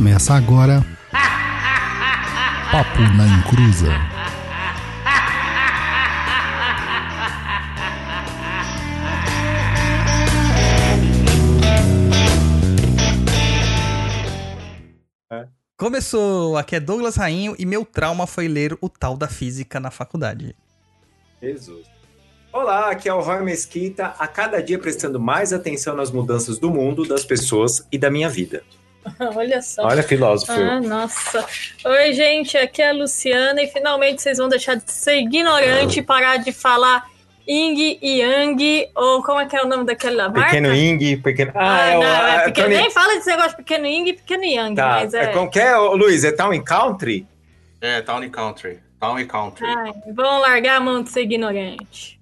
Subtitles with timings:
[0.00, 0.82] Começa agora.
[2.72, 3.92] Papo na Encruza.
[15.76, 16.56] Começou!
[16.56, 20.56] Aqui é Douglas Rainho e meu trauma foi ler o tal da física na faculdade.
[21.42, 21.86] Jesus.
[22.50, 26.70] Olá, aqui é o Roy Mesquita, a cada dia prestando mais atenção nas mudanças do
[26.70, 28.64] mundo, das pessoas e da minha vida.
[29.36, 29.84] Olha só.
[29.86, 30.52] Olha, filósofo.
[30.52, 31.44] Ah, nossa.
[31.84, 36.02] Oi, gente, aqui é a Luciana e finalmente vocês vão deixar de ser ignorante e
[36.02, 37.06] parar de falar
[37.48, 40.44] Ing e Yang, ou como é que é o nome daquela marca?
[40.50, 41.52] Pequeno Ing, pequeno.
[41.54, 44.08] Ah, é o- não, é a- pequeno, Tony- nem fala desse negócio de pequeno Ing
[44.10, 45.22] e pequeno Yang, Tá, mas é.
[45.24, 45.26] é.
[45.28, 46.22] como que é, Luiz?
[46.22, 47.26] É Town Country?
[47.80, 48.78] É, Town Country.
[49.00, 49.66] Town Country.
[49.66, 52.20] Ai, vão largar a mão de ser ignorante.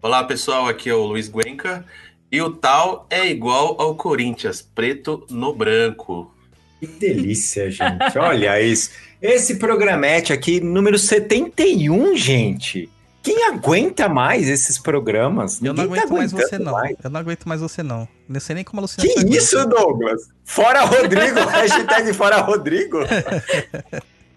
[0.00, 0.66] Olá, pessoal.
[0.68, 1.84] Aqui é o Luiz Guenca.
[2.30, 6.32] E o tal é igual ao Corinthians, preto no branco.
[6.78, 8.16] Que delícia, gente.
[8.16, 8.90] Olha isso.
[9.20, 12.88] Esse programete aqui, número 71, gente.
[13.22, 15.60] Quem aguenta mais esses programas?
[15.62, 16.72] Eu não Ninguém tá aguento mais você, não.
[16.72, 16.96] mais.
[17.02, 18.08] Eu não aguento mais você, não.
[18.26, 19.06] Não sei nem como a Luciana.
[19.12, 19.36] Que aguenta.
[19.36, 20.28] isso, Douglas?
[20.44, 23.00] Fora Rodrigo, hashtag fora Rodrigo.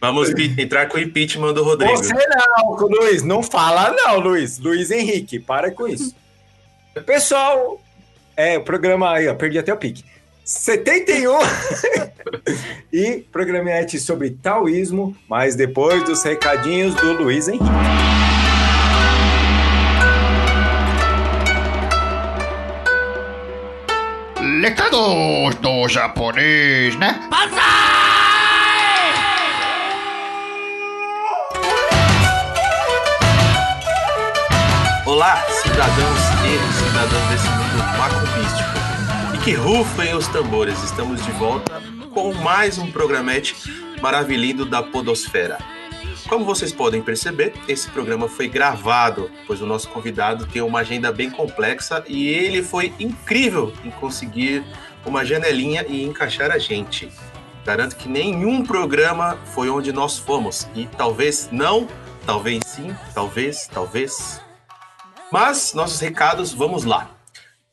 [0.01, 1.95] Vamos entrar com o impeachment do Rodrigo.
[1.95, 4.59] Você não, Luiz, não fala não, Luiz.
[4.59, 6.13] Luiz Henrique, para com isso.
[7.05, 7.79] Pessoal,
[8.35, 10.03] é, o programa aí, ó, perdi até o pique.
[10.43, 11.39] 71
[12.91, 17.63] e programete sobre taoísmo, mas depois dos recadinhos do Luiz Henrique.
[24.61, 27.19] Recados do japonês, né?
[35.05, 37.62] Olá, cidadãos e cidadãs desse mundo
[39.43, 40.81] que rufem os tambores.
[40.83, 41.81] Estamos de volta
[42.13, 43.53] com mais um programete
[44.01, 45.57] maravilhindo da podosfera.
[46.29, 51.11] Como vocês podem perceber, esse programa foi gravado, pois o nosso convidado tem uma agenda
[51.11, 54.63] bem complexa e ele foi incrível em conseguir
[55.05, 57.11] uma janelinha e encaixar a gente.
[57.65, 60.69] Garanto que nenhum programa foi onde nós fomos.
[60.73, 61.85] E talvez não,
[62.25, 64.41] talvez sim, talvez, talvez.
[65.29, 67.12] Mas nossos recados, vamos lá.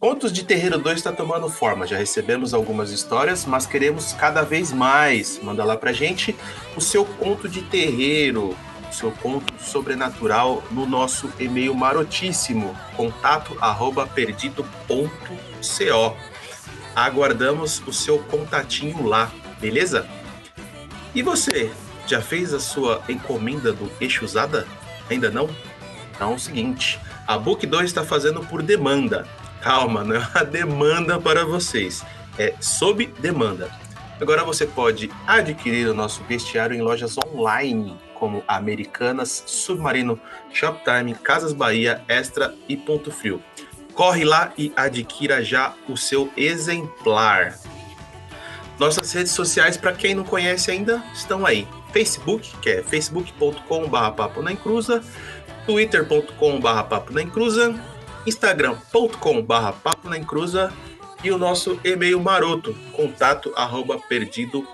[0.01, 1.87] Contos de Terreiro 2 está tomando forma.
[1.87, 5.39] Já recebemos algumas histórias, mas queremos cada vez mais.
[5.43, 6.35] Manda lá pra gente
[6.75, 8.57] o seu conto de terreiro,
[8.91, 14.09] o seu conto sobrenatural no nosso e-mail marotíssimo, contato arroba.
[16.97, 19.31] Aguardamos o seu contatinho lá,
[19.61, 20.09] beleza?
[21.15, 21.71] E você,
[22.07, 24.67] já fez a sua encomenda do Exusada?
[25.11, 25.51] Ainda não?
[26.15, 29.29] Então é o seguinte, a Book 2 está fazendo por demanda.
[29.61, 32.05] Calma, não é uma demanda para vocês,
[32.39, 33.71] é sob demanda.
[34.21, 40.21] Agora você pode adquirir o nosso bestiário em lojas online, como Americanas, Submarino,
[40.53, 43.43] Shoptime, Casas Bahia, Extra e Ponto Frio.
[43.95, 47.59] Corre lá e adquira já o seu exemplar.
[48.79, 51.67] Nossas redes sociais, para quem não conhece ainda, estão aí.
[51.93, 55.03] Facebook, que é facebook.com.br papo na encruza,
[55.67, 57.75] twitter.com.br papo na encruza,
[58.27, 60.73] instagram.com.br papo na encruza
[61.23, 64.67] e o nosso e-mail maroto, contato arroba perdido.co,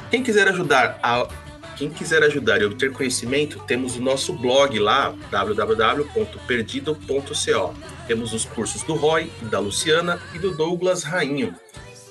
[0.10, 1.28] Quem quiser ajudar a
[1.76, 7.74] quem quiser ajudar e obter conhecimento, temos o nosso blog lá, www.perdido.co.
[8.08, 11.56] Temos os cursos do Roy, da Luciana e do Douglas Rainho.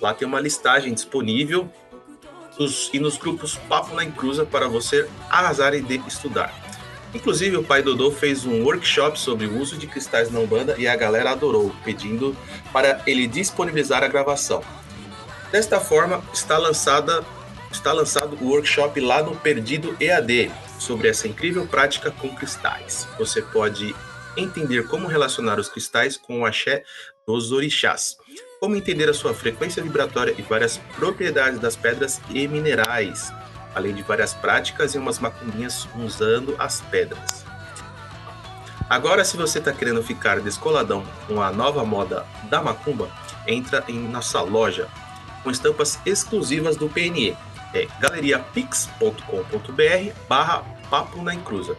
[0.01, 1.71] Lá tem uma listagem disponível
[2.93, 6.53] e nos grupos Papo na Encruza para você arrasar e estudar.
[7.15, 10.89] Inclusive, o pai Dodô fez um workshop sobre o uso de cristais na Umbanda e
[10.89, 12.35] a galera adorou, pedindo
[12.73, 14.63] para ele disponibilizar a gravação.
[15.51, 17.23] Desta forma, está lançada
[17.73, 23.09] está lançado o workshop lá no Perdido EAD sobre essa incrível prática com cristais.
[23.19, 23.95] Você pode
[24.37, 26.85] entender como relacionar os cristais com o axé
[27.27, 28.17] dos orixás.
[28.61, 33.33] como entender a sua frequência vibratória e várias propriedades das pedras e minerais,
[33.75, 37.45] além de várias práticas e umas macumbinhas usando as pedras.
[38.89, 43.11] Agora, se você está querendo ficar descoladão com a nova moda da macumba,
[43.49, 44.89] entra em nossa loja
[45.43, 47.37] com estampas exclusivas do PNE.
[47.75, 51.77] É galeriapix.com.br barra Papo na Encruza.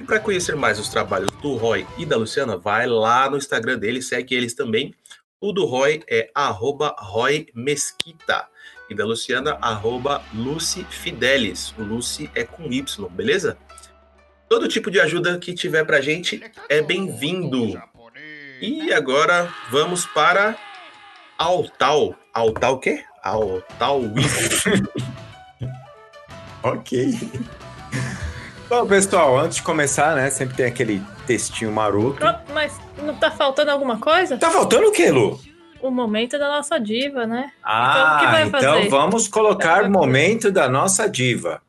[0.00, 3.78] E para conhecer mais os trabalhos do Roy e da Luciana, vai lá no Instagram
[3.78, 4.94] deles, segue eles também.
[5.40, 8.48] O do Roy é arroba Roy Mesquita.
[8.88, 11.74] E da Luciana, arroba Lucy Fidelis.
[11.76, 13.58] O Lucy é com Y, beleza?
[14.48, 17.80] Todo tipo de ajuda que tiver pra gente é bem-vindo.
[18.60, 20.56] E agora vamos para
[21.36, 22.14] Altal.
[22.32, 23.04] Altal o quê?
[23.22, 24.02] Altal
[26.62, 27.30] Ok.
[28.68, 32.24] Bom, pessoal, antes de começar, né, sempre tem aquele textinho maroto.
[32.24, 34.36] Oh, mas não tá faltando alguma coisa?
[34.36, 35.40] Tá faltando o quê, Lu?
[35.80, 37.52] O momento da nossa diva, né?
[37.62, 38.88] Ah, o que vai então fazer?
[38.88, 41.60] vamos colocar o momento da nossa diva.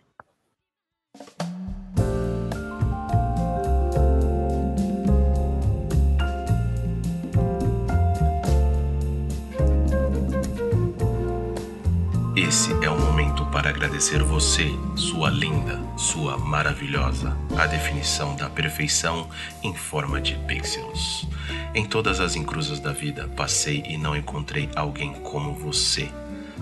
[12.36, 13.27] Esse é o momento
[13.58, 19.28] para agradecer você, sua linda, sua maravilhosa, a definição da perfeição
[19.64, 21.28] em forma de pixels.
[21.74, 26.08] Em todas as encruzas da vida, passei e não encontrei alguém como você.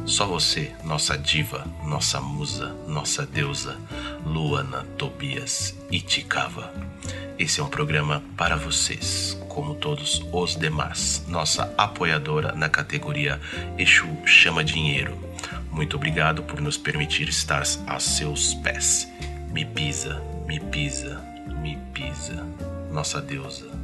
[0.06, 3.78] Só você, nossa diva, nossa musa, nossa deusa,
[4.26, 6.74] Luana Tobias Itikava.
[7.38, 11.26] Esse é um programa para vocês, como todos os demais.
[11.28, 13.38] Nossa apoiadora na categoria
[13.78, 15.25] Exu Chama Dinheiro.
[15.76, 19.12] Muito obrigado por nos permitir estar a seus pés.
[19.52, 21.22] Me pisa, me pisa,
[21.62, 22.48] me pisa,
[22.94, 23.75] nossa deusa.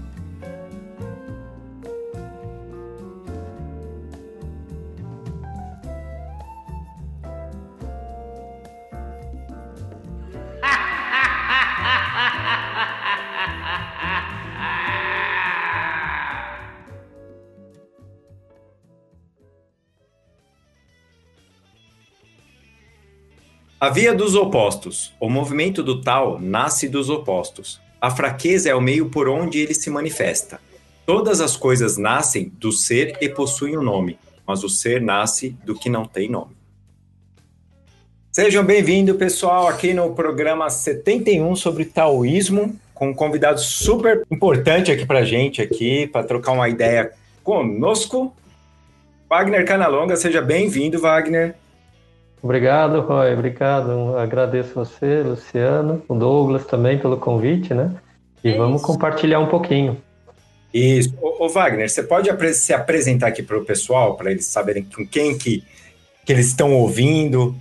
[23.81, 25.11] A via dos opostos.
[25.19, 27.81] O movimento do tal nasce dos opostos.
[27.99, 30.61] A fraqueza é o meio por onde ele se manifesta.
[31.03, 35.73] Todas as coisas nascem do ser e possuem um nome, mas o ser nasce do
[35.73, 36.55] que não tem nome.
[38.31, 45.07] Sejam bem-vindos, pessoal, aqui no programa 71 sobre taoísmo, com um convidado super importante aqui
[45.07, 47.13] pra gente aqui, para trocar uma ideia
[47.43, 48.31] conosco.
[49.27, 51.55] Wagner Canalonga, seja bem-vindo, Wagner.
[52.41, 53.33] Obrigado, Roy.
[53.33, 54.17] Obrigado.
[54.17, 57.93] Agradeço você, Luciano, o Douglas também pelo convite, né?
[58.43, 58.87] E É vamos isso.
[58.87, 59.97] compartilhar um pouquinho.
[60.73, 61.13] Isso.
[61.21, 65.05] Ô, ô, Wagner, você pode se apresentar aqui para o pessoal, para eles saberem com
[65.05, 65.63] quem que,
[66.25, 67.55] que eles estão ouvindo?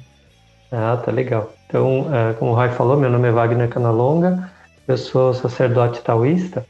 [0.72, 1.52] Ah, tá legal.
[1.66, 4.50] Então, é, como o Roy falou, meu nome é Wagner Canalonga,
[4.88, 6.64] eu sou sacerdote taoísta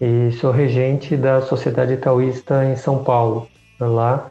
[0.00, 3.48] e sou regente da Sociedade Taoísta em São Paulo.
[3.80, 4.30] Lá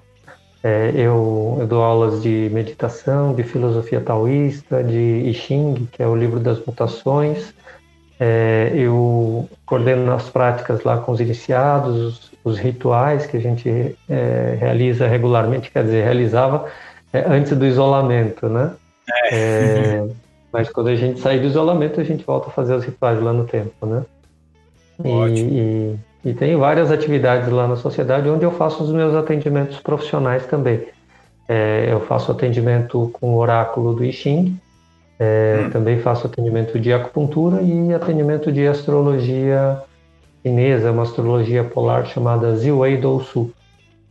[0.67, 6.07] é, eu, eu dou aulas de meditação, de filosofia taoísta, de I Ching, que é
[6.07, 7.53] o livro das mutações.
[8.19, 13.95] É, eu coordeno as práticas lá com os iniciados, os, os rituais que a gente
[14.09, 16.65] é, realiza regularmente, quer dizer, realizava
[17.13, 18.73] é, antes do isolamento, né?
[19.31, 20.05] É,
[20.51, 23.31] mas quando a gente sair do isolamento, a gente volta a fazer os rituais lá
[23.31, 24.03] no tempo, né?
[24.99, 25.49] Ótimo.
[25.49, 25.99] e, e
[26.33, 30.87] tenho várias atividades lá na sociedade onde eu faço os meus atendimentos profissionais também.
[31.47, 34.57] É, eu faço atendimento com o oráculo do I Ching,
[35.19, 35.69] é, Hum.
[35.71, 39.81] também faço atendimento de acupuntura e atendimento de astrologia
[40.45, 43.51] chinesa, uma astrologia polar chamada Ziwei Dousu.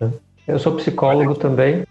[0.00, 0.10] né?
[0.48, 1.84] Eu sou psicólogo também,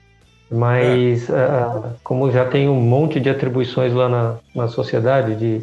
[0.52, 5.62] mas ah, como já tenho um monte de atribuições lá na, na sociedade de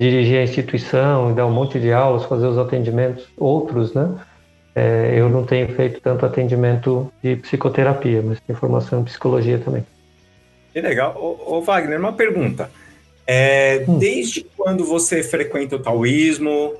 [0.00, 4.10] dirigir a instituição, dar um monte de aulas, fazer os atendimentos outros, né?
[4.74, 9.84] É, eu não tenho feito tanto atendimento de psicoterapia, mas tenho formação em psicologia também.
[10.72, 11.14] Que legal.
[11.16, 12.70] Ô, ô, Wagner, uma pergunta.
[13.26, 13.98] É, Hum.
[13.98, 16.74] Desde quando você frequenta o taoísmo?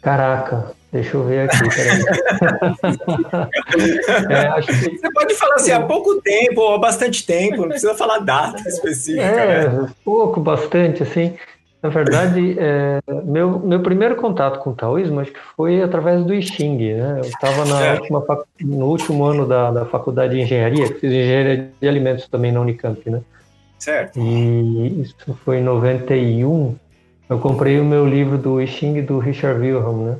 [0.00, 2.02] Caraca, deixa eu ver aqui, peraí.
[4.30, 7.94] é, que Você pode falar assim, há pouco tempo ou há bastante tempo, não precisa
[7.94, 9.64] falar data específica, né?
[9.64, 11.34] É, pouco, bastante, assim.
[11.82, 16.32] Na verdade, é, meu, meu primeiro contato com o taoísmo acho que foi através do
[16.32, 17.16] I Ching, né?
[17.18, 17.96] Eu estava É.
[18.24, 22.60] fac- no último ano da, da faculdade de engenharia, fiz engenharia de alimentos também na
[22.60, 23.20] Unicamp, né?
[23.80, 24.20] Certo.
[24.20, 26.76] E isso foi em 91.
[27.28, 30.16] Eu comprei o meu livro do I Ching do Richard Wilhelm, né?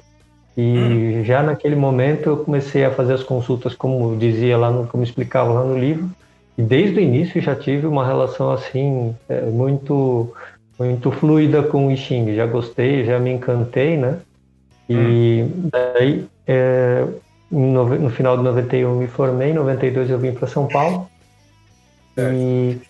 [0.56, 1.24] E hum.
[1.24, 5.52] já naquele momento eu comecei a fazer as consultas, como dizia lá, no, como explicava
[5.52, 6.10] lá no livro,
[6.56, 10.32] e desde o início já tive uma relação assim é, muito
[10.78, 12.34] muito fluida com o I Ching.
[12.34, 14.18] Já gostei, já me encantei, né?
[14.88, 15.68] E hum.
[15.70, 17.06] daí é,
[17.50, 21.08] no, final de 91 me formei, em 92 eu vim para São Paulo.
[22.16, 22.30] É.
[22.32, 22.80] E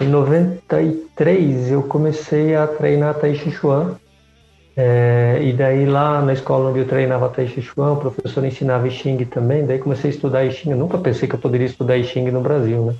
[0.00, 3.96] em 93 eu comecei a treinar Tai Chi Chuan.
[4.74, 8.88] É, e daí lá na escola onde eu treinava Tai Chi Chuan, o professor ensinava
[8.88, 9.66] I Ching também.
[9.66, 10.70] Daí comecei a estudar I Ching.
[10.70, 12.94] Eu nunca pensei que eu poderia estudar I Ching no Brasil, né?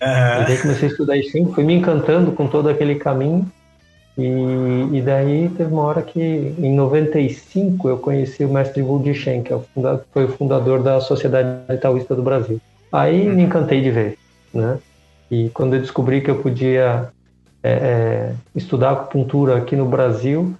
[0.00, 0.42] Uhum.
[0.42, 3.50] E daí comecei a estudar I Ching, fui me encantando com todo aquele caminho.
[4.16, 9.44] E, e, daí teve uma hora que, em 95, eu conheci o mestre Wu Shen,
[9.44, 9.64] que é o
[10.12, 12.60] foi o fundador da Sociedade Taoísta do Brasil.
[12.90, 14.18] Aí me encantei de ver,
[14.52, 14.78] né?
[15.30, 17.10] E quando eu descobri que eu podia
[17.62, 20.56] é, é, estudar acupuntura aqui no Brasil,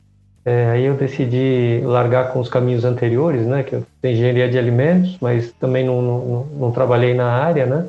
[0.48, 3.62] é, aí eu decidi largar com os caminhos anteriores, né?
[3.62, 7.86] Que eu tenho engenharia de alimentos, mas também não, não, não trabalhei na área, né?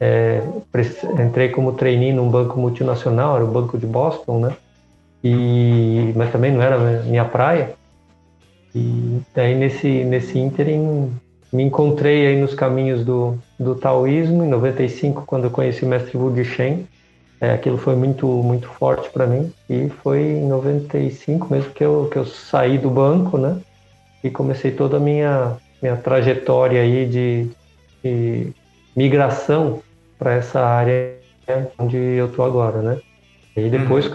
[0.00, 0.42] É,
[1.26, 4.56] entrei como trainee num banco multinacional, era o Banco de Boston, né?
[5.24, 7.72] e mas também não era minha praia.
[8.74, 11.10] E daí nesse nesse ínterim
[11.50, 16.18] me encontrei aí nos caminhos do, do taoísmo em 95 quando eu conheci o mestre
[16.18, 16.86] Wu Shen.
[17.44, 22.08] É, aquilo foi muito muito forte para mim e foi em 95 mesmo que eu
[22.10, 23.58] que eu saí do banco, né?
[24.22, 27.50] E comecei toda a minha minha trajetória aí de,
[28.02, 28.50] de
[28.96, 29.82] migração
[30.18, 31.16] para essa área
[31.78, 32.98] onde eu tô agora, né?
[33.54, 34.10] E depois, uhum.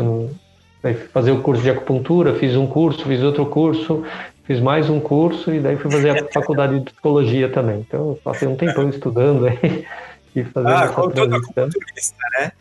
[0.81, 4.03] quando fazer o curso de acupuntura, fiz um curso, fiz outro curso,
[4.45, 7.81] fiz mais um curso e daí fui fazer a faculdade de psicologia também.
[7.81, 9.85] Então, passei um tempão estudando aí
[10.35, 12.53] e fazendo ah, essa todo acupunturista,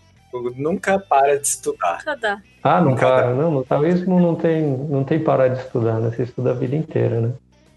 [0.57, 1.99] Nunca para de estudar.
[1.99, 3.29] Nunca Ah, não Nunca para.
[3.29, 3.35] Dá.
[3.35, 6.11] Não, no taoísmo não tem, não tem parar de estudar, né?
[6.11, 7.33] Você estuda a vida inteira, né?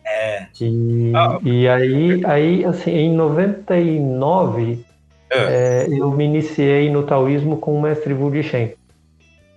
[0.05, 0.47] É.
[0.59, 4.83] E, ah, e aí, aí, assim, em 99,
[5.31, 5.37] é.
[5.37, 8.73] É, eu me iniciei no taoísmo com o mestre Wu Shen.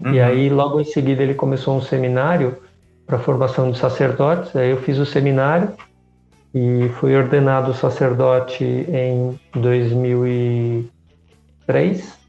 [0.00, 0.14] Uhum.
[0.14, 2.56] E aí, logo em seguida, ele começou um seminário
[3.04, 4.54] para formação de sacerdotes.
[4.54, 5.72] Aí eu fiz o seminário
[6.54, 12.23] e fui ordenado sacerdote em 2003.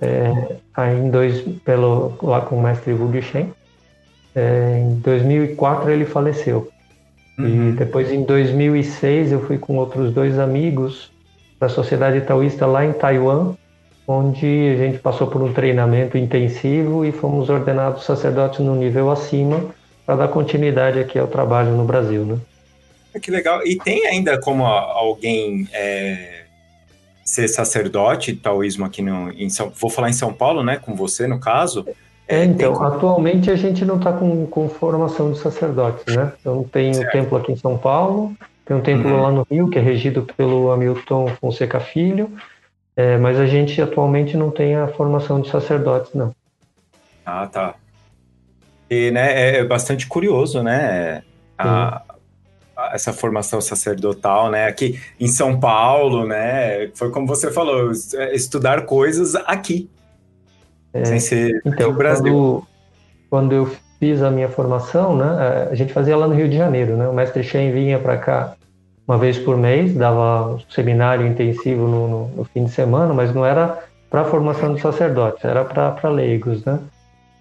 [0.00, 3.52] É, aí em dois, pelo, lá com o mestre Wu Shen.
[4.34, 6.70] É, em 2004 ele faleceu.
[7.38, 7.70] Uhum.
[7.70, 11.10] E depois em 2006 eu fui com outros dois amigos
[11.60, 13.54] da Sociedade Taoísta lá em Taiwan
[14.06, 19.74] onde a gente passou por um treinamento intensivo e fomos ordenados sacerdotes no nível acima
[20.04, 22.38] para dar continuidade aqui ao trabalho no Brasil, né?
[23.14, 23.64] Ah, que legal.
[23.64, 26.31] E tem ainda como alguém é,
[27.32, 30.76] ser sacerdote taoísmo aqui no, em São, vou falar em São Paulo, né?
[30.76, 31.86] Com você no caso.
[32.28, 32.86] É, então, como...
[32.86, 36.32] atualmente a gente não está com, com formação de sacerdotes, né?
[36.38, 38.34] Então tem o templo aqui em São Paulo,
[38.66, 39.22] tem um templo uhum.
[39.22, 42.30] lá no Rio, que é regido pelo Hamilton Fonseca Filho,
[42.94, 46.34] é, mas a gente atualmente não tem a formação de sacerdotes, não.
[47.24, 47.74] Ah, tá.
[48.90, 51.22] E, né, é, é bastante curioso, né?
[51.56, 52.02] A,
[52.92, 54.66] essa formação sacerdotal, né?
[54.66, 56.88] Aqui em São Paulo, né?
[56.94, 59.88] Foi como você falou, é, estudar coisas aqui.
[60.92, 62.32] É, sem ser então, no Brasil.
[62.32, 62.66] Quando,
[63.30, 65.68] quando eu fiz a minha formação, né?
[65.70, 67.08] A gente fazia lá no Rio de Janeiro, né?
[67.08, 68.54] O mestre Shen vinha para cá
[69.06, 73.34] uma vez por mês, dava um seminário intensivo no, no, no fim de semana, mas
[73.34, 76.78] não era para formação de sacerdotes, era para leigos, né?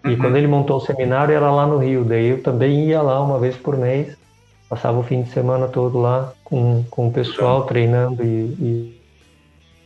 [0.06, 0.18] E uhum.
[0.18, 3.38] quando ele montou o seminário era lá no Rio, daí eu também ia lá uma
[3.38, 4.18] vez por mês,
[4.72, 7.68] passava o fim de semana todo lá com, com o pessoal uhum.
[7.68, 8.96] treinando e,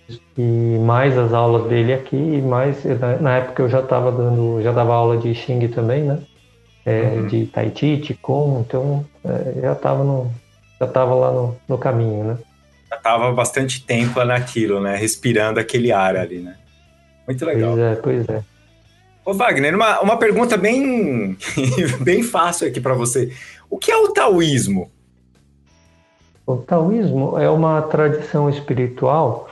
[0.08, 2.86] e, e, mais as aulas dele aqui, e mais
[3.20, 6.20] na época eu já estava dando, já dava aula de Xing também, né?
[6.86, 7.26] É, uhum.
[7.26, 10.32] De Tai Chi, Qigong, então é, já estava no,
[10.80, 12.38] já estava lá no, no caminho, né?
[12.88, 14.96] Já estava bastante tempo naquilo, né?
[14.96, 16.58] Respirando aquele ar ali, né?
[17.26, 17.72] Muito legal.
[17.72, 18.44] Pois é, pois é.
[19.26, 21.36] Ô Wagner, uma, uma pergunta bem,
[22.02, 23.32] bem fácil aqui para você.
[23.76, 24.90] O que é o taoísmo?
[26.48, 29.50] O taoísmo é uma tradição espiritual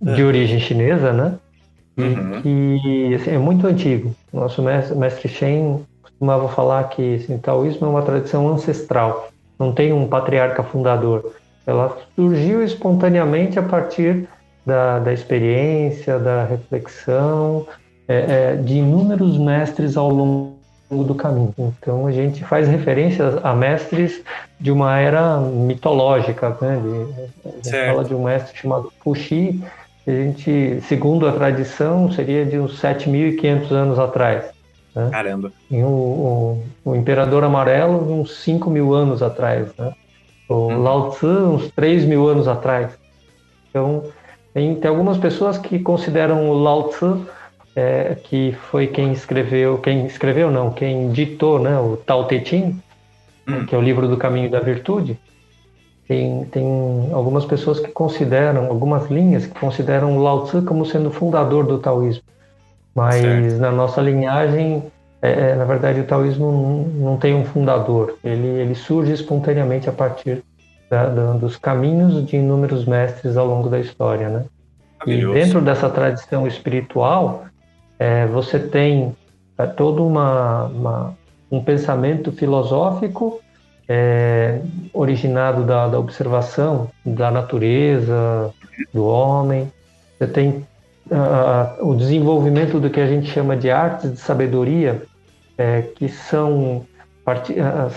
[0.00, 0.24] de é.
[0.24, 1.34] origem chinesa, né?
[1.98, 2.40] Uhum.
[2.46, 4.14] E assim, é muito antigo.
[4.32, 9.70] Nosso mestre, mestre Shen costumava falar que assim, o taoísmo é uma tradição ancestral não
[9.70, 11.34] tem um patriarca fundador.
[11.66, 14.26] Ela surgiu espontaneamente a partir
[14.64, 17.66] da, da experiência, da reflexão,
[18.08, 20.57] é, é, de inúmeros mestres ao longo
[20.90, 21.54] do caminho.
[21.58, 24.22] Então a gente faz referências a mestres
[24.58, 26.80] de uma era mitológica, né?
[26.82, 27.90] De, a gente certo.
[27.90, 29.62] fala de um mestre chamado Fuxi,
[30.06, 34.46] a gente, segundo a tradição, seria de uns 7.500 anos atrás.
[34.94, 35.10] Né?
[35.12, 35.52] Caramba.
[35.70, 39.68] E o, o, o Imperador Amarelo, uns 5 mil anos atrás.
[39.76, 39.92] Né?
[40.48, 40.82] O Hum.
[40.82, 42.90] Lao Tzu, uns 3 mil anos atrás.
[43.68, 44.04] Então,
[44.54, 47.26] tem, tem algumas pessoas que consideram o Lao Tzu,
[47.78, 52.76] é, que foi quem escreveu, quem escreveu não, quem ditou né, o Tao Te Ching,
[53.48, 53.64] Hum.
[53.64, 55.16] que é o livro do caminho da virtude,
[56.06, 61.08] tem, tem algumas pessoas que consideram, algumas linhas que consideram o Lao Tzu como sendo
[61.08, 62.22] o fundador do taoísmo.
[62.94, 63.60] Mas Certo.
[63.60, 64.82] na nossa linhagem,
[65.22, 68.18] é, é, na verdade, o taoísmo não, não tem um fundador.
[68.24, 70.42] Ele, ele surge espontaneamente a partir
[70.90, 74.44] da- da- dos caminhos de inúmeros mestres ao longo da história, né?
[75.06, 77.44] E dentro dessa tradição espiritual,
[77.98, 79.14] é, você tem
[79.58, 81.18] é, todo uma, uma-
[81.50, 83.40] um pensamento filosófico
[83.88, 84.60] é,
[84.92, 88.52] originado da, da observação da natureza,
[88.92, 89.72] do homem.
[90.18, 90.66] Você tem
[91.10, 95.02] ah, o desenvolvimento do que a gente chama de artes de sabedoria,
[95.56, 96.84] é, que são,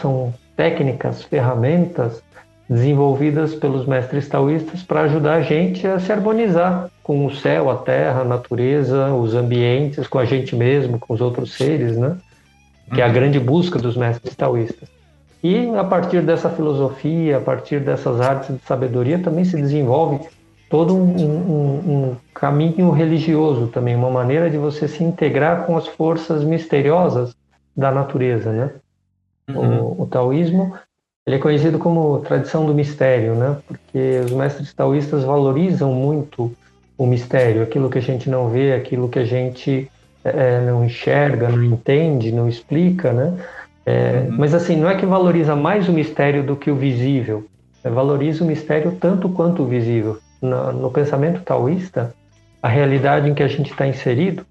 [0.01, 2.23] são técnicas, ferramentas
[2.71, 7.75] desenvolvidas pelos mestres taoístas para ajudar a gente a se harmonizar com o céu, a
[7.75, 12.15] terra, a natureza, os ambientes, com a gente mesmo, com os outros seres, né?
[12.93, 14.87] Que é a grande busca dos mestres taoístas.
[15.43, 20.21] E a partir dessa filosofia, a partir dessas artes de sabedoria, também se desenvolve
[20.69, 25.87] todo um, um- um caminho religioso também, uma maneira de você se integrar com as
[25.87, 27.35] forças misteriosas
[27.75, 28.69] da natureza, né?
[29.49, 29.81] Uhum.
[29.81, 30.73] O, o taoísmo
[31.25, 33.57] ele é conhecido como tradição do mistério, né?
[33.65, 36.51] Porque os mestres taoístas valorizam muito
[36.97, 39.87] o mistério, aquilo que a gente não vê, aquilo que a gente
[40.23, 43.37] eh, não enxerga, não entende, não explica, né?
[43.85, 47.45] É, Mas assim, não é que valoriza mais o mistério do que o visível,
[47.83, 50.19] é, valoriza o mistério tanto quanto o visível.
[50.41, 52.13] Na- no pensamento taoísta,
[52.61, 54.45] a realidade em que a gente está inserido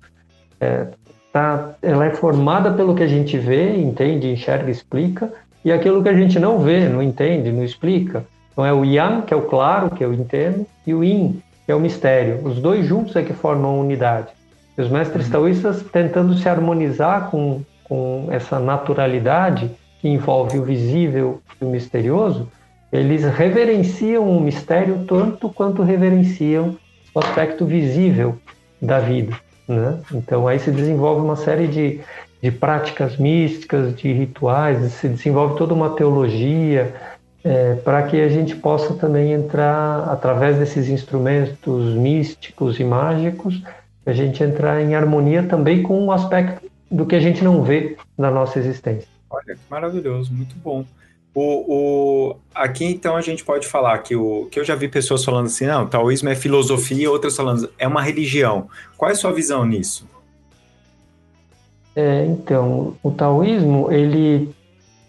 [0.61, 0.89] é,
[1.33, 5.33] tá, ela é formada pelo que a gente vê, entende, enxerga, explica,
[5.65, 8.25] e aquilo que a gente não vê, não entende, não explica.
[8.53, 11.73] Então é o yang, que é o claro, que eu entendo, e o yin, que
[11.73, 12.41] é o mistério.
[12.45, 14.29] Os dois juntos é que formam a unidade.
[14.77, 21.41] E os mestres taoístas tentando se harmonizar com, com essa naturalidade que envolve o visível
[21.61, 22.49] e o misterioso,
[22.93, 26.77] eles reverenciam o mistério tanto quanto reverenciam
[27.15, 28.37] o aspecto visível
[28.81, 29.37] da vida.
[29.69, 30.01] Né?
[30.13, 32.01] Então aí se desenvolve uma série de,
[32.43, 36.95] de práticas místicas, de rituais, se desenvolve toda uma teologia
[37.45, 43.63] é, para que a gente possa também entrar através desses instrumentos místicos e mágicos,
[44.05, 47.97] a gente entrar em harmonia também com o aspecto do que a gente não vê
[48.17, 49.09] na nossa existência.
[49.29, 50.85] Olha, que maravilhoso, muito bom.
[51.33, 55.25] O, o, aqui então a gente pode falar que o que eu já vi pessoas
[55.25, 58.69] falando assim, não, taoísmo é filosofia, outras falando é uma religião.
[58.97, 60.09] Qual é a sua visão nisso?
[62.01, 64.51] É, então, o taoísmo ele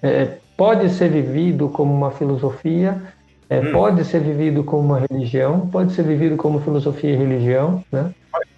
[0.04, 3.01] é, pode ser vivido como uma filosofia,
[3.49, 3.71] é, Hum.
[3.71, 8.12] pode ser vivido como uma religião, pode ser vivido como filosofia e religião, né?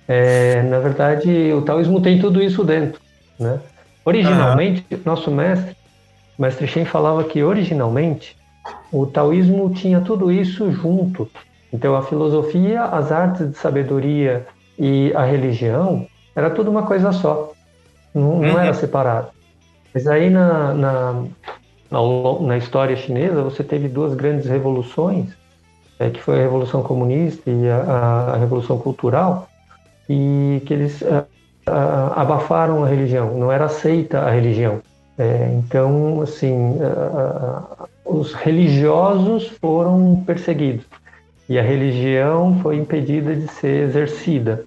[0.08, 3.00] É, na verdade, o taoísmo tem tudo isso dentro,
[3.40, 3.62] né?
[4.04, 5.76] Originalmente, nosso mestre,
[6.38, 8.36] mestre Shen falava que originalmente
[8.92, 11.30] o taoísmo tinha tudo isso junto.
[11.72, 14.46] Então, a filosofia, as artes de sabedoria
[14.78, 17.54] e a religião era tudo uma coisa só.
[18.14, 18.60] Não, não Uhum.
[18.60, 19.28] era separado.
[19.94, 21.26] Mas aí na, na,
[21.92, 25.34] lon- na história chinesa você teve duas grandes revoluções,
[26.00, 29.48] é, que foi a Revolução Comunista e a, a- Revolução Cultural,
[30.10, 31.04] e que eles
[31.68, 34.82] ah, abafaram a religião, não era aceita a religião.
[35.18, 36.78] É, então, assim,
[38.04, 40.86] os religiosos foram perseguidos
[41.48, 44.66] e a religião foi impedida de ser exercida.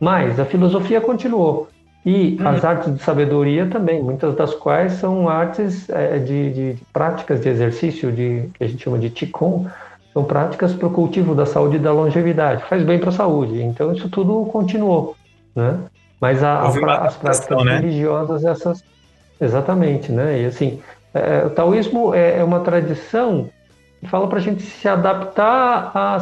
[0.00, 1.68] Mas a filosofia continuou.
[2.10, 6.82] E as artes de sabedoria também, muitas das quais são artes eh, de, de- de
[6.90, 9.68] práticas de exercício, de, que a gente chama de Qigong,
[10.14, 13.60] são práticas para o cultivo da saúde e da longevidade, faz bem para a saúde.
[13.62, 15.16] Então isso tudo continuou,
[15.54, 15.80] né?
[16.18, 17.76] Mas a- a pra- as práticas né?
[17.76, 18.82] religiosas, essas,
[19.38, 20.40] exatamente, né?
[20.42, 20.80] E assim,
[21.12, 23.50] eh, o taoísmo é, é uma tradição
[24.00, 26.20] que fala para a gente se adaptar à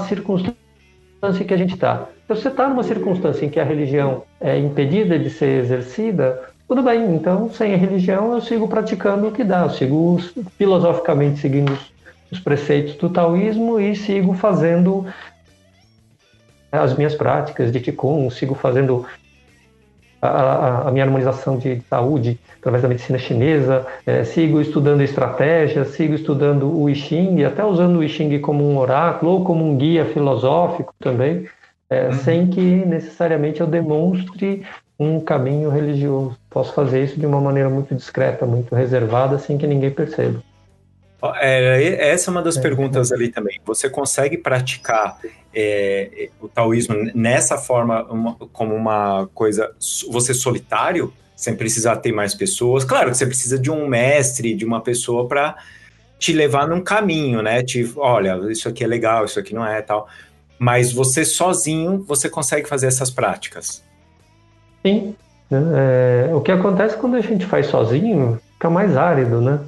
[1.17, 2.07] circunstância que a gente está.
[2.27, 6.83] Se você está numa circunstância em que a religião é impedida de ser exercida, tudo
[6.83, 7.15] bem.
[7.15, 9.63] Então, sem a religião, eu sigo praticando o que dá.
[9.63, 11.93] Eu sigo os- filosoficamente seguindo os,
[12.33, 15.07] os preceitos do taoísmo e sigo fazendo
[16.73, 19.07] as minhas práticas de Qigong, sigo fazendo
[20.21, 25.89] a, a- a minha harmonização de saúde através da medicina chinesa, eh, sigo estudando estratégias,
[25.89, 29.65] sigo estudando o I Ching, até usando o I Ching como um oráculo ou como
[29.65, 31.47] um guia filosófico também,
[31.91, 34.65] eh, sem que necessariamente eu demonstre
[34.99, 36.37] um caminho religioso.
[36.51, 40.41] Posso fazer isso de uma maneira muito discreta, muito reservada, sem que ninguém perceba.
[41.41, 42.61] É, essa é uma das É.
[42.61, 43.59] perguntas ali também.
[43.65, 45.19] Você consegue praticar
[45.59, 49.73] é, o taoísmo nessa forma, uma- como uma coisa,
[50.11, 52.85] você solitário, sem precisar ter mais pessoas?
[52.85, 55.57] Claro que você precisa de um mestre, de uma pessoa para
[56.19, 57.63] te levar num caminho, né?
[57.63, 60.07] Tipo, olha, isso aqui é legal, isso aqui não é tal.
[60.59, 63.83] Mas você sozinho, você consegue fazer essas práticas.
[64.85, 65.15] Sim.
[65.51, 69.61] É, o que acontece quando a gente faz sozinho, fica mais árido, né?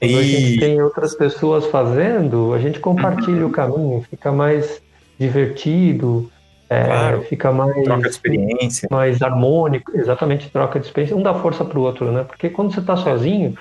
[0.00, 4.80] Quando a gente E tem outras pessoas fazendo, a gente compartilha o caminho, fica mais
[5.18, 6.30] divertido,
[6.70, 7.22] é, Claro.
[7.22, 8.88] fica mais, troca de experiência.
[8.90, 12.24] mais harmônico, exatamente, troca de experiência, um dá força para o outro, né?
[12.24, 13.54] Porque quando você está sozinho,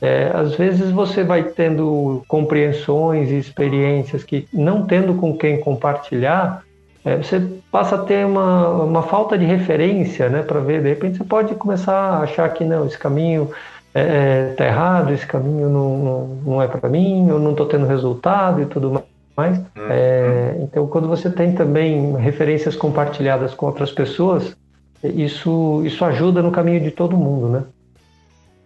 [0.00, 6.62] é, às vezes você vai tendo compreensões e experiências que, não tendo com quem compartilhar,
[7.04, 10.42] é, você passa a ter uma, uma falta de referência, né?
[10.42, 13.50] Para ver, de repente você pode começar a achar que não, esse caminho
[13.94, 17.86] é, tá errado, esse caminho não, não, não é para mim, eu não estou tendo
[17.86, 19.02] resultado e tudo
[19.36, 19.60] mais.
[19.90, 24.56] É, então, quando você tem também referências compartilhadas com outras pessoas,
[25.02, 27.64] isso, isso ajuda no caminho de todo mundo, né?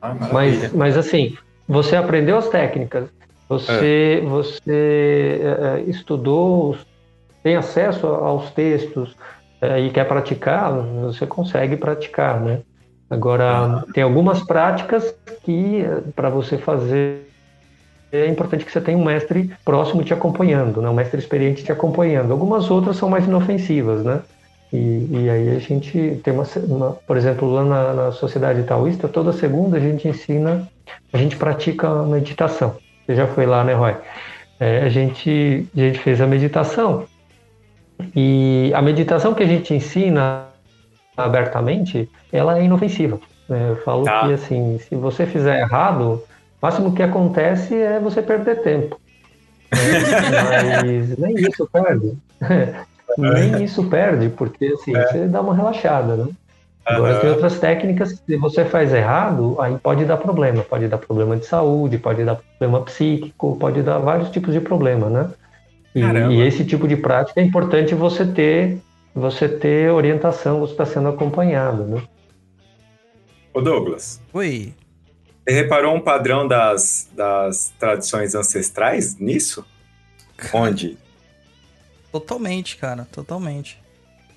[0.03, 0.15] Ah.
[0.33, 1.37] Mas, mas assim,
[1.69, 3.09] você aprendeu as técnicas,
[3.49, 6.77] você, você é, é, estudou,
[7.43, 9.17] tem acesso aos textos
[9.61, 12.61] é, e quer praticar, você consegue praticar, né?
[13.09, 15.15] Agora, tem algumas práticas
[15.45, 17.29] que, para você fazer,
[18.13, 20.89] é importante que você tenha um mestre próximo te acompanhando, né?
[20.89, 22.33] um mestre experiente te acompanhando.
[22.33, 24.23] Algumas outras são mais inofensivas, né?
[24.73, 29.07] E, e aí a gente tem uma, uma- por exemplo, lá na, na sociedade taoísta,
[29.07, 30.67] toda segunda a gente ensina,
[31.13, 32.77] a gente pratica a meditação.
[33.07, 33.95] Você já foi lá, né, Roy?
[34.59, 37.05] É, a, gente, a gente fez a meditação.
[38.15, 40.46] E a meditação que a gente ensina
[41.17, 43.19] abertamente, ela é inofensiva.
[43.49, 43.71] né?
[43.71, 44.27] Eu falo Tá.
[44.27, 46.23] que, assim, se você fizer errado,
[46.61, 48.99] o máximo que acontece é você perder tempo.
[49.73, 52.17] Mas nem isso perde.
[53.19, 56.29] nem isso perde, porque assim, você dá uma relaxada, né?
[56.85, 57.21] Agora Aham.
[57.21, 60.63] tem outras técnicas que se você faz errado, aí pode dar problema.
[60.63, 65.11] Pode dar problema de saúde, pode dar problema psíquico, pode dar vários tipos de problema,
[65.11, 65.31] né?
[65.95, 68.79] E, e esse tipo de prática é importante você ter,
[69.17, 72.03] você ter orientação, você está sendo acompanhado, né?
[73.55, 74.75] Ô Douglas, Oi.
[75.43, 79.65] você reparou um padrão das, das tradições ancestrais nisso?
[80.53, 80.99] Onde?
[82.13, 83.81] Totalmente, cara, totalmente.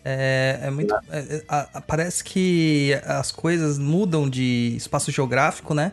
[0.06, 0.96] É, é muito.
[1.12, 5.92] é- é- a- a- parece que as coisas mudam de espaço geográfico, né?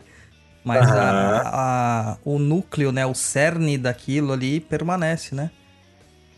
[0.63, 1.41] Mas a- Aham.
[1.45, 3.05] a- o núcleo, né?
[3.05, 5.51] O cerne daquilo ali permanece, né?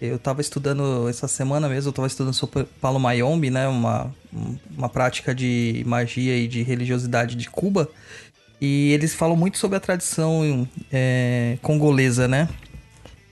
[0.02, 3.68] Eu tava estudando essa semana mesmo, eu tava estudando sobre Palo Mayombe, né?
[3.68, 7.90] Uma, um- uma prática de magia e de religiosidade de Cuba.
[8.62, 12.48] E eles falam muito sobre a tradição é, congolesa, né?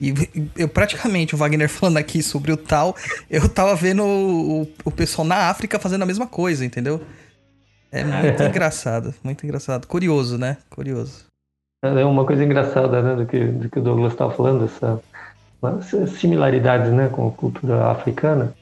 [0.00, 0.12] E
[0.56, 2.94] eu praticamente, o Wagner falando aqui sobre o tal,
[3.30, 7.00] eu tava vendo o, o- pessoal na África fazendo a mesma coisa, entendeu?
[7.90, 9.86] É muito engraçado, muito engraçado.
[9.86, 10.58] Curioso, né?
[10.68, 11.24] Curioso.
[11.82, 15.00] É uma coisa engraçada, né, do que, do que o Douglas estava falando, essa,
[16.06, 18.52] similaridades, né, com a cultura africana.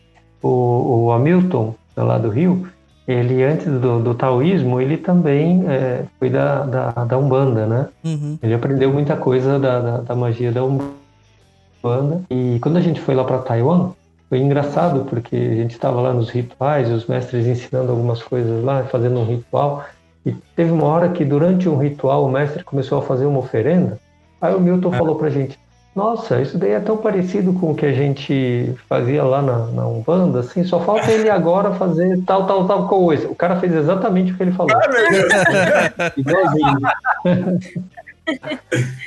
[0.42, 2.68] O, o Hamilton, lá do Rio,
[3.06, 7.88] ele antes do, do taoísmo, ele também é, foi da, da, da Umbanda, né?
[8.04, 8.38] Uhum.
[8.42, 12.22] Ele aprendeu muita coisa da, da, da magia da Umbanda.
[12.28, 13.92] E quando a gente foi lá para Taiwan,
[14.28, 18.82] foi engraçado porque a gente estava lá nos rituais, os mestres ensinando algumas coisas lá,
[18.85, 19.85] fazendo um ritual.
[20.24, 24.00] E teve uma hora que durante um ritual o mestre começou a fazer uma oferenda.
[24.40, 25.56] Aí o Milton falou pra gente:
[25.96, 29.87] Nossa, isso daí é tão parecido com o que a gente fazia lá na, na
[29.88, 33.26] Umbanda, assim, só falta ele agora fazer tal, tal, tal coisa.
[33.28, 34.76] O cara fez exatamente o que ele falou.
[34.76, 35.32] Ah, meu Deus!
[36.18, 36.78] Igualzinho.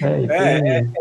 [0.02, 0.92] É, e É, tem-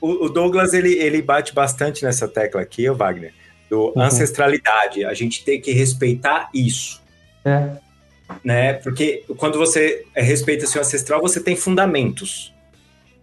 [0.00, 3.32] O, o Douglas, ele, ele bate bastante nessa tecla aqui, o Wagner,
[3.68, 4.00] do Uhum.
[4.02, 5.04] ancestralidade.
[5.04, 7.02] A gente tem que respeitar isso,
[7.44, 7.68] é.
[8.44, 8.74] né?
[8.74, 12.54] Porque quando você respeita seu ancestral, você tem fundamentos.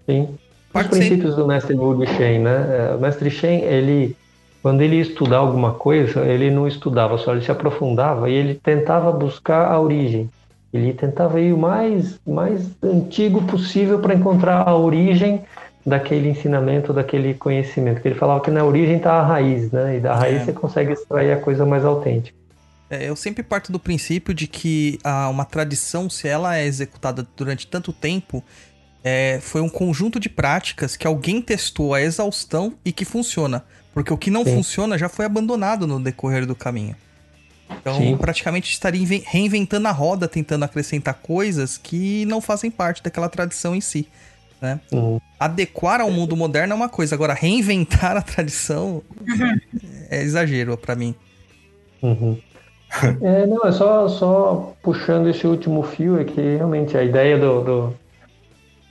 [0.05, 0.37] Sim.
[0.81, 0.89] Os ser.
[0.89, 2.89] princípios do mestre Wu Shen, né?
[2.91, 4.15] É, O mestre Shen, ele,
[4.61, 8.55] quando ele ia estudar alguma coisa, ele não estudava só, ele se aprofundava e ele
[8.55, 10.29] tentava buscar a origem.
[10.73, 15.41] Ele tentava ir o mais, mais antigo possível para encontrar a origem
[15.85, 18.01] daquele ensinamento, daquele conhecimento.
[18.01, 19.97] Que ele falava que na origem está a raiz, né?
[19.97, 20.45] E da raiz É.
[20.45, 22.35] você consegue extrair a coisa mais autêntica.
[22.89, 27.25] É, eu sempre parto do princípio de que ah, uma tradição, se ela é executada
[27.35, 28.43] durante tanto tempo,
[29.07, 33.63] é, foi um conjunto de práticas que alguém testou a exaustão e que funciona.
[33.93, 34.55] Porque o que não Sim.
[34.55, 36.95] funciona já foi abandonado no decorrer do caminho.
[37.69, 38.17] Então, Sim.
[38.17, 43.81] praticamente estaria reinventando a roda, tentando acrescentar coisas que não fazem parte daquela tradição em
[43.81, 44.07] si.
[44.59, 44.79] Né?
[44.91, 45.21] Uhum.
[45.39, 49.03] Adequar ao mundo moderno é uma coisa, agora reinventar a tradição
[50.09, 51.13] é exagero para mim.
[52.01, 52.39] Uhum.
[53.21, 57.61] É, não, é só, só puxando esse último fio, é que realmente a ideia do,
[57.63, 58.04] do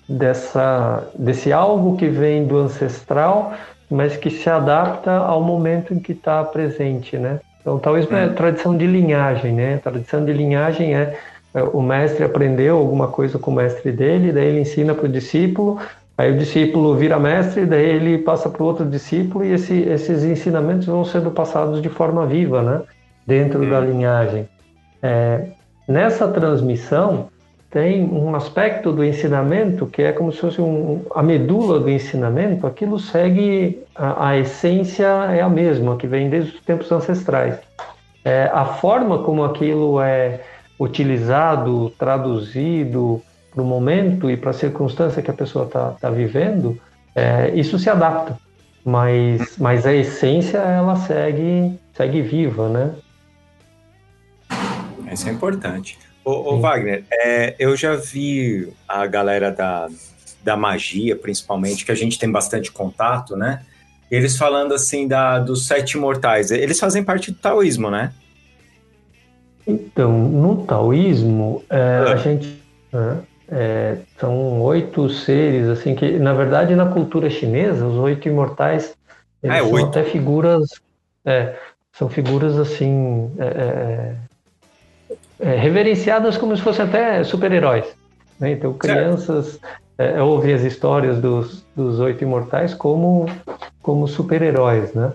[0.08, 3.52] dessa, desse algo que vem do ancestral,
[3.90, 7.40] mas que se adapta ao momento em que está presente, né?
[7.60, 8.34] Então, talvez é uhum.
[8.34, 9.78] tradição de linhagem, né?
[9.78, 11.16] tradição de linhagem é,
[11.54, 15.08] é o mestre aprendeu alguma coisa com o mestre dele, daí ele ensina para o
[15.08, 15.78] discípulo,
[16.18, 20.24] aí o discípulo vira mestre, daí ele passa para o outro discípulo e esse, esses
[20.24, 22.82] ensinamentos vão sendo passados de forma viva, né?
[23.26, 23.70] Dentro uhum.
[23.70, 24.46] da linhagem.
[25.02, 25.46] É,
[25.88, 27.28] nessa transmissão,
[27.74, 32.68] tem um aspecto do ensinamento que é como se fosse um, a medula do ensinamento,
[32.68, 37.58] aquilo segue, a, a essência é a mesma, que vem desde os tempos ancestrais.
[38.24, 40.40] É, a forma como aquilo é
[40.78, 43.20] utilizado, traduzido
[43.52, 46.80] para o momento e para a circunstância que a pessoa está tá vivendo,
[47.12, 48.38] é, isso se adapta.
[48.84, 52.94] Mas, mas a essência, ela segue, segue viva, né?
[55.10, 55.98] Isso é importante.
[56.24, 59.88] Ô, ô Wagner, é, eu já vi a galera da,
[60.42, 63.62] da magia, principalmente, que a gente tem bastante contato, né?
[64.10, 66.50] Eles falando assim da, dos sete imortais.
[66.50, 68.12] Eles fazem parte do taoísmo, né?
[69.66, 72.16] Então, no taoísmo, é, a ah.
[72.16, 72.62] gente.
[72.92, 78.96] Né, é, são oito seres, assim, que na verdade na cultura chinesa, os oito imortais
[79.44, 79.88] eles ah, é, são oito.
[79.88, 80.80] até figuras.
[81.22, 81.54] É,
[81.92, 83.30] são figuras assim.
[85.38, 87.86] É, é, é, reverenciadas como se fossem até super-heróis.
[88.38, 88.52] Né?
[88.52, 89.58] Então, crianças
[89.98, 93.26] é, ouvem as histórias dos, dos oito imortais como,
[93.82, 95.12] como super-heróis, né?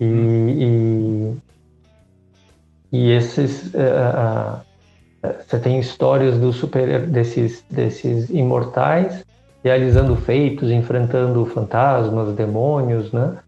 [0.00, 1.36] E, e,
[2.92, 3.74] e, esses...
[3.74, 4.72] É,
[5.46, 9.24] você tem histórias dos super, desses, desses imortais
[9.62, 13.38] realizando feitos, enfrentando fantasmas, demônios, né?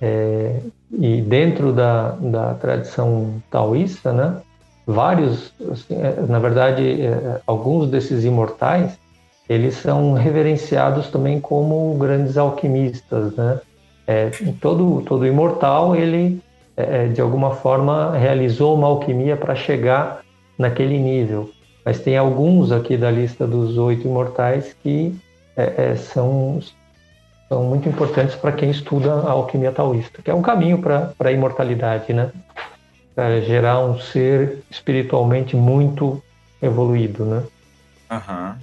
[0.00, 0.60] É,
[0.92, 4.40] e dentro da, da tradição taoísta, né?
[4.86, 8.98] Vários, assim, é, na verdade, é, alguns desses imortais,
[9.48, 13.60] eles são reverenciados também como grandes alquimistas, né?
[14.06, 16.42] É, todo todo imortal ele
[16.76, 20.20] é, de alguma forma realizou uma alquimia para chegar
[20.58, 21.50] naquele nível.
[21.84, 25.14] Mas tem alguns aqui da lista dos oito imortais que
[25.56, 26.60] é, é são
[27.48, 31.32] são muito importantes para quem estuda a alquimia taoísta, que é um caminho para a
[31.32, 32.30] imortalidade, né?
[33.16, 36.22] É, gerar um ser espiritualmente muito
[36.60, 37.42] evoluído, né?
[38.10, 38.58] Aham.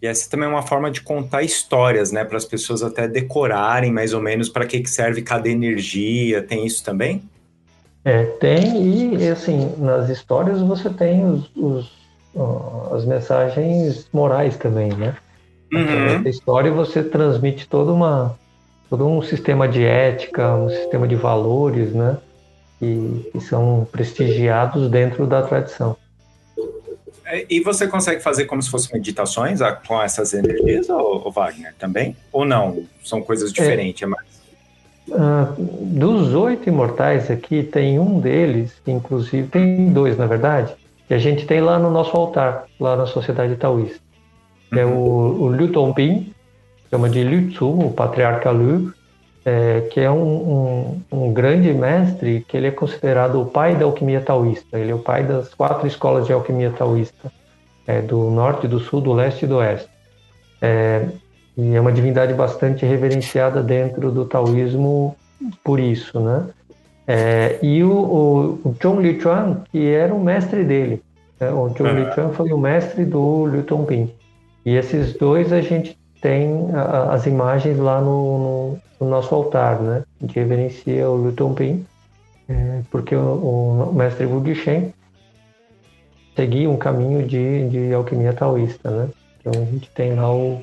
[0.00, 2.24] E essa também é uma forma de contar histórias, né?
[2.24, 6.42] Para as pessoas até decorarem mais ou menos para que, que serve cada energia.
[6.42, 7.22] Tem isso também?
[8.04, 11.98] É, tem, e assim, nas histórias você tem os, os
[12.92, 15.16] as mensagens morais também, né?
[15.72, 16.22] Uhum.
[16.22, 18.38] Na história você transmite toda uma,
[18.88, 22.16] todo um sistema de ética, um sistema de valores, né?
[22.78, 25.96] Que, que são prestigiados dentro da tradição.
[27.24, 31.74] É, e você consegue fazer como se fossem meditações com essas energias, ou, ou Wagner,
[31.78, 32.16] também?
[32.32, 32.82] Ou não?
[33.04, 34.26] São coisas diferentes, é, é mais...
[35.08, 40.74] Uh, dos oito imortais aqui, tem um deles, inclusive, tem dois, na verdade,
[41.06, 44.00] que a gente tem lá no nosso altar, lá na Sociedade Taoísta.
[44.70, 44.78] Uhum.
[44.78, 46.32] É o, o Liu Tongping,
[46.90, 48.92] chama de Liu Tzu, o patriarca Liu,
[49.44, 53.84] é, que é um, um, um, grande mestre, que ele é considerado o pai da
[53.84, 54.78] alquimia taoísta.
[54.78, 57.32] Ele é o pai das quatro escolas de alquimia taoísta,
[57.86, 59.88] é, do norte, do sul, do leste e do oeste.
[60.60, 61.06] É,
[61.56, 65.16] e é uma divindade bastante reverenciada dentro do taoísmo
[65.64, 66.46] por isso, né?
[67.06, 71.02] É, e o, o, o Chong Lichuan, que era o mestre dele.
[71.40, 71.50] Né?
[71.50, 74.12] O Chong Lichuan foi o mestre do Liu Tongping.
[74.66, 79.80] E esses dois a gente tem a, as imagens lá no, no, no, nosso altar,
[79.80, 80.04] né?
[80.28, 81.86] Que reverencia o Liu Tongping,
[82.48, 84.92] é, porque o, o, mestre Wu Shen
[86.34, 89.08] seguia um caminho de, de alquimia taoísta, né?
[89.40, 90.62] Então a gente tem lá o,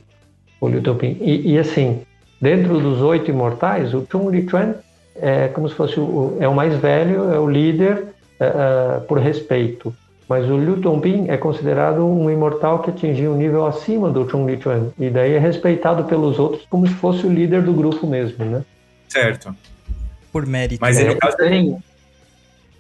[0.61, 1.17] o Liu Tongping.
[1.21, 2.01] E, e assim,
[2.41, 4.75] dentro dos oito imortais, o Chung Lichuan
[5.15, 8.07] é como se fosse o, é o mais velho, é o líder
[8.39, 9.93] é, é, por respeito.
[10.27, 14.47] Mas o Liu Tongping é considerado um imortal que atingiu um nível acima do Chung
[14.49, 14.89] Lichuan.
[14.97, 18.63] E daí é respeitado pelos outros como se fosse o líder do grupo mesmo, né?
[19.07, 19.55] Certo.
[20.31, 20.81] Por mérito.
[20.81, 21.77] Mas é, no caso tem,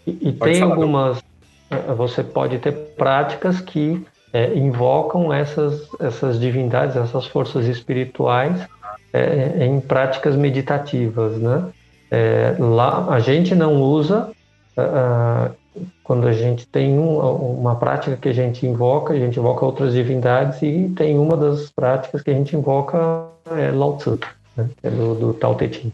[0.07, 1.23] E, e tem algumas...
[1.69, 4.03] Eh, você pode ter práticas que
[4.33, 8.67] é, invocam essas, essas divindades, essas forças espirituais
[9.13, 11.69] é, em práticas meditativas, né?
[12.11, 14.29] É, lá a gente não usa
[14.77, 15.55] uh,
[16.03, 17.19] quando a gente tem um,
[17.59, 21.69] uma prática que a gente invoca, a gente invoca outras divindades e tem uma das
[21.69, 24.19] práticas que a gente invoca é Lao Tzu,
[24.55, 24.69] né?
[24.81, 25.91] é do, do Tao Te Ching.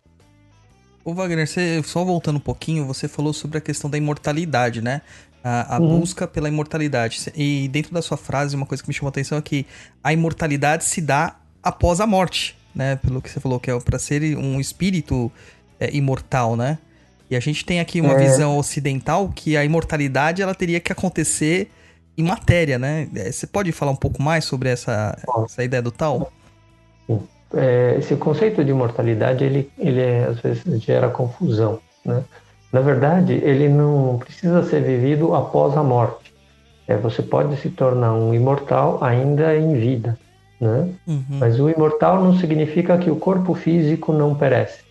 [1.04, 5.02] Ô Wagner, você, só voltando um pouquinho, você falou sobre a questão da imortalidade, né?
[5.44, 6.00] A, a uhum.
[6.00, 7.20] busca pela imortalidade.
[7.36, 9.66] E dentro da sua frase, uma coisa que me chamou a atenção é que
[10.04, 12.98] a imortalidade se dá após a morte, né?
[12.98, 15.32] Pelo que você falou, que é para ser um espírito
[15.80, 16.78] é, imortal, né?
[17.32, 18.18] E a gente tem aqui uma é.
[18.18, 21.72] visão ocidental que a imortalidade ela teria que acontecer
[22.18, 23.08] em matéria, né?
[23.16, 26.30] É, você pode falar um pouco mais sobre essa, essa ideia do tal?
[27.54, 32.22] É, esse conceito de imortalidade, ele, ele é, às vezes gera confusão, né?
[32.72, 36.34] Na verdade, ele não precisa ser vivido após a morte.
[36.86, 40.18] É, você pode se tornar um imortal ainda em vida,
[40.60, 40.90] né?
[41.08, 41.24] Uhum.
[41.30, 44.91] Mas o imortal não significa que o corpo físico não perece.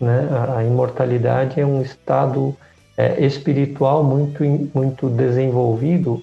[0.00, 0.28] Né?
[0.56, 2.56] A, imortalidade é um estado
[2.96, 6.22] é, espiritual muito, muito desenvolvido,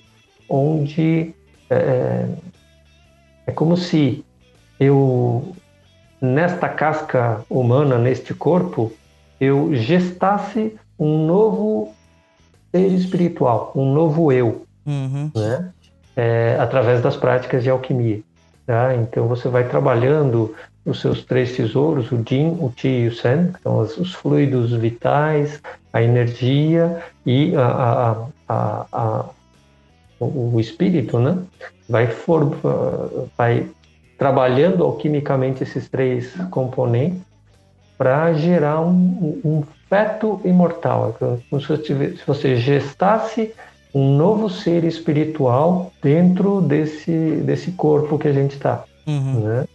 [0.49, 1.33] onde
[1.69, 2.25] é,
[3.47, 4.23] é como se
[4.79, 5.55] eu,
[6.21, 8.91] nesta casca humana, neste corpo,
[9.39, 11.93] eu gestasse um novo
[12.71, 15.31] ser espiritual, um novo eu, uhum.
[15.33, 15.71] né?
[16.15, 18.21] É, através das práticas de alquimia.
[18.65, 18.95] Tá?
[18.95, 23.51] Então você vai trabalhando os seus três tesouros, o Jin, o Qi e o Sen,
[23.53, 29.25] que são os, fluidos vitais, a energia e a, a, a,
[30.19, 31.39] o, o, espírito, né?
[31.89, 32.55] Vai, for,
[33.35, 33.67] vai
[34.17, 37.21] trabalhando alquimicamente esses três componentes
[37.97, 41.15] para gerar um, um, feto imortal.
[41.21, 43.53] É como se você, se você gestasse
[43.93, 48.83] um novo ser espiritual dentro desse, desse corpo que a gente está.
[49.07, 49.39] Uhum.
[49.39, 49.65] Né?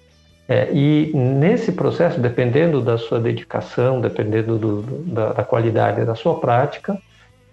[0.51, 6.17] É, e nesse processo, dependendo da sua dedicação, dependendo do, do, da, da, qualidade da
[6.17, 7.01] sua prática,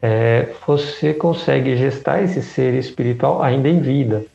[0.02, 4.26] é, você consegue gestar esse ser espiritual ainda em vida.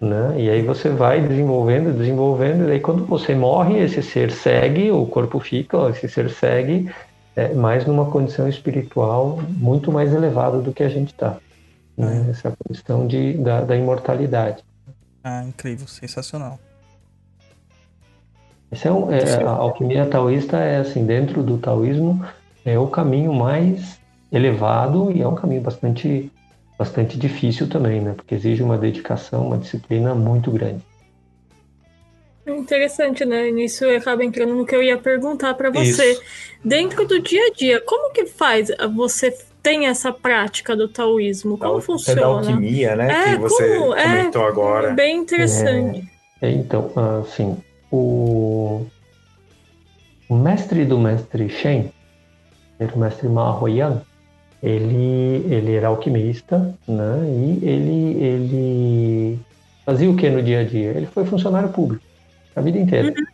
[0.00, 0.34] Né?
[0.36, 5.04] E aí você vai desenvolvendo, desenvolvendo, e aí quando você morre, esse ser segue, o
[5.04, 6.88] corpo fica, esse ser segue,
[7.34, 11.38] é, mais numa condição espiritual muito mais elevada do que a gente está.
[11.96, 12.28] Né?
[12.30, 14.62] Essa questão de, da, da imortalidade.
[15.24, 16.60] Ah, incrível, sensacional.
[18.72, 22.24] Esse é, um, é a alquimia taoísta é assim, dentro do taoísmo,
[22.64, 24.00] é o caminho mais
[24.32, 26.32] elevado e é um caminho bastante
[26.78, 28.14] bastante difícil também, né?
[28.16, 30.82] Porque exige uma dedicação, uma disciplina muito grande.
[32.44, 33.50] Interessante, né?
[33.50, 36.12] Nisso acaba entrando no que eu ia perguntar para você.
[36.12, 36.22] Isso.
[36.64, 38.68] Dentro do dia a dia, como que faz?
[38.96, 39.32] Você
[39.62, 41.56] tem essa prática do taoísmo?
[41.56, 42.20] Como da, funciona?
[42.20, 43.12] É da alquimia, né?
[43.12, 44.90] É, que você como, é comentou é, agora.
[44.90, 46.10] Bem interessante.
[46.40, 47.56] É, então, assim,
[47.92, 48.86] o,
[50.28, 51.92] o mestre do mestre Shen,
[52.80, 54.00] o mestre Ma Huoyan,
[54.62, 57.18] ele, ele era alquimista, né?
[57.28, 59.40] E ele, ele
[59.84, 60.90] fazia o que no dia a dia?
[60.90, 62.02] Ele foi funcionário público
[62.54, 63.08] a vida inteira.
[63.08, 63.24] Uhum.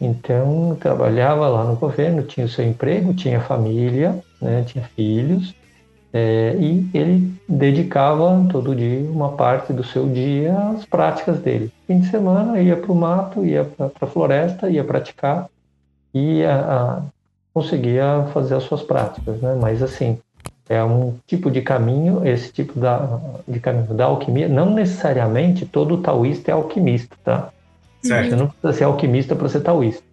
[0.00, 4.64] Então, trabalhava lá no governo, tinha o seu emprego, tinha família, né?
[4.64, 5.54] tinha filhos,
[6.16, 11.72] é, e ele dedicava todo dia uma parte do seu dia às práticas dele.
[11.88, 15.48] Fim de semana ia para o mato, ia para a floresta, ia praticar
[16.14, 17.02] e a, a,
[17.52, 19.58] conseguia fazer as suas práticas, né?
[19.60, 20.16] Mas assim
[20.68, 24.48] é um tipo de caminho, esse tipo da, de caminho da alquimia.
[24.48, 27.48] Não necessariamente todo taoísta é alquimista, tá?
[28.00, 28.30] Certo.
[28.30, 30.04] Você não precisa ser alquimista para ser taoísta.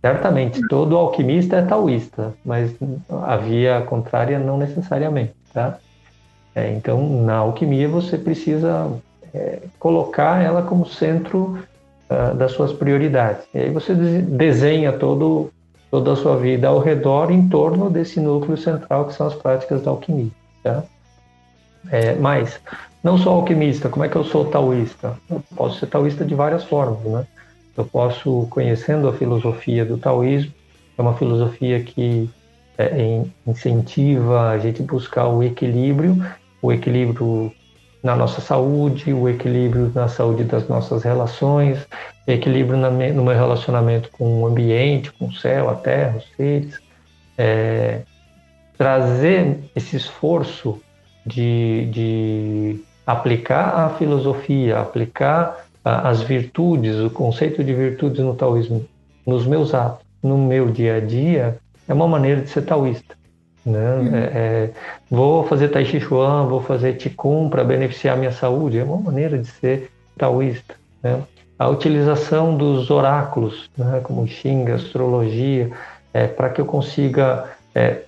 [0.00, 2.74] Certamente, todo alquimista é taoísta, mas
[3.22, 5.78] a via contrária não necessariamente, tá?
[6.54, 8.92] É, então, na alquimia você precisa
[9.32, 11.58] é, colocar ela como centro
[12.10, 13.44] uh, das suas prioridades.
[13.54, 15.50] E aí você desenha todo,
[15.90, 19.82] toda a sua vida ao redor, em torno desse núcleo central que são as práticas
[19.82, 20.30] da alquimia,
[20.62, 20.84] tá?
[21.90, 22.60] É, mas,
[23.02, 25.18] não sou alquimista, como é que eu sou taoísta?
[25.28, 27.26] Eu posso ser taoísta de várias formas, né?
[27.76, 30.52] Eu posso, conhecendo a filosofia do taoísmo,
[30.96, 32.30] é uma filosofia que
[32.78, 36.16] é, incentiva a gente buscar o equilíbrio,
[36.60, 37.52] o equilíbrio
[38.02, 41.86] na nossa saúde, o equilíbrio na saúde das nossas relações,
[42.26, 46.78] equilíbrio na, no meu relacionamento com o ambiente, com o céu, a terra, os seres.
[47.38, 48.02] É,
[48.76, 50.80] trazer esse esforço
[51.24, 58.86] de, de aplicar a filosofia, aplicar as virtudes, o conceito de virtudes no taoísmo,
[59.26, 61.58] nos meus atos, no meu dia a dia,
[61.88, 63.14] é uma maneira de ser taoísta.
[63.64, 63.94] Né?
[63.94, 64.14] Uhum.
[64.14, 64.70] É, é,
[65.10, 68.98] vou fazer Tai Chi Chuan, vou fazer Qigong para beneficiar a minha saúde, é uma
[68.98, 70.74] maneira de ser taoísta.
[71.02, 71.22] Né?
[71.58, 75.70] A utilização dos oráculos, né, como Xing, astrologia,
[76.12, 78.02] é, para que eu consiga é,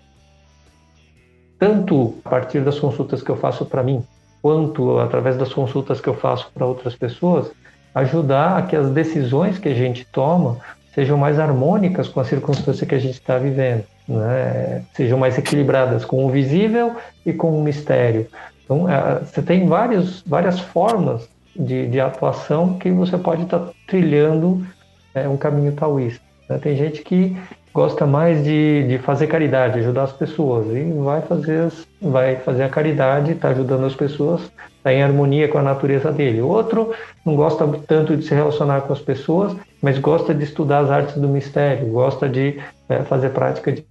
[1.59, 4.05] tanto a partir das consultas que eu faço para mim,
[4.43, 7.51] quanto através das consultas que eu faço para outras pessoas,
[7.95, 10.59] ajudar a que as decisões que a gente toma
[10.97, 14.83] sejam mais harmônicas com a circunstância que a gente está vivendo, né?
[14.95, 18.27] sejam mais equilibradas com o visível e com o mistério.
[18.65, 23.73] Então, é, você tem vários, várias formas de, de atuação que você pode estar tá
[23.87, 24.67] trilhando
[25.15, 26.25] é, um caminho taoísta.
[26.49, 26.57] Né?
[26.57, 27.37] Tem gente que
[27.75, 31.71] gosta mais de, de fazer caridade, ajudar as pessoas e vai fazer,
[32.01, 34.51] vai fazer a caridade, está ajudando as pessoas,
[34.87, 36.41] está em harmonia com a natureza dele.
[36.41, 40.91] Outro não gosta tanto de se relacionar com as pessoas, mas gosta de estudar as
[40.91, 43.85] artes do mistério, gosta de é, fazer prática de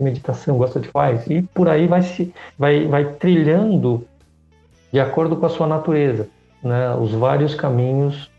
[0.00, 4.06] meditação, gosta de faz e por aí vai se vai, vai trilhando
[4.90, 6.26] de acordo com a sua natureza,
[6.62, 8.30] né, os vários caminhos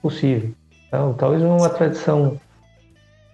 [0.00, 0.52] possíveis.
[0.88, 2.40] Então, talvez uma tradição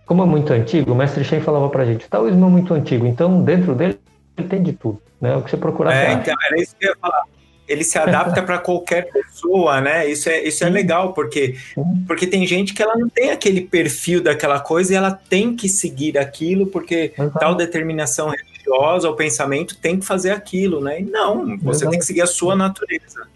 [0.04, 3.42] como é muito antigo, o mestre Shen falava pra gente, taoísmo é muito antigo, então
[3.42, 3.98] dentro dele
[4.36, 5.36] ele tem de tudo, né?
[5.36, 5.94] O que você procurar.
[5.94, 7.24] É, então, era isso que eu ia falar.
[7.68, 10.08] Ele se adapta para qualquer pessoa, né?
[10.08, 11.56] Isso é, isso é legal, porque,
[12.06, 15.68] porque tem gente que ela não tem aquele perfil daquela coisa e ela tem que
[15.68, 21.00] seguir aquilo, porque tal determinação religiosa ou pensamento tem que fazer aquilo, né?
[21.00, 21.90] E não, você Exato.
[21.90, 23.26] tem que seguir a sua natureza.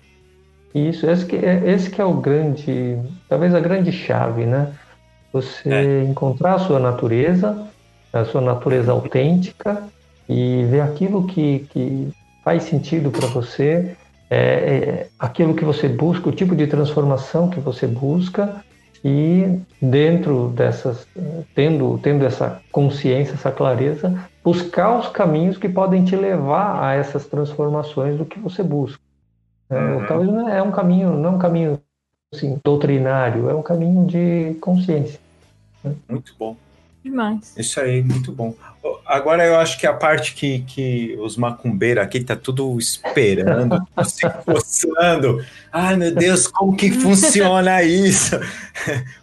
[0.75, 4.73] Isso, esse que, é, esse que é o grande, talvez a grande chave, né?
[5.33, 6.03] Você é.
[6.05, 7.67] encontrar a sua natureza,
[8.13, 9.83] a sua natureza autêntica
[10.29, 12.09] e ver aquilo que, que
[12.45, 13.97] faz sentido para você,
[14.31, 18.65] é, é, aquilo que você busca, o tipo de transformação que você busca
[19.05, 21.07] e dentro dessas,
[21.55, 27.27] tendo, tendo essa consciência, essa clareza, buscar os caminhos que podem te levar a essas
[27.27, 29.03] transformações do que você busca.
[29.69, 30.07] É, uhum.
[30.07, 31.81] Talvez não é um caminho, não é um caminho
[32.33, 35.19] assim, doutrinário, é um caminho de consciência.
[36.09, 36.57] Muito bom.
[37.03, 37.55] Demais.
[37.57, 38.55] Isso aí, muito bom.
[39.07, 44.29] Agora eu acho que a parte que, que os macumbeiros aqui tá tudo esperando, se
[44.45, 45.45] coçando.
[45.73, 48.39] Ai, meu Deus, como que funciona isso?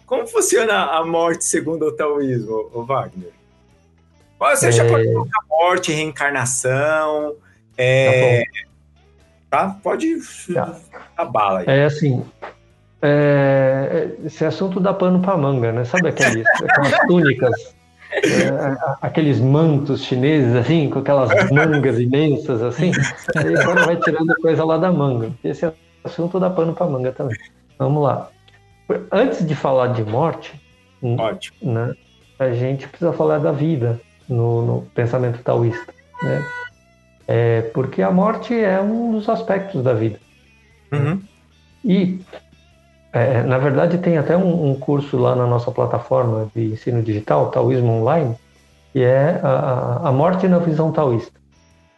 [0.04, 3.30] Como funciona a morte segundo o taoísmo, o Wagner?
[4.38, 4.72] Você é...
[4.72, 7.36] já pode colocar morte, reencarnação,
[7.76, 8.44] é...
[9.50, 9.78] tá, tá?
[9.82, 10.16] Pode
[10.52, 10.76] tá.
[11.16, 11.64] a bala aí.
[11.68, 12.24] É assim,
[13.00, 15.84] é, esse assunto dá pano para manga, né?
[15.84, 17.74] Sabe aqueles, aquelas túnicas,
[18.12, 22.92] é, aqueles mantos chineses, assim, com aquelas mangas imensas, assim?
[23.36, 25.30] Aí agora vai tirando coisa lá da manga.
[25.44, 25.70] Esse
[26.02, 27.36] assunto dá pano para manga também.
[27.78, 28.30] Vamos lá.
[29.12, 30.60] Antes de falar de morte,
[31.02, 31.72] Ótimo.
[31.72, 31.94] Né,
[32.38, 35.92] a gente precisa falar da vida no, no pensamento taoísta,
[36.22, 36.44] né?
[37.26, 40.18] É, porque a morte é um dos aspectos da vida.
[40.90, 41.20] Uhum.
[41.84, 42.20] E
[43.18, 47.50] é, na verdade, tem até um, um, curso lá na nossa plataforma de ensino digital,
[47.50, 48.34] Taoísmo Online,
[48.92, 51.38] que é a, a morte na visão taoísta.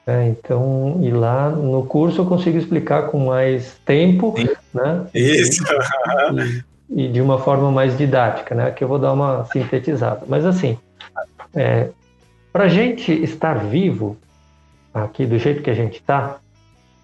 [0.07, 4.49] É, então, e lá no curso eu consigo explicar com mais tempo, Sim.
[4.75, 5.07] né?
[5.15, 5.63] Isso.
[6.91, 8.71] E, e, de uma forma mais didática, né?
[8.71, 10.23] Que eu vou dar uma sintetizada.
[10.27, 10.79] Mas assim,
[11.55, 11.91] é,
[12.53, 14.17] para a gente estar vivo
[14.93, 16.39] aqui do jeito que a gente está,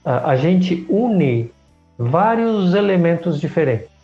[0.05, 1.51] a, a gente une
[1.99, 3.96] vários elementos diferentes.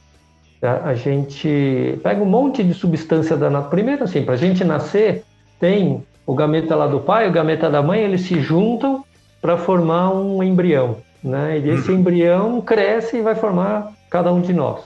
[0.63, 0.81] Tá?
[0.85, 3.71] A gente pega um monte de substância da natureza.
[3.71, 5.25] Primeiro, assim, para a gente nascer,
[5.59, 9.05] tem o gameta lá do pai, o gameta da mãe, eles se juntam
[9.41, 10.99] para formar um embrião.
[11.21, 11.59] Né?
[11.59, 11.99] E esse uhum.
[11.99, 14.85] embrião cresce e vai formar cada um de nós.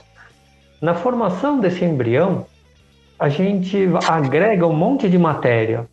[0.81, 2.47] Na formação desse embrião,
[3.19, 5.85] a gente agrega um monte de matéria.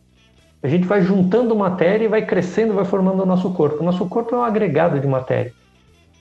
[0.63, 3.81] A gente vai juntando matéria e vai crescendo, vai formando o nosso corpo.
[3.81, 5.53] O nosso corpo é um agregado de matéria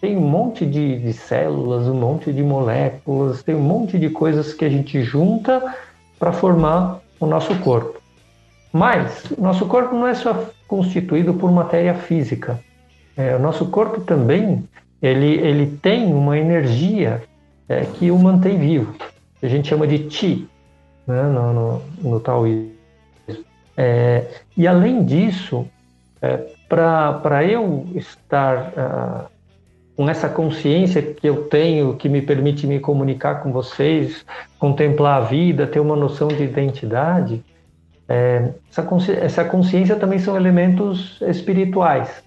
[0.01, 4.53] tem um monte de, de, células, um monte de moléculas, tem um monte de coisas
[4.53, 5.75] que a gente junta
[6.19, 8.01] para formar o nosso corpo.
[8.73, 12.61] Mas o nosso corpo não é só constituído por matéria física.
[13.17, 14.65] É, o nosso corpo também
[15.01, 17.23] ele, ele tem uma energia
[17.69, 18.95] é, que o mantém vivo.
[19.43, 20.49] A gente chama de Qi
[21.07, 22.73] né, no, no, no taoísmo.
[23.77, 24.25] É,
[24.57, 25.67] e além disso,
[26.23, 26.39] é,
[26.69, 29.34] para eu estar uh,
[29.97, 34.25] com essa consciência que eu tenho, que me permite me comunicar com vocês,
[34.59, 37.45] contemplar a vida, ter uma noção de identidade,
[38.09, 42.23] é, essa, consciência, essa, consciência também são elementos espirituais.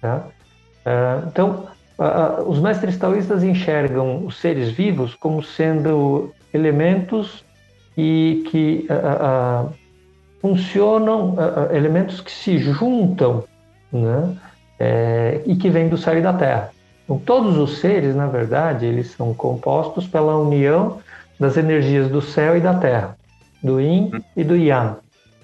[0.00, 0.26] Tá?
[0.84, 1.66] É, então,
[2.46, 7.44] os mestres taoístas enxergam os seres vivos como sendo elementos
[7.96, 8.86] e que
[10.40, 11.34] funcionam,
[11.72, 13.42] elementos que se juntam
[13.92, 14.36] né?
[14.78, 16.70] É, e que vêm do céu e da terra.
[17.08, 20.98] Então, todos os seres, na verdade, eles são compostos pela união
[21.40, 23.16] das energias do céu e da terra,
[23.62, 24.96] do Yin e do Yang.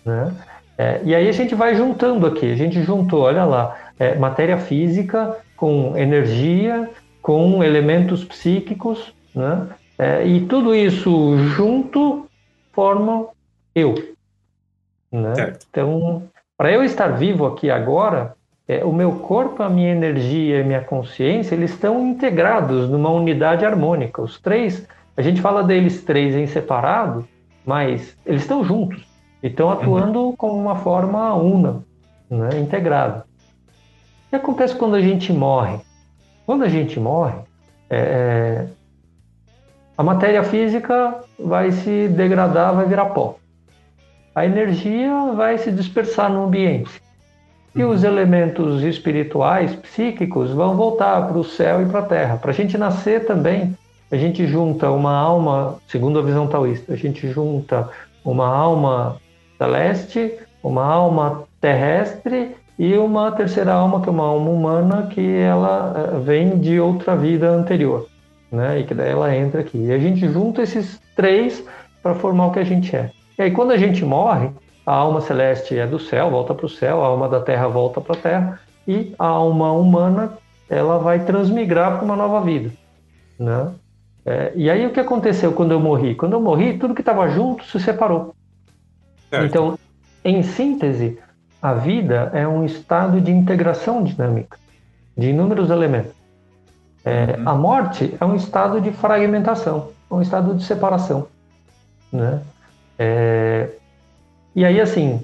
[0.05, 0.35] Né?
[0.77, 4.59] É, e aí a gente vai juntando aqui, a gente juntou, olha lá, é, matéria
[4.59, 6.91] física com energia,
[7.23, 9.69] com elementos psíquicos, né?
[9.99, 12.29] É, e tudo isso junto
[12.73, 13.29] forma
[13.75, 13.95] eu.
[15.11, 15.57] Né?
[15.71, 16.25] Então,
[16.57, 18.35] para eu estar vivo aqui agora,
[18.67, 23.65] é, o meu corpo, a minha energia e minha consciência, eles estão integrados numa unidade
[23.65, 24.23] harmônica.
[24.23, 24.87] Os três,
[25.17, 27.27] a gente fala deles três em separado,
[27.65, 29.07] mas eles estão juntos
[29.43, 30.37] e estão atuando uhum.
[30.37, 31.83] como uma forma una,
[32.31, 33.27] né, integrada.
[34.27, 35.79] O que acontece quando a gente morre?
[36.47, 37.39] Quando a gente morre,
[37.91, 38.67] é, é
[39.97, 43.37] a matéria física vai se degradar, vai virar pó.
[44.35, 47.01] A energia vai se dispersar no ambiente.
[47.75, 48.09] E os uhum.
[48.09, 52.37] elementos espirituais, psíquicos, vão voltar para o céu e para a terra.
[52.37, 53.77] Para a gente nascer também,
[54.11, 57.89] a gente junta uma alma, segundo a visão taoísta, a gente junta
[58.25, 59.17] uma alma
[59.59, 65.95] celeste, uma alma terrestre e uma terceira alma, que é uma alma humana, que ela
[65.97, 68.07] eh, vem de outra vida anterior
[68.55, 68.81] né?
[68.81, 69.79] E que daí ela entra aqui.
[69.79, 71.63] E a gente junta esses três
[72.03, 73.11] para formar o que a gente é.
[73.37, 74.51] E aí quando a gente morre,
[74.87, 78.01] a alma celeste é do céu, volta para o céu, a alma da terra volta
[78.01, 80.33] para a terra e a alma humana
[80.69, 82.71] ela vai transmigrar para uma nova vida,
[83.39, 83.73] né?
[84.27, 86.15] É, e aí o que aconteceu quando eu morri?
[86.15, 88.35] Quando eu morri, tudo que estava junto se separou.
[89.29, 89.45] Certo.
[89.45, 89.79] Então,
[90.25, 91.19] em síntese,
[91.61, 94.59] a vida é um estado de integração dinâmica
[95.17, 96.13] de inúmeros elementos.
[97.05, 97.49] É, uhum.
[97.49, 101.29] A morte é um estado de fragmentação, um estado de separação,
[102.11, 102.41] né?
[102.99, 103.71] É,
[104.55, 105.23] e aí, assim,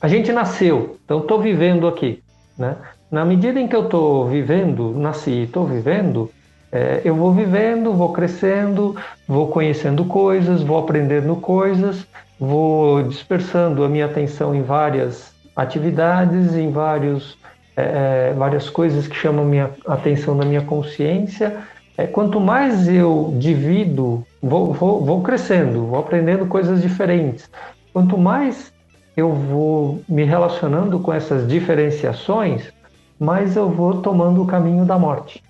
[0.00, 2.22] a gente nasceu, então estou vivendo aqui,
[2.58, 2.76] né?
[3.10, 6.30] Na medida em que eu estou vivendo, nasci, estou vivendo,
[6.70, 8.94] é, eu vou vivendo, vou crescendo,
[9.26, 12.06] vou conhecendo coisas, vou aprendendo coisas,
[12.38, 17.36] vou dispersando a minha atenção em várias atividades, em vários
[17.76, 21.58] é, é, várias coisas que chamam minha atenção na minha consciência.
[22.00, 27.50] É, quanto mais eu divido, vou, vou, vou crescendo, vou aprendendo coisas diferentes.
[27.92, 28.72] Quanto mais
[29.14, 32.72] eu vou me relacionando com essas diferenciações,
[33.18, 35.42] mais eu vou tomando o caminho da morte.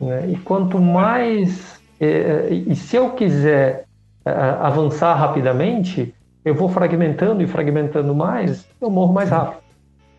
[0.00, 0.30] Né?
[0.30, 1.78] E quanto mais.
[2.00, 3.84] É, é e se eu quiser
[4.24, 9.60] é, avançar rapidamente, eu vou fragmentando e fragmentando mais, eu morro mais rápido.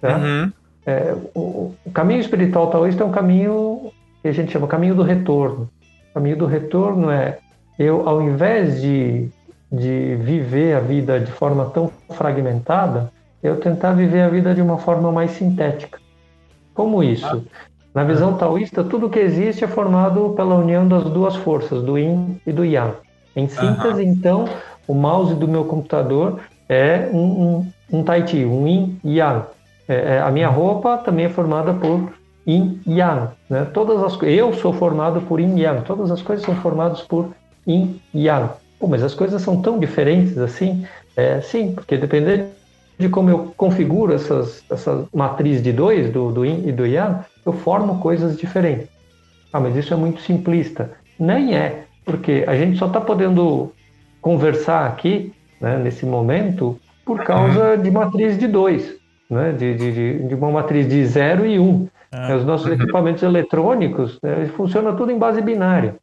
[0.01, 0.17] Tá?
[0.17, 0.51] Uhum.
[0.85, 3.91] É, o, o, caminho espiritual taoísta é um caminho
[4.21, 5.69] que a gente chama caminho do retorno.
[6.11, 7.39] O caminho do retorno é
[7.77, 9.29] eu, ao invés de,
[9.71, 13.11] de viver a vida de forma tão fragmentada,
[13.41, 15.99] eu tentar viver a vida de uma forma mais sintética.
[16.73, 17.45] Como isso?
[17.93, 22.39] Na visão taoísta, tudo que existe é formado pela união das duas forças, do yin
[22.45, 22.93] e do yang.
[23.35, 24.09] Em síntese, uhum.
[24.09, 24.45] então,
[24.87, 26.39] o mouse do meu computador
[26.69, 29.45] é um, um, um tai chi, um yin e yang.
[29.87, 32.11] É, é, a minha roupa também é formada por
[32.47, 33.29] yin yang.
[33.49, 33.65] Né?
[33.73, 35.83] Todas as, eu sou formado por yin yang.
[35.83, 37.29] Todas as coisas são formadas por
[37.67, 38.49] yin yang.
[38.79, 40.85] Pô, mas as coisas são tão diferentes assim?
[41.15, 42.45] É, sim, porque dependendo
[42.97, 47.19] de como eu configuro essas, essa matriz de dois, do, do yin e do yang,
[47.45, 48.87] eu formo coisas diferentes.
[49.51, 50.91] Ah, mas isso é muito simplista.
[51.19, 53.71] Nem é, porque a gente só está podendo
[54.21, 58.97] conversar aqui, né, nesse momento, por causa de matriz de dois
[59.29, 61.63] né, de, de, de uma matriz de 0 e 1.
[61.63, 61.87] Um.
[62.11, 62.35] Ah.
[62.35, 65.95] Os nossos equipamentos eletrônicos né, funcionam tudo em base binária.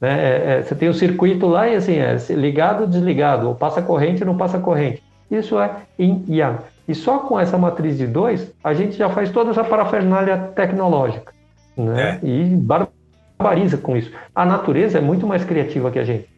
[0.00, 0.10] Né?
[0.10, 4.24] É, é, você tem o circuito lá e assim, é ligado, desligado, ou passa corrente,
[4.24, 5.02] não passa corrente.
[5.30, 6.58] Isso é yin yang.
[6.86, 11.32] E só com essa matriz de 2, a gente já faz toda essa parafernália tecnológica.
[11.76, 12.18] Né?
[12.22, 12.26] É.
[12.26, 14.10] E barbariza com isso.
[14.34, 16.28] A natureza é muito mais criativa que a gente.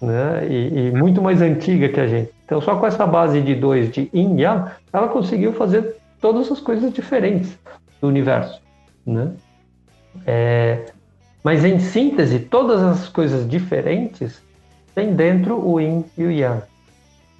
[0.00, 0.48] Né?
[0.48, 2.32] E, e, muito mais antiga que a gente.
[2.44, 6.60] Então, só com essa base de dois de yin yang, ela conseguiu fazer todas as
[6.60, 7.56] coisas diferentes
[8.00, 8.60] do universo,
[9.06, 9.32] né?
[10.26, 10.86] É,
[11.42, 14.42] mas em síntese, todas as coisas diferentes
[14.94, 16.62] tem dentro o yin e o yang.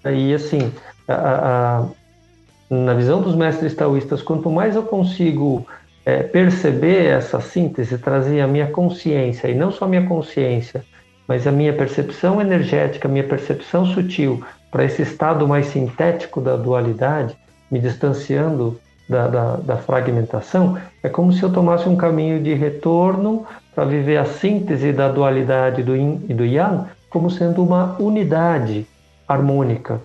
[0.05, 0.73] E assim,
[1.07, 5.67] a, a, na visão dos mestres taoístas, quanto mais eu consigo
[6.05, 10.85] é, perceber essa síntese, trazer a minha consciência, e não só a minha consciência,
[11.29, 16.57] mas a minha percepção energética, a minha percepção sutil, para esse estado mais sintético da
[16.57, 17.37] dualidade,
[17.71, 18.81] me distanciando
[19.13, 24.17] da, da, da, fragmentação, é como se eu tomasse um caminho de retorno para viver
[24.17, 28.87] a síntese da dualidade do yin e do yang como sendo uma unidade
[29.29, 30.01] harmônica.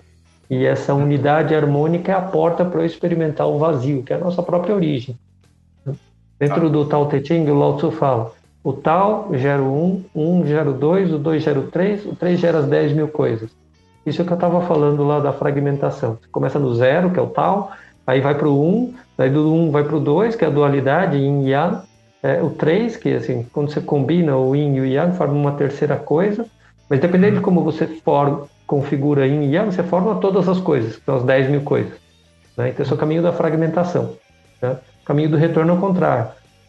[0.50, 4.20] E essa unidade harmônica é a porta para eu experimentar o vazio, que é a
[4.20, 5.16] nossa própria origem.
[6.38, 6.70] Dentro ah.
[6.70, 8.32] do Tao Te Ching, o Lao Tzu fala,
[8.62, 12.14] o Tao gera o 1, 1 gera o 2, o 2 gera o 3, o
[12.14, 13.50] 3 gera as 10 mil coisas.
[14.06, 16.18] Isso é que eu estava falando lá da fragmentação.
[16.20, 17.72] Você começa no zero, que é o tal,
[18.08, 20.50] aí vai para o 1, daí do 1 vai para o 2, que é a
[20.50, 21.82] dualidade, yin e yang,
[22.22, 25.52] é, o 3, que assim, quando você combina o yin e o yang, forma uma
[25.52, 26.46] terceira coisa,
[26.88, 30.96] mas dependendo de como você for, configura yin e yang, você forma todas as coisas,
[30.96, 31.92] que são as 10 mil coisas.
[32.56, 32.70] Né?
[32.70, 34.14] Então, esse é o caminho da fragmentação.
[34.62, 34.78] Né?
[35.02, 36.28] O caminho do retorno ao contrário.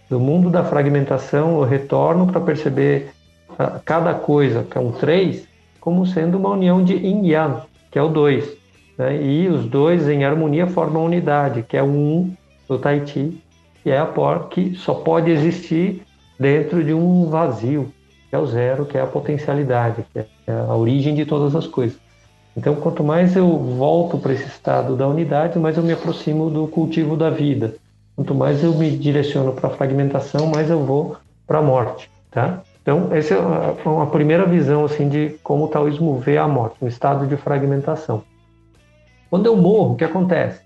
[0.09, 3.11] Do mundo da fragmentação, eu retorno para perceber
[3.57, 5.47] a, cada coisa, que é um 3,
[5.79, 8.58] como sendo uma união de yin e yang, que é o 2.
[8.99, 9.23] Né?
[9.23, 12.33] E os dois em harmonia formam a unidade, que é o 1 um
[12.67, 13.41] do Tai Chi,
[13.81, 16.03] que é a por, que só pode existir
[16.37, 17.91] dentro de um vazio,
[18.29, 21.65] que é o zero, que é a potencialidade, que é a origem de todas as
[21.65, 21.97] coisas.
[22.57, 26.67] Então, quanto mais eu volto para esse estado da unidade, mais eu me aproximo do
[26.67, 27.75] cultivo da vida.
[28.15, 31.15] Quanto mais eu me direciono para a fragmentação, mais eu vou
[31.47, 32.61] para a morte, tá?
[32.81, 36.87] Então, essa é uma primeira visão assim de como o taoísmo vê a morte, um
[36.87, 38.23] estado de fragmentação.
[39.29, 40.61] Quando eu morro, o que acontece?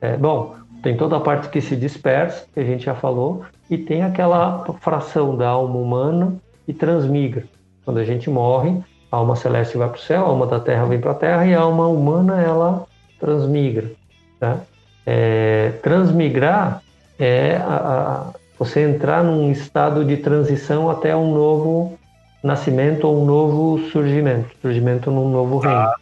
[0.00, 3.76] É, bom, tem toda a parte que se dispersa, que a gente já falou, e
[3.76, 6.34] tem aquela fração da alma humana
[6.66, 7.44] e transmigra.
[7.84, 8.80] Quando a gente morre,
[9.10, 11.46] a alma celeste vai para o céu, a alma da terra vem para a terra
[11.46, 12.86] e a alma humana ela
[13.18, 13.90] transmigra.
[14.38, 14.58] Tá?
[15.04, 16.82] É, transmigrar
[17.18, 21.98] é a, a, você entrar num estado de transição até um novo
[22.42, 25.76] nascimento ou um novo surgimento, surgimento num novo reino.
[25.76, 25.94] Ah.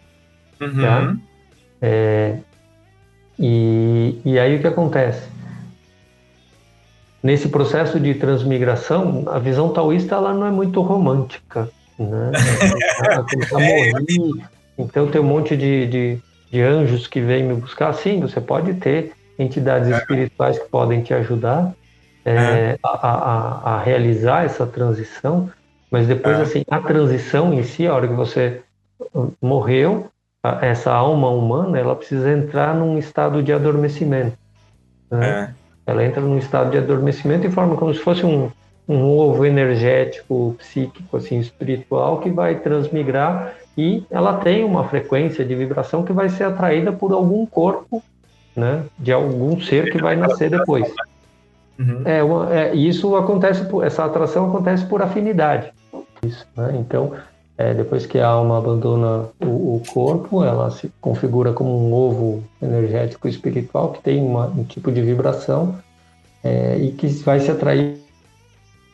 [0.60, 0.82] Uhum.
[0.82, 1.16] Tá?
[1.80, 2.36] É,
[3.38, 5.28] e, e aí o que acontece?
[7.22, 11.68] Nesse processo de transmigração, a visão taoísta ela não é muito romântica.
[11.98, 12.32] Né?
[14.78, 16.18] então tem um monte de, de,
[16.50, 17.92] de, anjos que vêm me buscar.
[17.94, 21.74] Sim, você pode ter entidades espirituais que podem te ajudar
[22.24, 22.78] é, é.
[22.82, 25.50] a, a, a, realizar essa transição,
[25.90, 26.42] mas depois, é.
[26.42, 28.60] assim, a transição em si, a hora que você
[29.40, 30.10] morreu,
[30.60, 34.36] essa alma humana ela precisa entrar num estado de adormecimento.
[35.10, 35.54] Né?
[35.86, 35.90] É.
[35.90, 38.50] Ela entra num estado de adormecimento e forma como se fosse um,
[38.88, 45.54] um ovo energético, psíquico, assim, espiritual que vai transmigrar e ela tem uma frequência de
[45.54, 48.02] vibração que vai ser atraída por algum corpo,
[48.54, 50.90] né, de algum ser que vai nascer depois.
[51.78, 52.02] Uhum.
[52.06, 55.70] É, uma, é, isso acontece por, essa atração acontece por afinidade.
[56.22, 56.74] Isso, né?
[56.80, 57.12] Então,
[57.58, 62.44] é, depois que a alma abandona o, o, corpo, ela se configura como um ovo
[62.60, 65.78] energético espiritual que tem uma, um tipo de vibração
[66.44, 67.96] é, e que vai se atrair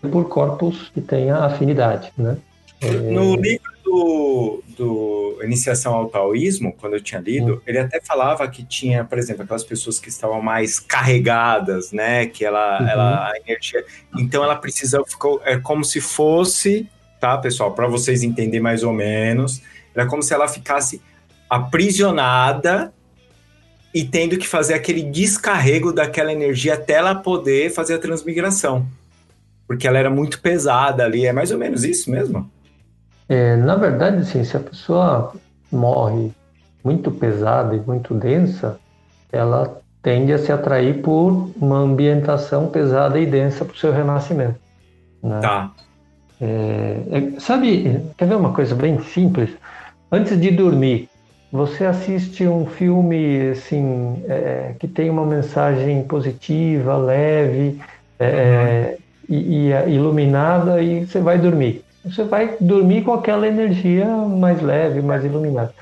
[0.01, 2.37] por corpos que tenha afinidade, né?
[2.81, 2.91] É...
[2.91, 7.61] No livro do, do Iniciação ao Taoísmo, quando eu tinha lido, hum.
[7.67, 12.27] ele até falava que tinha, por exemplo, aquelas pessoas que estavam mais carregadas, né?
[12.27, 12.89] Que ela, uhum.
[12.89, 13.85] ela a energia,
[14.17, 16.89] então ela precisa ficou é como se fosse
[17.23, 17.71] tá, pessoal?
[17.71, 19.63] Para vocês entenderem mais ou menos.
[19.95, 21.01] Era como se ela ficasse
[21.49, 22.93] aprisionada
[23.95, 28.85] e tendo que fazer aquele descarrego daquela energia até ela poder fazer a transmigração.
[29.69, 31.25] Porque ela era muito pesada ali.
[31.25, 32.51] É mais ou menos isso mesmo?
[33.29, 35.33] É, na verdade, sim, se a pessoa
[35.71, 36.33] morre
[36.83, 38.81] muito pesada e muito densa,
[39.31, 44.59] ela tende a se atrair por uma ambientação pesada e densa para o seu renascimento.
[45.23, 45.39] Né?
[45.41, 45.71] Tá.
[46.43, 49.51] É, é, sabe, quer ver uma coisa bem simples?
[50.11, 51.09] Antes de dormir,
[51.53, 57.79] você assiste um filme assim é, que tem uma mensagem positiva, leve
[58.19, 58.97] é,
[59.31, 59.37] uhum.
[59.37, 61.85] e, e, iluminada e você vai dormir.
[62.05, 65.73] Você vai dormir com aquela energia mais leve, mais iluminada.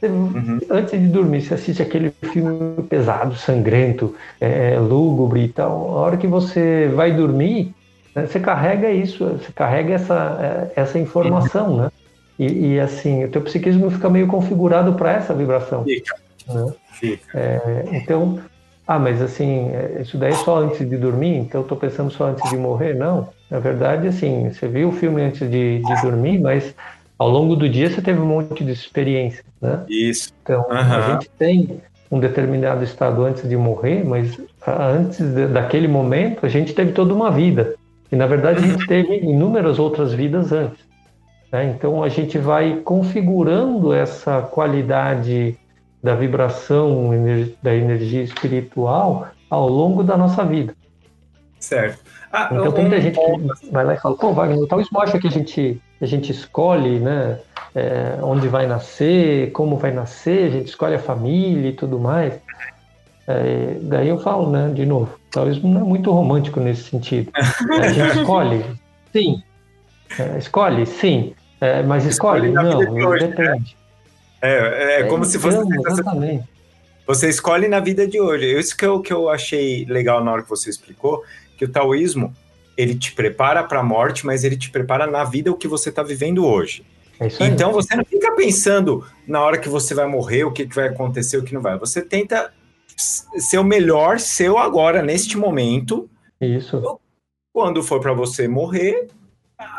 [0.00, 0.58] Você, uhum.
[0.68, 5.96] Antes de dormir, você assiste aquele filme pesado, sangrento, é, lúgubre e tal.
[5.96, 7.72] A hora que você vai dormir,
[8.18, 8.26] né?
[8.26, 11.92] Você carrega isso, você carrega essa, é, essa informação, né?
[12.38, 15.84] E, e assim, o teu psiquismo fica meio configurado para essa vibração.
[15.84, 16.16] Fica.
[16.48, 16.72] Né?
[16.92, 17.38] Fica.
[17.38, 18.38] É, então,
[18.86, 22.10] ah, mas assim, é, isso daí é só antes de dormir, então eu tô pensando
[22.10, 22.94] só antes de morrer?
[22.94, 23.28] Não.
[23.50, 26.74] Na verdade, assim, você viu o filme antes de, de dormir, mas
[27.18, 29.84] ao longo do dia você teve um monte de experiência, né?
[29.88, 30.32] Isso.
[30.42, 30.76] Então, uhum.
[30.76, 36.48] a gente tem um determinado estado antes de morrer, mas antes de, daquele momento a
[36.48, 37.74] gente teve toda uma vida.
[38.10, 40.84] E na verdade a gente teve inúmeras outras vidas antes.
[41.52, 41.74] Né?
[41.76, 45.58] Então a gente vai configurando essa qualidade
[46.02, 47.10] da vibração
[47.62, 50.74] da energia espiritual ao longo da nossa vida.
[51.58, 52.02] Certo.
[52.32, 55.18] Ah, então tem muita gente que vai lá e fala, pô, Wagner, então isso mostra
[55.18, 57.40] que a gente, a gente escolhe, né,
[57.74, 62.38] é, onde vai nascer, como vai nascer, a gente escolhe a família e tudo mais.
[63.26, 67.30] É, daí eu falo, né, de novo, talvez não é muito romântico nesse sentido.
[67.34, 67.40] É,
[67.86, 68.64] a gente escolhe,
[69.12, 69.42] sim.
[70.18, 71.34] É, escolhe, sim.
[71.60, 73.38] É, mas escolhe, escolhe não, depende.
[73.38, 73.64] Né?
[74.42, 75.58] É, é, como se fosse.
[75.58, 76.44] Então, exatamente.
[77.06, 78.58] Você escolhe na vida de hoje.
[78.58, 81.22] Isso que eu, que eu achei legal na hora que você explicou,
[81.56, 82.34] que o taoísmo,
[82.76, 85.88] ele te prepara para a morte, mas ele te prepara na vida o que você
[85.88, 86.84] está vivendo hoje.
[87.18, 87.50] É isso aí.
[87.50, 90.88] Então você não fica pensando na hora que você vai morrer, o que, que vai
[90.88, 91.78] acontecer, o que não vai.
[91.78, 92.52] Você tenta
[92.98, 96.08] s- ser o melhor seu agora, neste momento.
[96.40, 96.98] Isso.
[97.52, 99.08] Quando for para você morrer,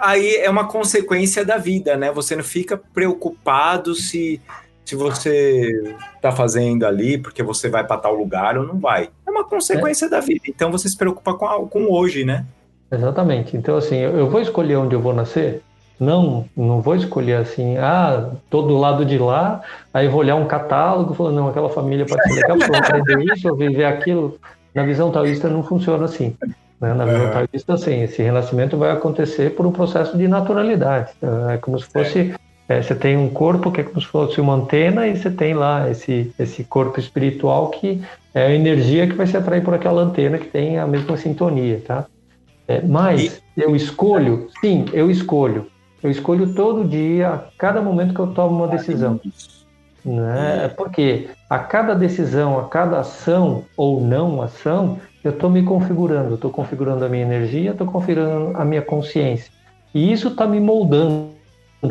[0.02, 2.12] aí é uma consequência da vida, né?
[2.12, 4.42] Você não fica preocupado se,
[4.86, 9.10] se você tá fazendo ali porque você vai para tal lugar ou não vai.
[9.26, 10.42] É uma consequência da vida.
[10.48, 12.46] Então você se preocupa com, a- com hoje, né?
[12.92, 13.56] Exatamente.
[13.56, 15.62] Então, assim, eu, eu vou escolher onde eu vou nascer?
[16.00, 19.62] Não, não vou escolher assim, ah, tô do lado de lá,
[19.94, 22.78] aí vou olhar um catálogo, falando, não, aquela família pode ser legal, porque eu vou
[22.84, 24.36] aprender isso, eu vou viver aquilo.
[24.74, 26.36] Na visão taoísta não funciona assim.
[26.80, 26.94] né?
[26.94, 27.32] Na visão Uhum.
[27.32, 31.12] taoísta, assim, esse renascimento vai acontecer por um processo de naturalidade.
[31.52, 32.34] É como se fosse,
[32.70, 35.54] é, você tem um corpo que é como se fosse uma antena e você tem
[35.54, 38.02] lá esse, esse corpo espiritual que
[38.34, 41.82] é a energia que vai se atrair por aquela antena que tem a mesma sintonia,
[41.86, 42.06] tá?
[42.68, 45.66] É, mas eu escolho, sim, eu escolho.
[46.02, 49.20] Eu escolho todo dia, a cada momento que eu tomo uma decisão.
[50.04, 50.70] Né?
[50.78, 56.50] Porque a cada decisão, a cada ação ou não ação, eu estou me configurando, estou
[56.50, 59.52] configurando a minha energia, estou configurando a minha consciência.
[59.94, 61.32] E isso está me moldando,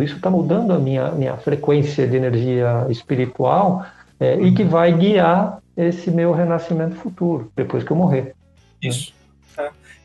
[0.00, 3.84] isso está moldando a minha, minha frequência de energia espiritual
[4.18, 8.34] é, e que vai guiar esse meu renascimento futuro, depois que eu morrer.
[8.80, 9.17] Isso.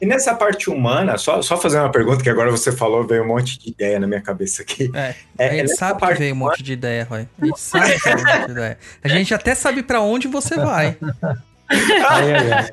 [0.02, 0.06] É.
[0.06, 3.28] E nessa parte humana, só, só fazer uma pergunta que agora você falou, veio um
[3.28, 4.92] monte de ideia na minha cabeça aqui.
[4.94, 7.28] É, É, a gente nessa sabe que parte veio um monte de ideia, Roy.
[7.42, 8.78] A gente sabe que veio um monte de ideia.
[9.04, 10.98] A gente até sabe pra onde você vai.
[11.70, 12.72] Ai, ai, ai.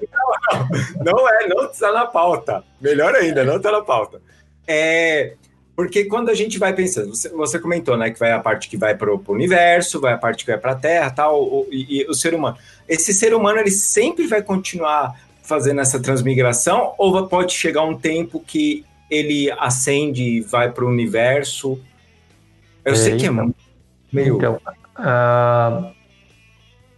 [1.04, 2.64] Não é, não está na pauta.
[2.80, 4.20] Melhor ainda, não está na pauta.
[4.66, 5.34] É,
[5.80, 8.76] porque quando a gente vai pensando, você, você comentou, né, que vai a parte que
[8.76, 12.02] vai para o universo, vai a parte que vai para a Terra, tal, o, e,
[12.02, 12.58] e o ser humano.
[12.86, 15.18] Esse ser humano ele sempre vai continuar
[15.50, 20.88] fazendo essa transmigração ou pode chegar um tempo que ele ascende e vai para o
[20.88, 21.78] universo?
[22.84, 23.34] Eu É, sei que é então.
[23.44, 23.56] muito-
[24.12, 24.36] meio.
[24.36, 24.60] Então,
[24.94, 25.90] ah,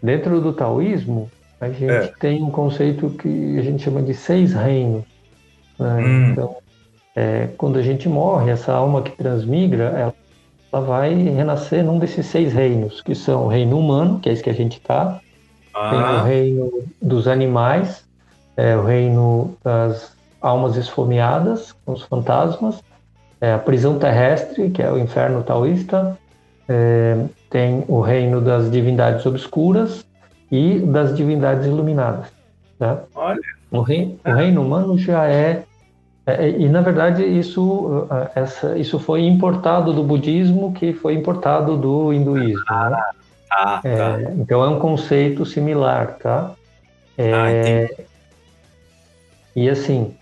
[0.02, 1.30] dentro do taoísmo,
[1.60, 2.12] a gente É.
[2.20, 5.04] tem um conceito que a gente chama de seis reinos.
[5.78, 5.96] né?
[6.04, 6.30] Hum.
[6.30, 6.56] Então,
[7.16, 10.14] é, quando a gente morre, essa alma que transmigra, ela,
[10.72, 14.42] ela vai renascer num desses seis reinos, que são o reino humano, que é esse
[14.44, 15.18] que a gente está,
[15.72, 18.04] tem o ah, reino dos animais,
[18.56, 22.82] é, o reino das almas esfomeadas, os fantasmas,
[23.40, 26.18] é, a prisão terrestre, que é o inferno taoísta,
[26.68, 30.04] é, tem o reino das divindades obscuras
[30.50, 32.26] e das divindades iluminadas.
[32.78, 32.98] Né?
[33.14, 33.40] Olha.
[33.70, 35.64] O, rei, o reino humano já é,
[36.26, 42.12] é, e na verdade isso, essa, isso foi importado do budismo, que foi importado do
[42.12, 42.62] hinduísmo.
[42.90, 43.02] né?
[43.48, 43.88] tá, tá.
[43.88, 46.52] É, então é um conceito similar, tá?
[47.16, 48.11] É, Ah.
[49.54, 50.14] E assim,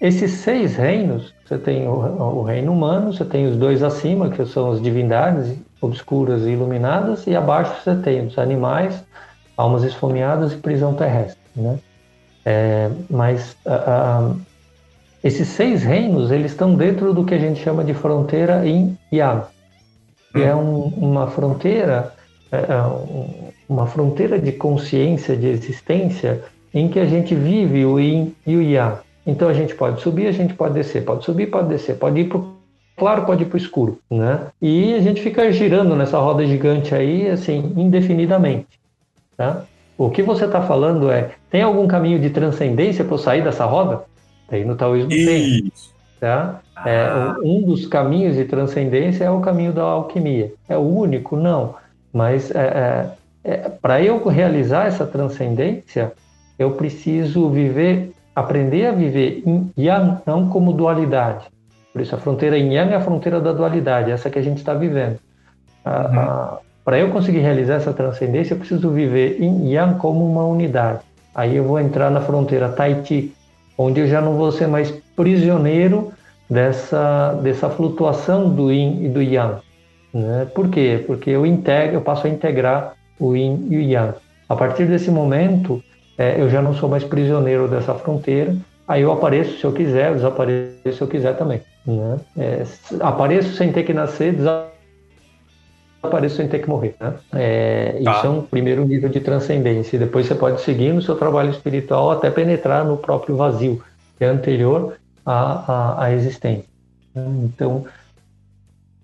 [0.00, 4.44] esses seis reinos, você tem o, o reino humano, você tem os dois acima, que
[4.44, 9.02] são as divindades obscuras e iluminadas, e abaixo você tem os animais,
[9.56, 11.78] almas esfomeadas e prisão terrestre, né?
[12.44, 14.34] É, mas ah, ah,
[15.24, 19.46] esses seis reinos, eles estão dentro do que a gente chama de fronteira em Yang,
[20.32, 22.12] que é um- uma fronteira
[22.52, 26.44] é, é, um- uma fronteira de consciência, de existência,
[26.76, 28.98] em que a gente vive o yin e o yang.
[29.26, 32.28] Então a gente pode subir, a gente pode descer, pode subir, pode descer, pode ir
[32.28, 32.40] para
[32.96, 34.40] claro, pode ir para o escuro, né?
[34.60, 38.78] E a gente fica girando nessa roda gigante aí, assim, indefinidamente,
[39.36, 39.64] tá?
[39.98, 43.64] O que você está falando é, tem algum caminho de transcendência para eu sair dessa
[43.64, 44.02] roda?
[44.48, 45.94] Tem no taoísmo tem, Isso.
[46.20, 46.60] tá?
[46.84, 47.36] É, Ah.
[47.42, 50.52] um dos caminhos de transcendência é o caminho da alquimia.
[50.68, 51.36] É o único?
[51.36, 51.74] Não.
[52.12, 53.10] Mas é,
[53.80, 56.12] para eu realizar essa transcendência,
[56.58, 61.46] eu preciso viver, aprender a viver em Yang, não como dualidade.
[61.92, 64.58] Por isso, a fronteira em Yang é a fronteira da dualidade, essa que a gente
[64.58, 65.18] está vivendo.
[66.84, 71.00] Para eu conseguir realizar essa transcendência, eu preciso viver em Yang como uma unidade.
[71.34, 73.32] Aí eu vou entrar na fronteira Taiti,
[73.76, 76.12] onde eu já não vou ser mais prisioneiro
[76.48, 79.60] dessa, dessa flutuação do Yin e do Yang.
[80.14, 80.46] Né?
[80.54, 81.02] Por quê?
[81.06, 84.14] Porque eu, integro, eu passo a integrar o Yin e o Yang.
[84.48, 85.82] A partir desse momento,
[86.18, 88.56] é, eu já não sou mais prisioneiro dessa fronteira,
[88.86, 91.60] aí eu apareço se eu quiser, eu desapareço se eu quiser também.
[91.86, 92.18] Né?
[92.36, 92.64] É,
[93.00, 94.34] apareço sem ter que nascer,
[96.02, 96.94] desapareço sem ter que morrer.
[97.00, 97.14] Né?
[97.34, 98.12] É, Tá.
[98.12, 99.96] Isso é um primeiro nível de transcendência.
[99.96, 103.82] E depois você pode seguir no seu trabalho espiritual até penetrar no próprio vazio,
[104.18, 104.94] que é anterior
[105.24, 106.68] à, à, à existência.
[107.14, 107.86] Então,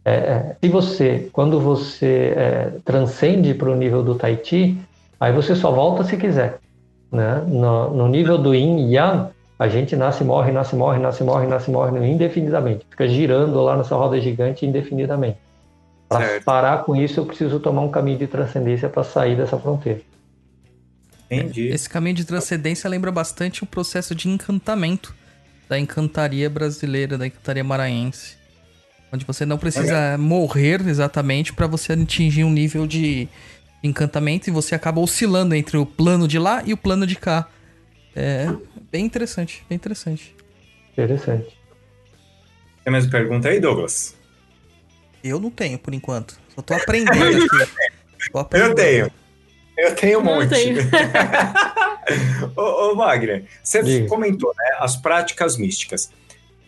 [0.05, 4.79] é, se você, quando você é, transcende para o nível do Taiti,
[5.23, 6.59] Aí você só volta se quiser.
[7.13, 7.45] Né?
[7.47, 11.47] No, no nível do yin e yang, a gente nasce, morre, nasce, morre, nasce, morre,
[11.47, 12.87] nasce, morre indefinidamente.
[12.91, 15.39] Fica girando lá nessa roda gigante indefinidamente.
[16.09, 20.01] Para parar com isso, eu preciso tomar um caminho de transcendência para sair dessa fronteira.
[21.31, 21.69] Entendi.
[21.69, 25.15] Esse caminho de transcendência lembra bastante o processo de encantamento
[25.69, 28.37] da encantaria brasileira, da encantaria maranhense.
[29.13, 30.17] Onde você não precisa é.
[30.17, 33.29] morrer exatamente para você atingir um nível de
[33.83, 37.49] encantamento e você acaba oscilando entre o plano de lá e o plano de cá.
[38.15, 38.47] É
[38.91, 40.35] bem interessante, bem interessante.
[40.93, 41.59] Interessante.
[42.85, 44.15] Tem mais pergunta aí, Douglas?
[45.25, 46.39] Eu não tenho, por enquanto.
[46.55, 47.71] Só tô aprendendo aqui.
[48.31, 48.71] Tô aprendendo.
[48.71, 49.11] Eu tenho.
[49.77, 50.55] Eu tenho um monte.
[52.57, 54.09] ô, ô, Wagner, você Diga.
[54.09, 54.77] comentou, né?
[54.79, 56.11] As práticas místicas.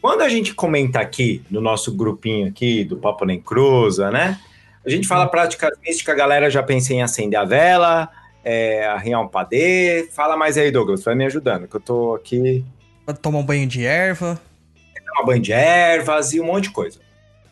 [0.01, 4.39] Quando a gente comenta aqui, no nosso grupinho aqui, do Papo Nem Cruza, né?
[4.85, 8.11] A gente fala práticas místicas, a galera já pensa em acender a vela,
[8.45, 10.09] é, arranhar um padê.
[10.13, 12.65] Fala mais aí, Douglas, vai me ajudando, que eu tô aqui...
[13.21, 14.41] Tomar um banho de erva.
[15.07, 16.99] Tomar um banho de ervas e um monte de coisa.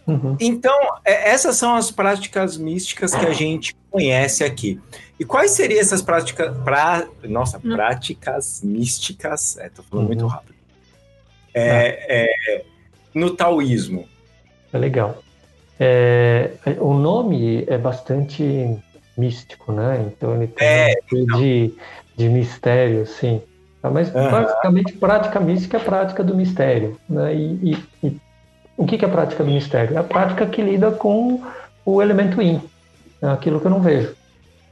[0.07, 0.37] Uhum.
[0.41, 0.75] Então,
[1.05, 4.81] é, essas são as práticas místicas que a gente conhece aqui.
[5.19, 7.75] E quais seriam essas práticas, pra, nossa, hum.
[7.75, 9.57] práticas místicas?
[9.59, 10.09] É, tô falando uhum.
[10.09, 10.55] muito rápido.
[11.55, 12.65] É, é,
[13.15, 14.09] no taoísmo.
[14.73, 15.23] É legal.
[15.85, 18.79] É, o nome é bastante
[19.19, 20.07] místico, né?
[20.07, 21.41] Então ele tem é, então.
[21.41, 21.75] de,
[22.17, 23.43] de mistério, sim.
[23.83, 24.31] Mas uhum.
[24.31, 26.97] basicamente prática mística é a prática do mistério.
[27.09, 27.35] Né?
[27.35, 28.21] E, e, e
[28.77, 29.97] o que, que é a prática do mistério?
[29.97, 31.43] É a prática que lida com
[31.85, 32.63] o elemento yin,
[33.21, 33.33] né?
[33.33, 34.15] aquilo que eu não vejo.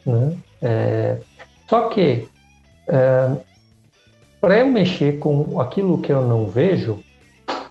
[0.06, 0.36] Né?
[0.62, 1.16] É,
[1.68, 2.28] só que,
[2.86, 3.30] é,
[4.40, 7.00] para eu mexer com aquilo que eu não vejo,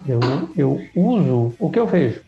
[0.06, 0.20] eu,
[0.58, 2.22] eu uso o que eu vejo.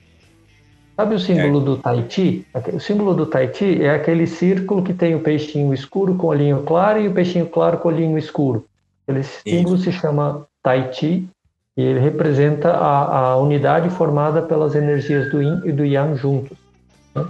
[1.02, 1.64] Sabe o símbolo é.
[1.64, 2.46] do Tahiti?
[2.74, 7.02] O símbolo do Tahiti é aquele círculo que tem o peixinho escuro com olhinho claro
[7.02, 8.68] e o peixinho claro com olhinho escuro.
[9.08, 9.86] Esse símbolo Isso.
[9.86, 11.28] se chama Tahiti
[11.76, 16.58] e ele representa a, a, unidade formada pelas energias do Yin e do Yang juntos.
[17.16, 17.26] Né?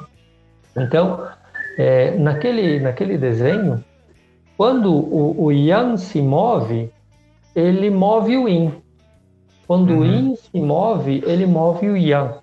[0.76, 1.26] Então,
[1.78, 3.82] é, naquele, naquele desenho,
[4.58, 6.92] quando o, o, Yang se move,
[7.56, 8.74] ele move o Yin.
[9.66, 10.00] Quando uhum.
[10.00, 12.41] o Yin se move, ele move o Yang.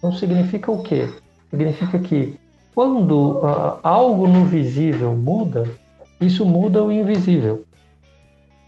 [0.00, 1.08] Então significa o quê?
[1.50, 2.34] Significa que
[2.74, 5.68] quando uh, algo no visível muda,
[6.18, 7.64] isso muda o invisível.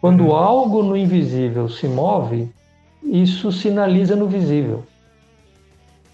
[0.00, 0.36] Quando uhum.
[0.36, 2.52] algo no invisível se move,
[3.02, 4.84] isso sinaliza no visível.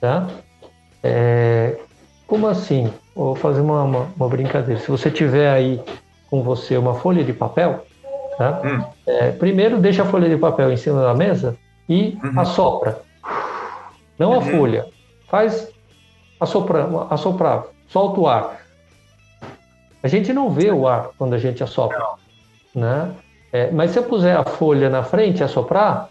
[0.01, 0.29] Tá?
[1.03, 1.77] É,
[2.27, 2.93] como assim?
[3.17, 4.81] Vou fazer uma, uma, uma, brincadeira.
[4.81, 5.83] Se você tiver aí
[6.31, 7.85] com você uma folha de papel,
[8.37, 8.61] tá?
[8.65, 8.85] Hum.
[9.07, 11.57] É, primeiro deixa a folha de papel em cima da mesa
[11.89, 12.39] e uhum.
[12.39, 13.01] assopra.
[14.17, 14.39] Não uhum.
[14.39, 14.87] a folha.
[15.29, 15.69] Faz
[16.41, 18.61] assoprar, assoprar, solta o ar.
[20.03, 21.99] A gente não vê o ar quando a gente assopra.
[22.75, 23.13] Né?
[23.53, 26.09] É, mas se eu puser a folha na frente e assoprar,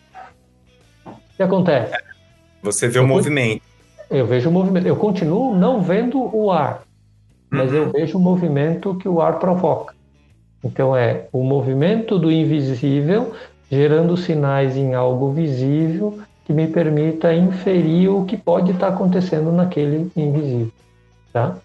[1.06, 1.94] o que acontece?
[2.62, 3.62] Você vê eu o movimento.
[4.10, 4.88] Eu vejo o movimento.
[4.88, 6.84] Eu continuo não vendo o ar,
[7.50, 7.78] mas uhum.
[7.78, 9.96] eu vejo o movimento que o ar provoca.
[10.64, 13.34] Então é o movimento do invisível
[13.70, 20.10] gerando sinais em algo visível que me permita inferir o que pode estar acontecendo naquele
[20.16, 20.72] invisível,
[21.34, 21.58] tá?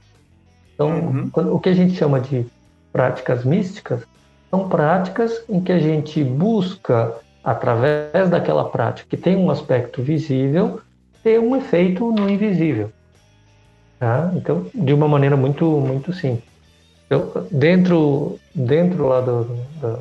[0.75, 1.55] Então, uhum.
[1.55, 2.45] o que a gente chama de
[2.93, 4.03] práticas místicas
[4.51, 7.15] são práticas em que a gente busca
[7.45, 10.81] através daquela prática que tem um aspecto visível
[11.23, 12.91] ter um efeito no invisível.
[14.01, 14.33] Tá?
[14.35, 16.51] Então, de uma maneira muito, muito simples.
[17.07, 19.99] Então, dentro, dentro lá do, do,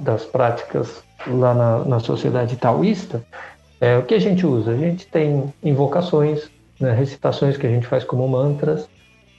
[0.00, 3.24] das práticas lá na, na sociedade taoísta,
[3.80, 4.72] é, o que a gente usa?
[4.72, 6.50] A gente tem invocações,
[6.80, 8.88] né, recitações que a gente faz como mantras,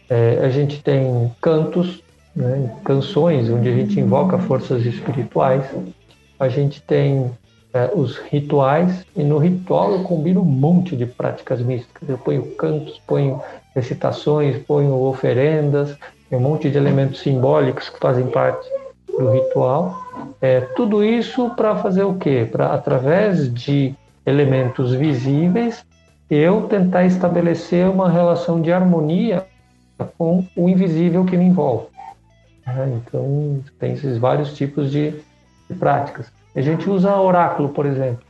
[0.09, 2.03] é, a gente tem cantos,
[2.35, 5.65] né, canções onde a gente invoca forças espirituais,
[6.39, 7.31] a gente tem
[7.73, 12.07] é, os rituais, e no ritual eu combino um monte de práticas místicas.
[12.07, 13.41] Eu ponho cantos, ponho
[13.75, 15.97] recitações, ponho oferendas,
[16.31, 18.65] um monte de elementos simbólicos que fazem parte
[19.07, 20.04] do ritual.
[20.41, 22.47] É, tudo isso para fazer o quê?
[22.49, 23.95] Para, através de
[24.25, 25.85] elementos visíveis,
[26.29, 29.45] eu tentar estabelecer uma relação de harmonia
[30.17, 31.87] com o invisível que me envolve.
[32.67, 35.11] É, então, tem esses vários tipos de,
[35.69, 36.31] de práticas.
[36.55, 38.23] A gente usa oráculo, por exemplo.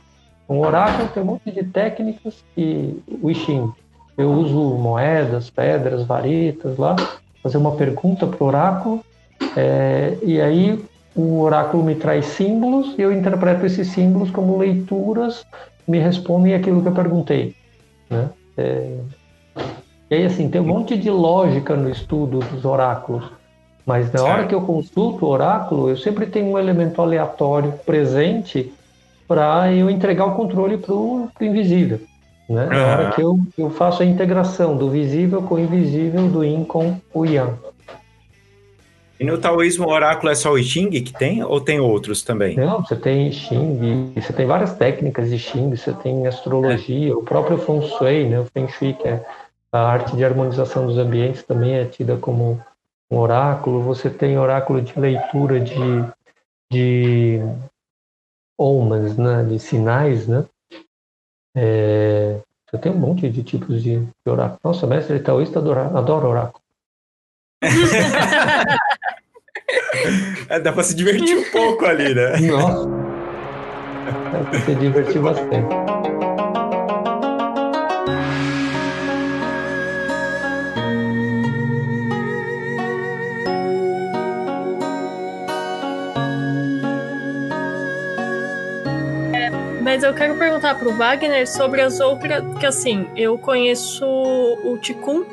[0.48, 3.02] Um oráculo tem um monte de técnicas e
[3.34, 3.72] Xing.
[4.16, 6.96] Eu uso moedas, pedras, varetas lá,
[7.42, 9.04] fazer uma pergunta para o oráculo,
[9.56, 10.82] é, e aí
[11.16, 15.44] o oráculo me traz símbolos e eu interpreto esses símbolos como leituras
[15.88, 17.54] me respondem aquilo que eu perguntei.
[18.10, 18.28] Né?
[18.56, 18.98] É,
[20.10, 23.24] e aí, assim, tem um monte de lógica no estudo dos oráculos.
[23.84, 28.72] Mas na hora que eu consulto o oráculo, eu sempre tenho um elemento aleatório presente
[29.26, 32.00] para eu entregar o controle para o invisível.
[32.48, 32.66] Né?
[32.66, 36.64] Na hora que eu, eu faço a integração do visível com o invisível, do yin
[36.64, 37.54] com o yang.
[39.18, 42.56] E no taoísmo, o oráculo é só o Xing que tem ou tem outros também?
[42.56, 47.14] Não, você tem Xing, você tem várias técnicas de Xing, você tem astrologia, é.
[47.14, 49.24] o próprio Feng Shui, né, o Feng Shui, que é
[49.72, 52.62] a arte de harmonização dos ambientes, também é tida como
[53.10, 53.82] um oráculo.
[53.82, 56.04] Você tem oráculo de leitura de,
[56.70, 57.40] de
[58.58, 60.44] omens, né, de sinais, né?
[61.56, 62.38] É,
[62.68, 64.58] você tem um monte de tipos de, de oráculo.
[64.62, 66.62] Nossa, mestre taoísta adora, adora oráculo.
[70.48, 72.36] é, dá para se divertir um pouco ali, né?
[72.40, 72.88] Nossa.
[74.32, 75.66] Dá para se divertir bastante.
[89.82, 92.44] Mas eu quero perguntar pro Wagner sobre as outras.
[92.58, 95.24] Que assim, eu conheço o Ticum.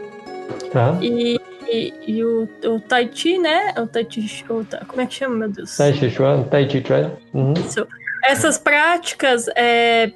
[0.71, 0.97] Tá.
[1.01, 1.39] E,
[1.73, 3.73] e, e, o, o Tai Chi, né?
[3.77, 4.45] O Tai Chi.
[4.49, 5.75] O, como é que chama, meu Deus?
[5.75, 7.11] Tai Chi Chuan, Tai Chi Chuan.
[7.33, 7.53] Uhum.
[7.53, 7.87] Isso.
[8.23, 9.47] Essas práticas.
[9.55, 10.11] É,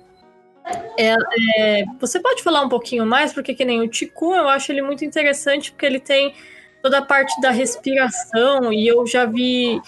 [0.98, 1.16] é,
[1.58, 3.34] é, você pode falar um pouquinho mais?
[3.34, 6.34] Porque que nem o Ticum, eu acho ele muito interessante, porque ele tem
[6.82, 9.82] toda a parte da respiração, e eu já vi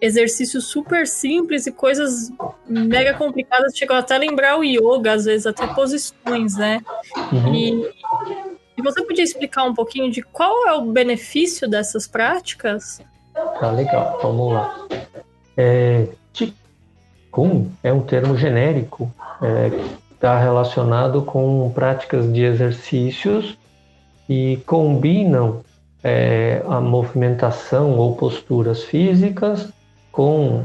[0.00, 2.32] exercícios super simples e coisas
[2.66, 6.80] mega complicadas, chegou até a lembrar o yoga, às vezes até posições, né?
[7.32, 7.54] Uhum.
[7.54, 7.90] E,
[8.80, 13.00] e, você podia explicar um pouquinho de qual é o benefício dessas práticas?
[13.34, 14.86] Tá legal, vamos lá.
[15.56, 19.12] É, Qigong é um termo genérico
[19.42, 19.70] é,
[20.20, 23.56] está relacionado com práticas de exercícios
[24.28, 25.62] e combinam
[26.04, 29.72] é, a movimentação ou posturas físicas
[30.12, 30.62] com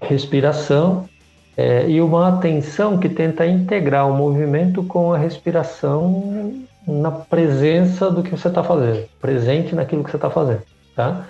[0.00, 1.08] respiração
[1.56, 8.22] é, e uma atenção que tenta integrar o movimento com a respiração na presença do
[8.22, 10.62] que você está fazendo, presente naquilo que você está fazendo,
[10.94, 11.26] tá?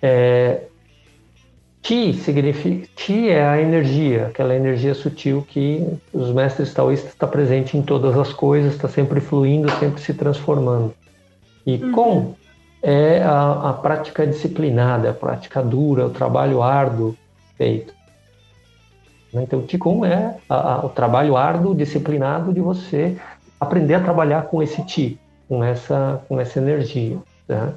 [0.00, 0.62] É,
[1.82, 7.76] Ti significa Ti é a energia, aquela energia sutil que os mestres taoístas está presente
[7.76, 10.94] em todas as coisas, está sempre fluindo, sempre se transformando.
[11.66, 11.92] E uhum.
[11.92, 12.34] com
[12.82, 17.16] é a, a prática disciplinada, a prática dura, o trabalho árduo
[17.56, 17.94] feito.
[19.32, 23.16] Então, Qigong é a, a, o trabalho árduo, disciplinado de você
[23.62, 27.16] aprender a trabalhar com esse Ti, com essa, com essa energia.
[27.46, 27.74] Tá?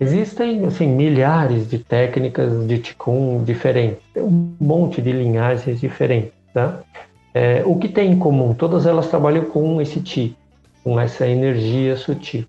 [0.00, 6.32] Existem assim, milhares de técnicas de Qigong diferentes, tem um monte de linhagens diferentes.
[6.54, 6.80] Tá?
[7.34, 8.54] É, o que tem em comum?
[8.54, 10.34] Todas elas trabalham com esse Ti,
[10.82, 12.44] com essa energia sutil.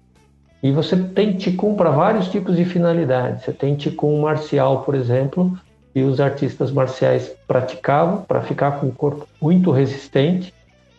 [0.64, 3.44] E você tem Ticum para vários tipos de finalidades.
[3.44, 5.58] Você tem Ticum marcial, por exemplo,
[5.94, 10.54] que os artistas marciais praticavam para ficar com o corpo muito resistente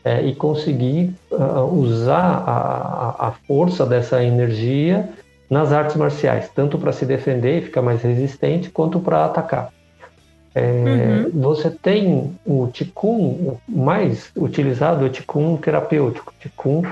[0.05, 5.09] é, e conseguir uh, usar a, a, força dessa energia
[5.49, 9.71] nas artes marciais, tanto para se defender e ficar mais resistente, quanto para atacar.
[10.55, 11.41] É, uhum.
[11.41, 16.83] Você tem o Ticum mais utilizado, é o Ticum terapêutico, Ticum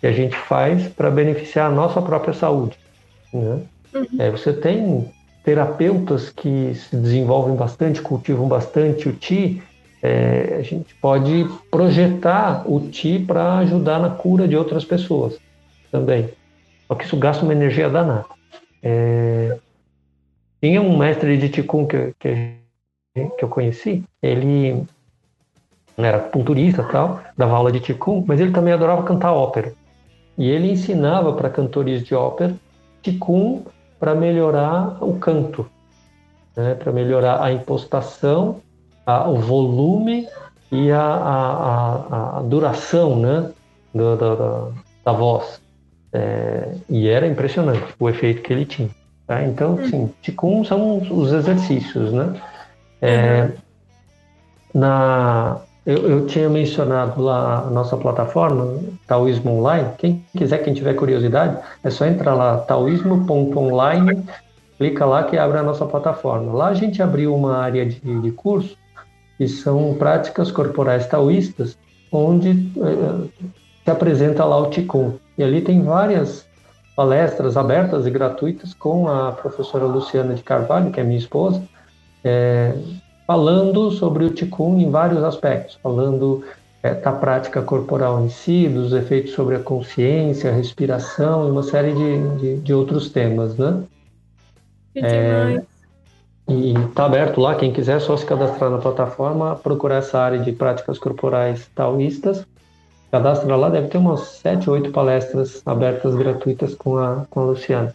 [0.00, 2.78] que a gente faz para beneficiar a nossa própria saúde.
[3.32, 3.60] Né?
[3.94, 4.06] Uhum.
[4.18, 5.10] É, você tem
[5.44, 9.62] terapeutas que se desenvolvem bastante, cultivam bastante o TI,
[10.02, 15.38] é, a gente pode projetar o TI para ajudar na cura de outras pessoas
[15.90, 16.30] também.
[16.88, 18.24] Só que isso gasta uma energia danada.
[18.82, 19.58] É,
[20.60, 22.54] tinha um mestre de Ticum que, que,
[23.14, 24.84] que eu conheci, ele
[25.96, 29.72] era culturista tal, dava aula de Ticum, mas ele também adorava cantar ópera.
[30.38, 32.54] E ele ensinava para cantores de ópera
[33.02, 33.62] ticum
[33.98, 35.68] para melhorar o canto,
[36.56, 36.74] né?
[36.74, 38.60] para melhorar a impostação,
[39.10, 40.28] a, o volume
[40.70, 43.50] e a, a, a duração né?
[43.94, 44.68] da, da,
[45.04, 45.60] da voz.
[46.12, 48.90] É, e era impressionante o efeito que ele tinha.
[49.26, 49.42] Tá?
[49.44, 49.88] Então, hum.
[49.88, 52.12] sim, ticum são os exercícios.
[52.12, 52.34] Né?
[53.00, 54.80] É, uhum.
[54.80, 59.88] na, eu, eu, tinha mencionado lá a nossa plataforma, Taoísmo Online.
[59.98, 64.24] Quem quiser, quem tiver curiosidade, é só entrar lá, taoísmo.online,
[64.78, 66.52] clica lá que abre a nossa plataforma.
[66.52, 68.76] Lá a gente abriu uma área de, de curso
[69.40, 71.78] que são práticas corporais taoístas,
[72.12, 73.46] onde eh,
[73.82, 75.18] se apresenta lá o Qigong.
[75.38, 76.46] E ali tem várias
[76.94, 81.62] palestras abertas e gratuitas com a professora Luciana de Carvalho, que é minha esposa,
[82.22, 82.74] é,
[83.26, 86.44] falando sobre o Qigong em vários aspectos, falando
[86.82, 91.62] é, da prática corporal em si, dos efeitos sobre a consciência, a respiração e uma
[91.62, 93.84] série de, de, de outros temas, né?
[94.92, 95.69] Que demais.
[96.50, 100.40] E está aberto lá, quem quiser, é só se cadastrar na plataforma, procurar essa área
[100.40, 102.44] de práticas corporais taoístas.
[103.12, 107.94] Cadastra lá, deve ter umas sete, oito palestras abertas gratuitas com a, com a Luciana.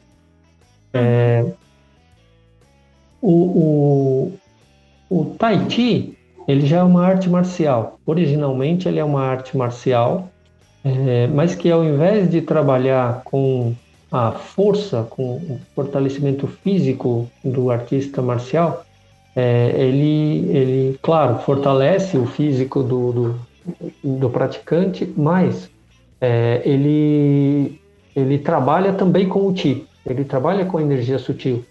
[0.94, 1.46] É,
[3.22, 4.34] o, o,
[5.10, 8.00] o Tai Chi, ele já é uma arte marcial.
[8.06, 10.30] Originalmente ele é uma arte marcial,
[10.82, 13.76] é, mas que ao invés de trabalhar com
[14.12, 18.86] a força, com o fortalecimento físico do artista marcial,
[19.36, 23.36] é, ele, ele, claro, fortalece o físico do, do,
[24.04, 25.70] do praticante, mas
[26.22, 27.80] é, ele,
[28.16, 31.66] ele trabalha também com o Ti, ele trabalha com a energia sutil.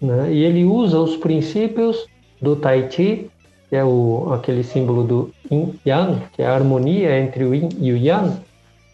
[0.00, 0.32] Né?
[0.32, 2.06] E ele usa os princípios
[2.40, 3.28] do Tai Chi,
[3.68, 7.68] que é o, aquele símbolo do Yin Yang, que é a harmonia entre o Yin
[7.80, 8.36] e o Yang.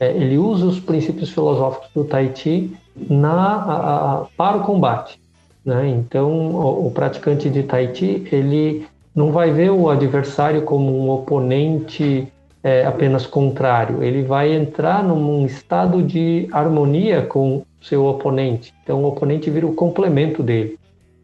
[0.00, 5.18] É, ele usa os princípios filosóficos do Tai Chi na, a, a, para o combate.
[5.64, 5.88] Né?
[5.88, 11.10] Então, o, o, praticante de Tai Chi, ele não vai ver o adversário como um
[11.10, 12.28] oponente
[12.62, 18.72] é, apenas contrário, ele vai entrar num estado de harmonia com seu oponente.
[18.82, 20.78] Então, o oponente vira o complemento dele.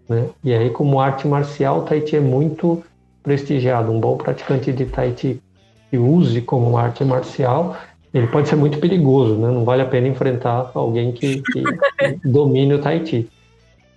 [0.07, 0.27] Né?
[0.45, 2.83] E aí, como arte marcial, o Tai Chi é muito
[3.23, 3.91] prestigiado.
[3.91, 5.41] Um bom praticante de Tai Chi
[5.91, 7.77] que use como arte marcial,
[8.13, 9.49] ele pode ser muito perigoso, né?
[9.49, 11.63] Não vale a pena enfrentar alguém que, que
[12.29, 13.29] domine o Tai Chi.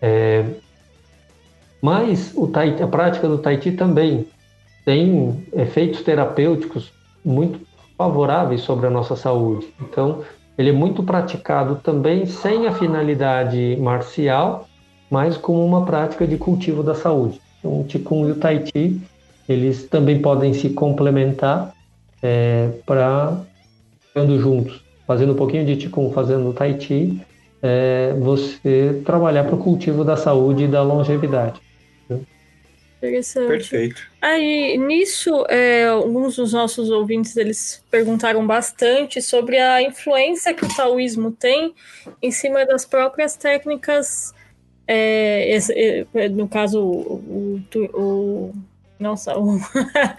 [0.01, 0.45] É,
[1.81, 4.27] mas o tai, a prática do Tai Chi também
[4.85, 6.91] tem efeitos terapêuticos
[7.25, 7.59] muito
[7.97, 9.67] favoráveis sobre a nossa saúde.
[9.81, 10.21] Então,
[10.57, 14.67] ele é muito praticado também sem a finalidade marcial,
[15.09, 17.41] mas como uma prática de cultivo da saúde.
[17.59, 19.01] Então, o Qigong e o Tai Chi,
[19.49, 21.73] eles também podem se complementar
[22.21, 23.41] é, para
[24.13, 27.19] ficando juntos, fazendo um pouquinho de Qigong, fazendo Tai Chi,
[27.61, 31.59] é, você trabalhar para o cultivo da saúde e da longevidade.
[32.97, 33.47] Interessante.
[33.47, 34.01] Perfeito.
[34.21, 40.73] Aí, nisso, é, alguns dos nossos ouvintes, eles perguntaram bastante sobre a influência que o
[40.73, 41.73] taoísmo tem
[42.21, 44.33] em cima das próprias técnicas,
[44.87, 48.53] é, esse, é, no caso, o, o, o
[48.97, 49.59] nossa, o,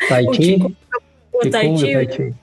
[0.07, 0.59] tai Chi,
[1.33, 2.35] o, o Tai Chi,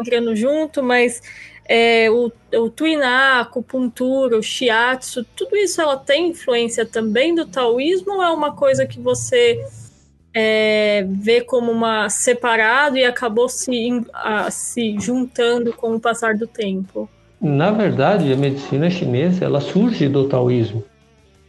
[0.00, 1.22] entrando junto, mas
[1.68, 7.46] é, o, o tuiná, a acupuntura, o shiatsu, tudo isso ela tem influência também do
[7.46, 9.64] taoísmo ou é uma coisa que você
[10.32, 16.46] é, vê como uma separado e acabou se, a, se juntando com o passar do
[16.46, 17.08] tempo?
[17.40, 20.84] Na verdade, a medicina chinesa ela surge do taoísmo.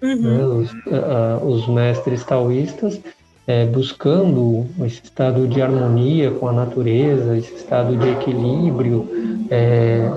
[0.02, 0.22] Uhum.
[0.22, 0.46] Né?
[0.46, 3.00] Os, a, os mestres taoístas
[3.48, 9.08] é, buscando esse estado de harmonia com a natureza, esse estado de equilíbrio
[9.50, 10.12] é,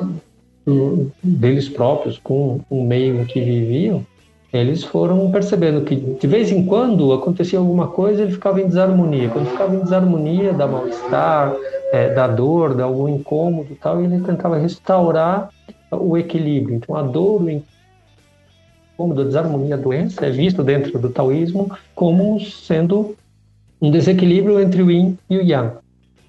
[1.23, 4.05] deles próprios com o meio em que viviam,
[4.53, 9.29] eles foram percebendo que de vez em quando acontecia alguma coisa ele ficava em desarmonia.
[9.29, 11.55] Quando ficava em desarmonia, dá mal-estar,
[11.93, 15.51] é, dá dor, dá algum incômodo tal, e ele tentava restaurar
[15.93, 16.75] o equilíbrio.
[16.75, 22.41] Então a dor, o incômodo, a desarmonia, a doença é visto dentro do taoísmo como
[22.41, 23.15] sendo
[23.81, 25.73] um desequilíbrio entre o yin e o yang.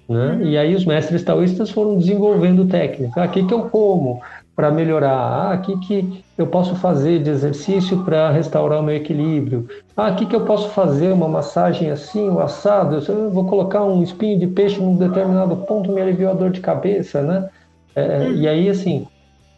[0.08, 0.40] Né?
[0.42, 3.16] E aí os mestres taoístas foram desenvolvendo técnicas.
[3.16, 4.20] Ah, o que, eu como
[4.54, 5.10] para melhorar?
[5.10, 9.68] Ah, o que, eu posso fazer de exercício para restaurar o meu equilíbrio?
[9.96, 11.12] Ah, o que, que eu posso fazer?
[11.12, 13.02] Uma massagem assim, o um assado?
[13.06, 16.60] Eu vou colocar um espinho de peixe num determinado ponto, me aliviou a dor de
[16.60, 17.48] cabeça, né?
[17.94, 19.06] É, e aí, assim,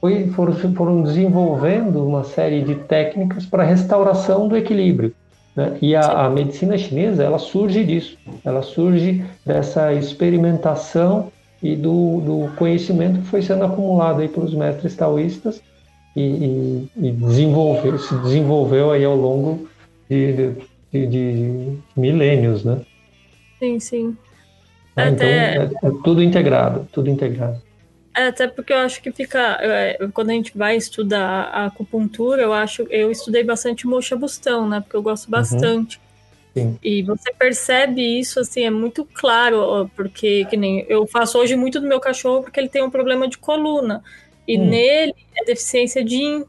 [0.00, 5.14] foi, foram, foram desenvolvendo uma série de técnicas para restauração do equilíbrio.
[5.56, 5.78] Né?
[5.80, 11.32] E a, a, medicina chinesa, ela surge disso, ela surge dessa experimentação
[11.62, 15.62] e do, do conhecimento que foi sendo acumulado aí pelos mestres taoístas
[16.16, 19.68] e, e, e desenvolveu, se desenvolveu aí ao longo
[20.08, 20.52] de,
[20.92, 22.80] de, de milênios, né?
[23.58, 24.16] Sim, sim.
[24.96, 25.56] É, então, Até...
[25.56, 27.60] é, é tudo integrado, tudo integrado.
[28.14, 29.58] É, até porque eu acho que fica.
[29.60, 32.86] É, quando a gente vai estudar a acupuntura, eu acho.
[32.88, 34.80] Eu estudei bastante mocha bustão, né?
[34.80, 35.32] Porque eu gosto uhum.
[35.32, 36.00] bastante.
[36.54, 36.78] Uhum.
[36.82, 41.80] E você percebe isso, assim, é muito claro, porque que nem eu faço hoje muito
[41.80, 44.02] do meu cachorro porque ele tem um problema de coluna.
[44.46, 44.66] E hum.
[44.66, 46.44] nele é deficiência de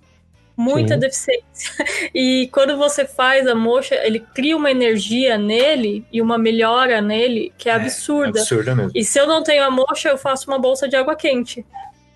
[0.58, 1.00] muita Sim.
[1.00, 1.86] deficiência.
[2.14, 7.52] E quando você faz a mocha, ele cria uma energia nele e uma melhora nele
[7.58, 8.40] que é, é absurda.
[8.40, 8.92] É absurda mesmo.
[8.96, 11.66] E se eu não tenho a mocha, eu faço uma bolsa de água quente.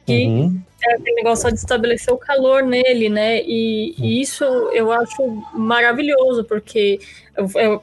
[0.05, 0.61] Que uhum.
[0.81, 3.41] é aquele negócio de estabelecer o calor nele, né?
[3.43, 4.05] E, uhum.
[4.05, 4.43] e isso
[4.73, 6.99] eu acho maravilhoso, porque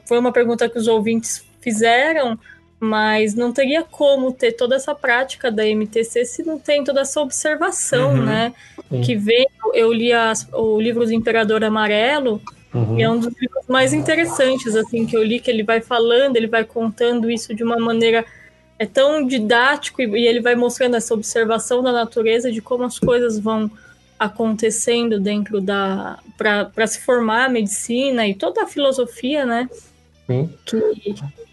[0.05, 2.37] foi uma pergunta que os ouvintes fizeram
[2.79, 7.19] mas não teria como ter toda essa prática da MTC se não tem toda essa
[7.21, 8.25] observação, uhum.
[8.25, 8.53] né?
[8.89, 9.01] Sim.
[9.01, 12.41] Que veio, eu li as, o livro do Imperador Amarelo,
[12.73, 12.99] Uhum.
[12.99, 16.35] E é um dos livros mais interessantes, assim, que eu li, que ele vai falando,
[16.35, 18.25] ele vai contando isso de uma maneira
[18.79, 22.99] é tão didático e, e ele vai mostrando essa observação da natureza de como as
[22.99, 23.71] coisas vão
[24.19, 29.69] acontecendo dentro da para se formar a medicina e toda a filosofia, né?
[30.27, 30.49] Sim.
[30.65, 30.77] Que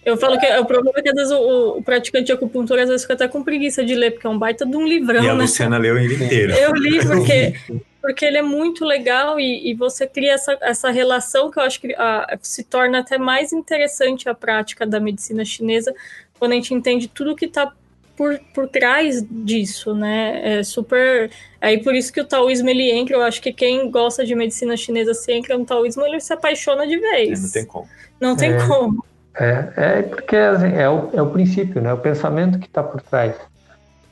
[0.05, 2.88] eu falo que o problema é que às vezes o, o, praticante de acupuntura às
[2.88, 5.22] vezes fica até com preguiça de ler, porque é um baita de um livrão.
[5.22, 5.42] E a né?
[5.42, 6.52] Luciana leu ele inteiro.
[6.52, 7.55] Eu li porque,
[8.02, 11.80] porque ele é muito legal e, e você cria essa, essa relação que eu acho
[11.80, 15.94] que a, se torna até mais interessante a prática da medicina chinesa
[16.38, 17.72] quando a gente entende tudo que está
[18.16, 20.59] por, por trás disso, né?
[20.59, 21.30] É super.
[21.60, 23.16] Aí por isso que o taoísmo ele entra.
[23.16, 26.86] Eu acho que quem gosta de medicina chinesa se entra no taoísmo, ele se apaixona
[26.86, 27.38] de vez.
[27.38, 27.88] É, não tem como.
[28.20, 28.66] Não tem É.
[28.66, 29.04] como.
[29.38, 31.92] É, é porque assim, é, o, é o princípio, né?
[31.92, 33.34] O pensamento que está por trás.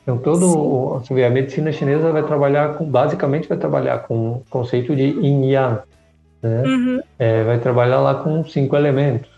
[0.01, 4.15] Então todo o- você vê, a medicina chinesa vai trabalhar com basicamente vai trabalhar com
[4.31, 5.79] o conceito de yin yang,
[6.41, 6.63] né?
[6.65, 6.99] Uhum.
[7.17, 9.29] É, vai trabalhar lá com cinco elementos,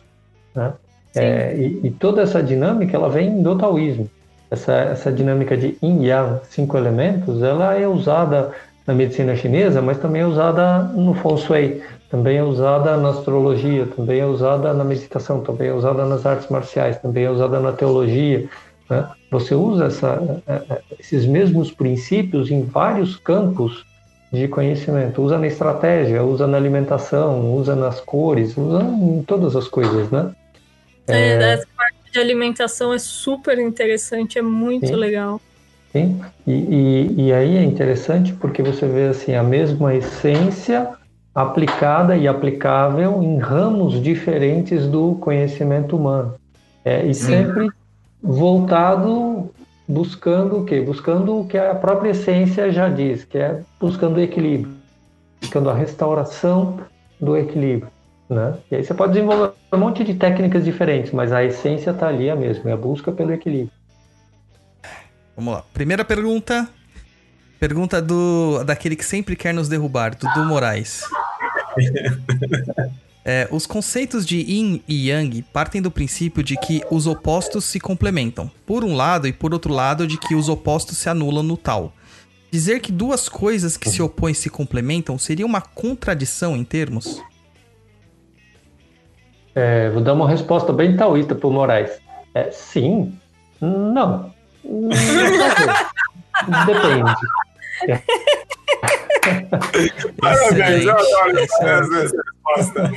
[0.55, 0.73] né?
[1.15, 4.09] É, e, e toda essa dinâmica ela vem do taoísmo.
[4.49, 8.51] Essa, essa dinâmica de yin yang, cinco elementos, ela é usada
[8.87, 13.88] na medicina chinesa, mas também é usada no feng shui, também é usada na astrologia,
[13.88, 17.72] também é usada na meditação, também é usada nas artes marciais, também é usada na
[17.72, 18.48] teologia.
[18.90, 19.10] né?
[19.32, 23.86] Você usa essa, eh, eh, esses mesmos princípios em vários campos
[24.32, 25.22] de conhecimento.
[25.22, 30.32] Usa na estratégia, usa na alimentação, usa nas cores, usa em todas as coisas, né?
[31.07, 34.95] É, Essa parte de alimentação é super interessante, é muito Sim.
[34.95, 35.40] legal.
[35.91, 36.19] Sim?
[36.45, 40.90] E, e, e aí é interessante porque você vê assim a mesma essência
[41.36, 46.36] aplicada e aplicável em ramos diferentes do conhecimento humano.
[46.86, 47.68] É, e sempre
[48.24, 49.52] voltado
[49.88, 50.80] buscando o quê?
[50.80, 54.74] Buscando o que a própria essência já diz, que é buscando o equilíbrio,
[55.41, 56.80] buscando a restauração
[57.20, 57.91] do equilíbrio.
[58.30, 58.56] Né?
[58.72, 62.30] E aí você pode desenvolver um monte de técnicas diferentes, mas a essência está ali
[62.30, 63.72] a mesma, é a busca pelo equilíbrio.
[65.36, 65.64] Vamos lá.
[65.74, 66.68] Primeira pergunta.
[67.60, 71.02] Pergunta do daquele que sempre quer nos derrubar, Dudu Moraes.
[73.27, 77.80] É, os conceitos de yin e yang partem do princípio de que os opostos se
[77.80, 81.57] complementam, por um lado, e por outro lado, de que os opostos se anulam no
[81.57, 81.91] tal.
[82.52, 87.19] Dizer que duas coisas que se opõem se complementam seria uma contradição em termos?
[89.56, 91.99] É, vou dar uma resposta bem taoísta para o Moraes.
[92.32, 93.18] É, sim,
[93.60, 94.32] não.
[96.68, 97.15] Depende.
[100.20, 102.91] Parabéns, eu adoro essa resposta.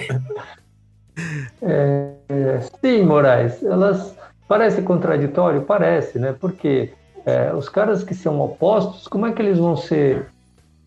[1.62, 4.16] É, sim, Moraes, elas
[4.46, 6.34] parecem contraditório, parece, né?
[6.38, 6.92] Porque
[7.26, 10.26] é, os caras que são opostos, como é que eles vão ser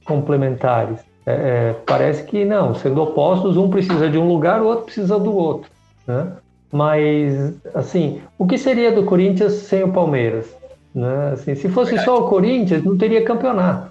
[0.06, 1.00] complementares?
[1.26, 5.20] É, é, parece que não, sendo opostos, um precisa de um lugar, o outro precisa
[5.20, 5.70] do outro,
[6.08, 6.32] né?
[6.72, 10.56] Mas, assim, o que seria do Corinthians sem o Palmeiras?
[10.96, 11.32] Né?
[11.34, 13.91] Assim, se fosse só o Corinthians, não teria campeonato.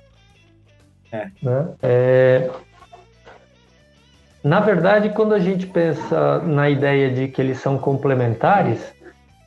[1.12, 1.26] É.
[1.42, 1.68] Né?
[1.82, 2.50] É,
[4.42, 8.92] na verdade, quando a gente pensa na ideia de que eles são complementares,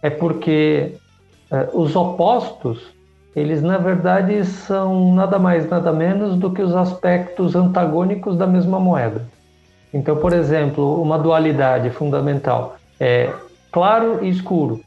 [0.02, 0.96] é porque
[1.50, 2.94] é, os opostos,
[3.36, 8.80] eles na verdade são nada mais, nada menos do que os aspectos antagônicos da mesma
[8.80, 9.26] moeda.
[9.92, 13.32] Então, por exemplo, uma dualidade fundamental é
[13.72, 14.82] claro e escuro.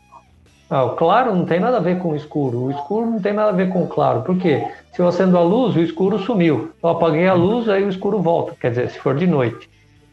[0.69, 3.33] Ah, o claro não tem nada a ver com o escuro, o escuro não tem
[3.33, 4.23] nada a ver com o claro.
[4.23, 4.67] Por quê?
[4.93, 6.73] Se eu acendo a luz, o escuro sumiu.
[6.83, 8.55] Eu apaguei a luz, aí o escuro volta.
[8.61, 9.71] Quer dizer, se for de noite.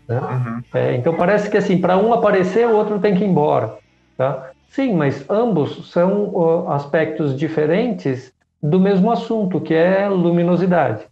[0.07, 0.19] né?
[0.19, 0.61] Uhum.
[0.73, 3.73] É, então parece que assim, para um aparecer, o outro tem que ir embora.
[4.15, 4.51] Tá?
[4.69, 8.31] Sim, mas ambos são ó, aspectos diferentes
[8.61, 11.03] do mesmo assunto, que é luminosidade.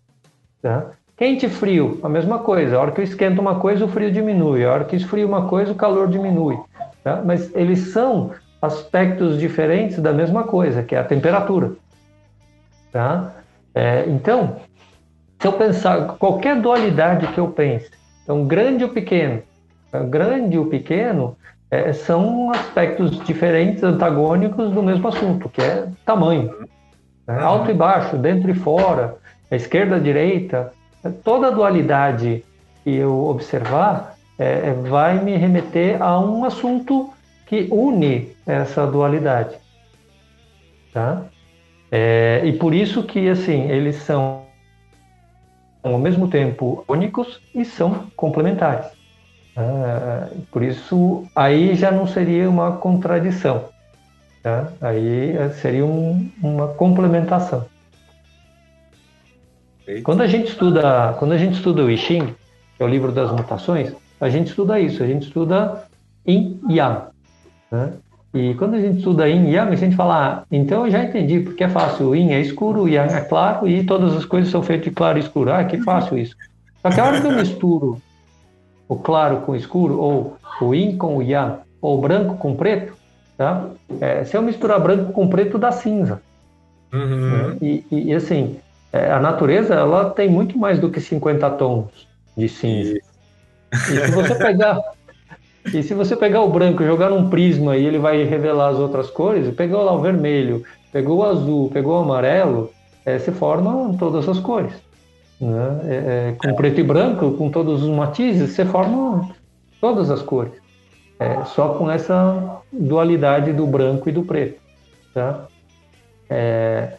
[0.62, 0.92] Tá?
[1.18, 2.78] Quente e frio, a mesma coisa.
[2.78, 4.66] A hora que eu esquento uma coisa, o frio diminui.
[4.66, 6.60] A hora que esfria uma coisa, o calor diminui.
[7.04, 7.22] Tá?
[7.24, 8.32] Mas eles são
[8.62, 11.72] aspectos diferentes da mesma coisa, que é a temperatura.
[12.92, 13.32] Tá?
[13.74, 14.58] É, então,
[15.40, 17.90] se eu pensar, qualquer dualidade que eu pense,
[18.24, 19.42] então grande ou pequeno,
[20.10, 21.36] grande ou pequeno
[21.70, 26.54] é, são aspectos diferentes, antagônicos do mesmo assunto, que é tamanho.
[27.26, 27.40] né?
[27.40, 29.16] Alto e baixo, dentro e fora,
[29.50, 30.72] a esquerda, a direita,
[31.24, 32.44] toda a dualidade
[32.84, 37.12] que eu observar é, é, vai me remeter a um assunto
[37.46, 39.58] que une essa dualidade.
[40.94, 41.24] Tá?
[41.92, 44.46] É, e por isso que assim eles são
[45.84, 48.88] ao mesmo tempo únicos e são complementares.
[49.56, 53.66] Ah, por isso aí já não seria uma contradição,
[54.42, 54.72] tá?
[54.80, 57.66] aí eh, seria um- uma complementação.
[60.04, 62.28] Quando a gente estuda, quando a gente estuda o I Ching,
[62.78, 65.84] que é o livro das mutações, a gente estuda isso, a gente estuda
[66.26, 67.08] Yin Yang.
[67.70, 67.94] Né?
[68.34, 71.04] E quando a gente estuda Yin e Yang, a gente fala, ah, então eu já
[71.04, 74.24] entendi, porque é fácil, o Yin é escuro, o Yang é claro, e todas as
[74.24, 75.52] coisas são feitas de claro e escuro.
[75.52, 76.36] Ah, que fácil isso.
[76.82, 78.02] Só que a hora que eu misturo
[78.88, 82.52] o claro com o escuro, ou o Yin com o Yang, ou o branco com
[82.52, 82.94] o preto,
[83.38, 83.68] tá?
[84.00, 86.22] É, se eu misturar branco com preto, dá cinza.
[86.94, 87.58] Uhum.
[87.62, 88.58] E, e, assim,
[88.92, 92.98] é, a natureza ela tem muito mais do que 50 tons de cinza.
[93.74, 94.78] E se você pegar
[95.66, 98.78] e se você pegar o branco e jogar num prisma e ele vai revelar as
[98.78, 102.72] outras cores, pegou lá o vermelho, pegou o azul, pegou o amarelo,
[103.06, 104.74] é, se formam todas as cores.
[105.40, 105.82] Né?
[105.86, 109.30] É, é, com preto e branco, com todos os matizes, você forma
[109.80, 110.54] todas as cores.
[111.20, 114.60] É, só com essa dualidade do branco e do preto.
[115.14, 115.46] Tá?
[116.30, 116.94] É,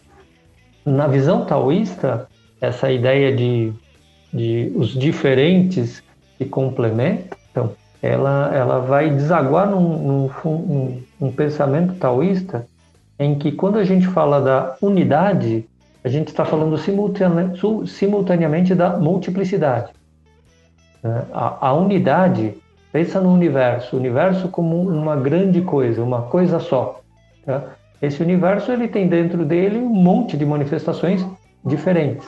[0.85, 2.27] na visão taoísta,
[2.61, 3.73] essa ideia de,
[4.33, 6.01] de os diferentes
[6.37, 12.67] se complementam, ela, ela vai desaguar num, num, num, pensamento taoísta
[13.17, 15.65] em que quando a gente fala da unidade,
[16.03, 17.57] a gente está falando simultane,
[17.87, 19.93] simultaneamente da multiplicidade.
[21.01, 21.23] Né?
[21.31, 22.57] A, a, unidade,
[22.91, 26.99] pensa no universo, o universo como uma grande coisa, uma coisa só.
[27.45, 27.63] Tá?
[28.01, 31.25] Esse universo ele tem dentro dele um monte de manifestações
[31.63, 32.27] diferentes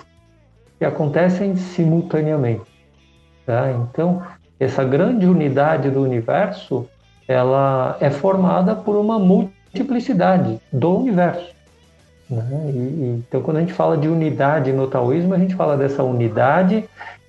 [0.79, 2.63] que acontecem simultaneamente.
[3.45, 3.71] Tá?
[3.71, 4.23] Então,
[4.59, 6.87] essa grande unidade do universo,
[7.27, 11.53] ela é formada por uma multiplicidade do universo.
[12.29, 12.43] Né?
[12.73, 16.03] E, e, então, quando a gente fala de unidade no taoísmo, a gente fala dessa
[16.03, 16.85] unidade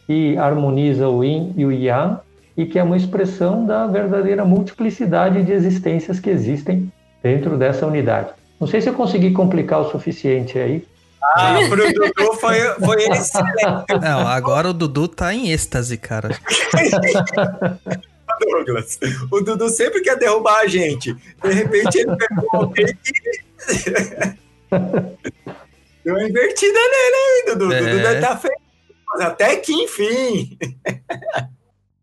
[0.07, 2.19] que harmoniza o yin e o yang
[2.57, 6.91] e que é uma expressão da verdadeira multiplicidade de existências que existem
[7.23, 8.31] dentro dessa unidade.
[8.59, 10.87] Não sei se eu consegui complicar o suficiente aí,
[11.23, 14.01] ah, pro Dudu foi, foi excelente.
[14.01, 16.31] Não, agora o Dudu tá em êxtase, cara.
[18.39, 18.99] Douglas,
[19.31, 21.15] o Dudu sempre quer derrubar a gente.
[21.15, 23.13] De repente ele pegou alguém que.
[26.05, 27.73] Deu uma invertida nele aí, Dudu.
[27.73, 27.79] É.
[27.81, 28.57] Dudu deve estar tá feio.
[29.21, 30.59] Até que enfim.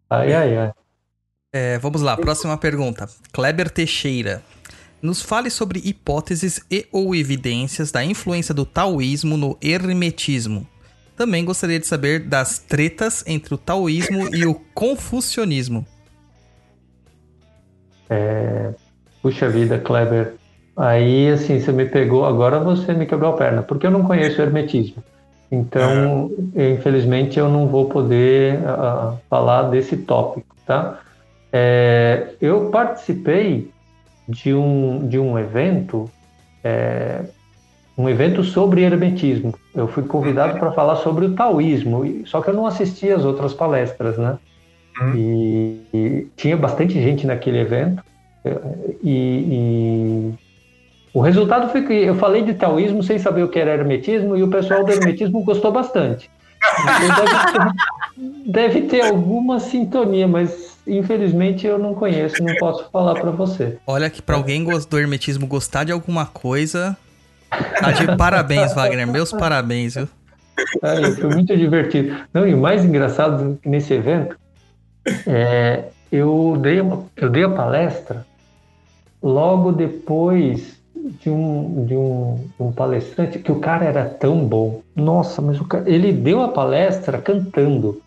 [0.10, 0.72] Ai, ai, ai.
[1.54, 3.08] É, vamos lá, próxima pergunta.
[3.32, 4.44] Kleber Teixeira.
[5.04, 10.66] Nos fale sobre hipóteses e ou evidências da influência do taoísmo no hermetismo.
[11.18, 15.86] Também gostaria de saber das tretas entre o taoísmo e o confucionismo.
[18.10, 18.74] É...
[19.22, 20.36] Puxa vida, Kleber.
[20.78, 24.40] Aí, assim, você me pegou, agora você me quebrou a perna, porque eu não conheço
[24.40, 25.04] o hermetismo.
[25.52, 26.72] Então, é.
[26.72, 31.02] infelizmente, eu não vou poder uh, falar desse tópico, tá?
[31.52, 33.73] É, eu participei
[34.28, 36.10] de um, de um evento,
[36.64, 37.22] é,
[37.98, 39.54] um evento sobre hermetismo.
[39.76, 43.54] Eu fui convidado para falar sobre o taoísmo, só que eu não assisti as outras
[43.54, 44.38] palestras, né?
[45.02, 45.16] Uhum.
[45.16, 48.04] E, e, tinha bastante gente naquele evento.
[48.46, 48.58] É,
[49.04, 50.34] e, e,
[51.14, 54.44] o resultado foi que eu falei de taoísmo sem saber o que era hermetismo e
[54.44, 56.30] o pessoal do hermetismo gostou bastante.
[56.86, 63.32] Deve ter, deve ter alguma sintonia, mas infelizmente eu não conheço, não posso falar para
[63.32, 63.78] você.
[63.86, 66.98] Olha que para alguém do hermetismo gostar de alguma coisa,
[67.80, 69.08] tá de parabéns, Wagner.
[69.08, 70.08] Meus parabéns, viu?
[70.82, 72.16] É, foi muito divertido.
[72.34, 74.38] Não, e o mais engraçado nesse evento
[75.28, 78.26] é eu dei uma, eu dei a palestra
[79.22, 80.80] logo depois
[81.20, 84.82] de um, de um, um palestrante que o cara era tão bom.
[84.96, 88.00] Nossa, mas o cara, ele deu a palestra cantando.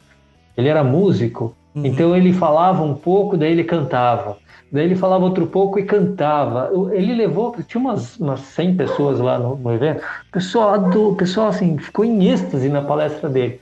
[0.57, 1.85] Ele era músico Uhum.
[1.85, 4.39] Então ele falava um pouco, daí ele cantava.
[4.73, 6.70] Daí ele falava outro pouco e cantava.
[6.93, 10.01] Ele levou, tinha umas, umas 100 pessoas lá no, no evento.
[10.28, 13.61] O pessoal, do, pessoal assim, ficou em êxtase na palestra dele.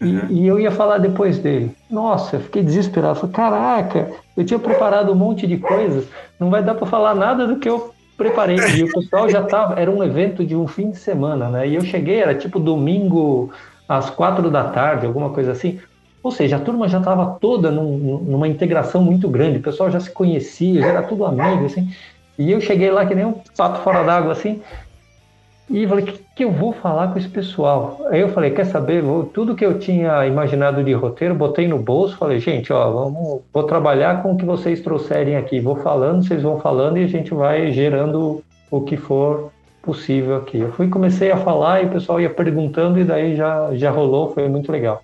[0.00, 0.26] E, uhum.
[0.30, 1.70] e, eu ia falar depois dele.
[1.90, 3.20] Nossa, eu fiquei desesperado.
[3.20, 6.08] Falei, caraca, eu tinha preparado um monte de coisas,
[6.40, 8.56] não vai dar para falar nada do que eu preparei.
[8.76, 11.68] E o pessoal já tava, era um evento de um fim de semana, né?
[11.68, 13.52] E eu cheguei, era tipo domingo
[13.88, 15.78] às quatro da tarde, alguma coisa assim.
[16.24, 20.00] Ou seja, a turma já estava toda num, numa integração muito grande, o pessoal já
[20.00, 21.90] se conhecia, já era tudo amigo, assim.
[22.38, 24.62] E eu cheguei lá que nem um pato fora d'água, assim,
[25.68, 28.00] e falei, o que, que, eu vou falar com esse pessoal?
[28.10, 31.78] Aí eu falei, quer saber, vou, tudo que eu tinha imaginado de roteiro, botei no
[31.78, 36.26] bolso, falei, gente, ó, vamos, vou trabalhar com o que vocês trouxerem aqui, vou falando,
[36.26, 39.50] vocês vão falando e a gente vai gerando o que for
[39.82, 40.58] possível aqui.
[40.58, 44.32] Eu fui comecei a falar e o pessoal ia perguntando e daí já, já rolou,
[44.32, 45.02] foi muito legal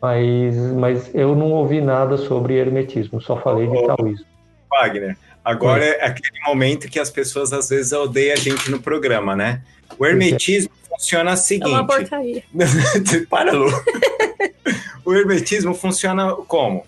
[0.00, 4.26] mas, mas eu não ouvi nada sobre hermetismo, só falei de taoísmo.
[4.70, 5.98] Wagner, agora é.
[5.98, 9.62] é aquele momento que as pessoas às vezes odeiam a gente no programa, né?
[9.98, 10.88] O hermetismo é.
[10.88, 11.72] funciona o seguinte.
[11.72, 12.42] É uma porcaria.
[13.28, 13.68] Para, Lu.
[15.04, 16.84] o hermetismo funciona como?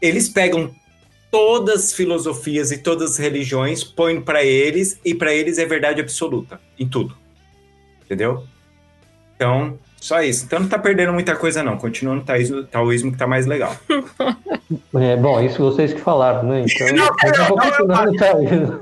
[0.00, 0.74] eles pegam
[1.30, 6.00] todas as filosofias e todas as religiões, põem para eles e para eles é verdade
[6.00, 7.16] absoluta em tudo.
[8.04, 8.46] Entendeu?
[9.36, 10.44] Então, só isso.
[10.44, 11.76] Então não tá perdendo muita coisa, não.
[11.76, 13.74] Continua no taoísmo, taoísmo que tá mais legal.
[14.94, 16.62] É, bom, isso vocês que falaram, né?
[16.66, 18.80] Então, Não, não, taoísmo.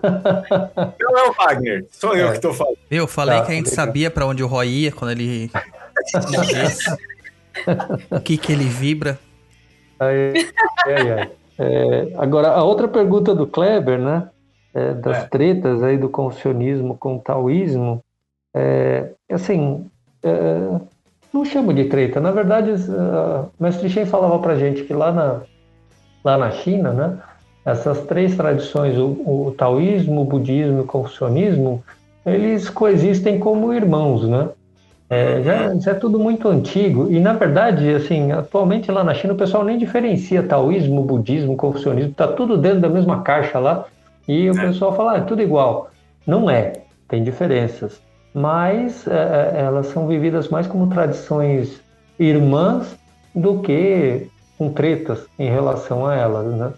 [1.00, 2.32] Não é o Wagner, sou eu É.
[2.32, 2.76] que tô falando.
[2.90, 5.48] Eu falei Tá, que a gente sabia pra onde o Roy ia quando ele
[8.10, 9.18] o que que ele vibra.
[10.00, 10.32] Ai,
[10.86, 11.30] ai, ai.
[11.58, 14.28] É, agora, a outra pergunta do Kleber, né?
[14.74, 15.26] é, das É.
[15.28, 18.04] tretas aí do confucionismo com o taoísmo,
[18.54, 19.86] é, assim,
[20.22, 20.80] é,
[21.36, 22.20] não chamo de treta.
[22.20, 25.40] Na verdade, uh, o Mestre Shen falava pra gente que lá na,
[26.24, 27.18] lá na China, né?
[27.64, 31.82] Essas três tradições, o, o taoísmo, o budismo e o confucionismo,
[32.24, 34.48] eles coexistem como irmãos, né?
[35.08, 39.34] É, já, já é tudo muito antigo e na verdade, assim, atualmente lá na China
[39.34, 43.84] o pessoal nem diferencia taoísmo, budismo, confucionismo, tá tudo dentro da mesma caixa lá
[44.26, 44.66] e o É.
[44.66, 45.90] pessoal fala, ah, é tudo igual.
[46.26, 46.72] Não é,
[47.06, 48.00] tem diferenças,
[48.36, 51.80] mas é, é, elas são vividas mais como tradições
[52.18, 52.94] irmãs
[53.34, 56.72] do que com tretas em relação a elas, né?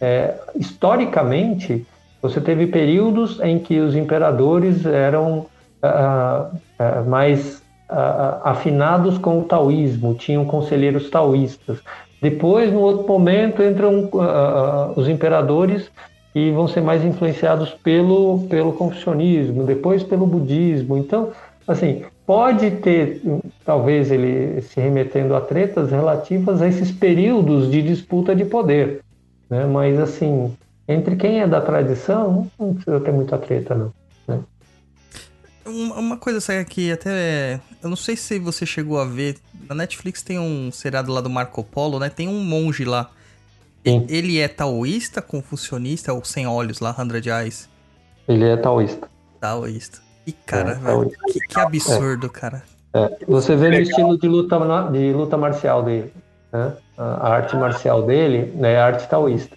[0.00, 1.86] É, historicamente,
[2.20, 5.46] você teve períodos em que os imperadores eram
[5.80, 11.78] ah, ah, mais ah, ah, afinados com o taoísmo, tinham conselheiros taoístas.
[12.20, 15.88] Depois, no outro momento, entram ah, ah, os imperadores
[16.36, 20.98] e vão ser mais influenciados pelo, pelo confucionismo, depois pelo budismo.
[20.98, 21.32] Então,
[21.66, 23.22] assim, pode ter,
[23.64, 29.00] talvez ele se remetendo a tretas relativas a esses períodos de disputa de poder,
[29.48, 29.64] né?
[29.64, 30.54] Mas, assim,
[30.86, 34.44] entre quem é da tradição, não precisa ter muita treta, não.
[35.66, 37.60] Um- Uma coisa sabe, que até.
[37.82, 39.36] Eu não sei se você chegou a ver.
[39.68, 42.08] Na Netflix tem um seriado lá do Marco Polo, né?
[42.10, 43.10] Tem um monge lá.
[43.86, 44.04] Sim.
[44.08, 47.68] Ele é taoísta, confucionista ou sem olhos lá, Hundred Eyes?
[48.26, 49.08] Ele é taoísta.
[49.40, 49.98] Taoísta.
[50.26, 52.64] E cara, É, velho, que, que absurdo, cara.
[52.92, 54.58] É, você vê no estilo de luta,
[54.90, 56.12] de luta marcial dele.
[56.52, 56.72] né?
[56.98, 59.56] A arte marcial dele né, é a arte taoísta.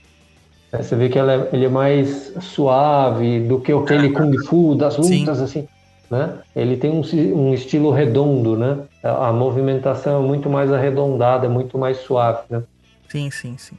[0.72, 4.94] É, Você vê que é- ele é mais suave do que aquele Kung Fu das
[4.96, 5.20] Sim.
[5.22, 5.68] lutas, assim.
[6.12, 6.38] Né?
[6.56, 7.02] Ele tem um,
[7.36, 8.78] um estilo redondo, né?
[9.04, 12.62] A, a movimentação é muito mais arredondada, é muito mais suave, né?
[13.08, 13.78] Sim, sim, sim.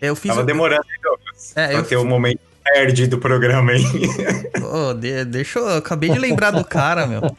[0.00, 0.30] Eu fiz.
[0.30, 1.52] Tava um- demorando, Douglas?
[1.56, 2.40] É, pra eu ter o momento
[2.74, 3.82] nerd do programa aí.
[4.62, 5.66] Ô, de- deixa eu.
[5.68, 7.20] eu Acabei de lembrar do cara, meu.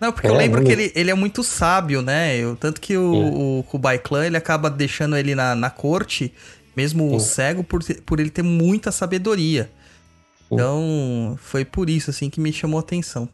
[0.00, 2.34] Não, porque eu É, lembro não que me- ele, ele é muito sábio, né?
[2.36, 6.32] Eu, tanto que o, o Kubai Clan ele acaba deixando ele na, na corte,
[6.74, 7.26] mesmo Sim.
[7.26, 9.68] cego, por, por ele ter muita sabedoria.
[10.50, 13.28] Então, foi por isso, assim, que me chamou a atenção.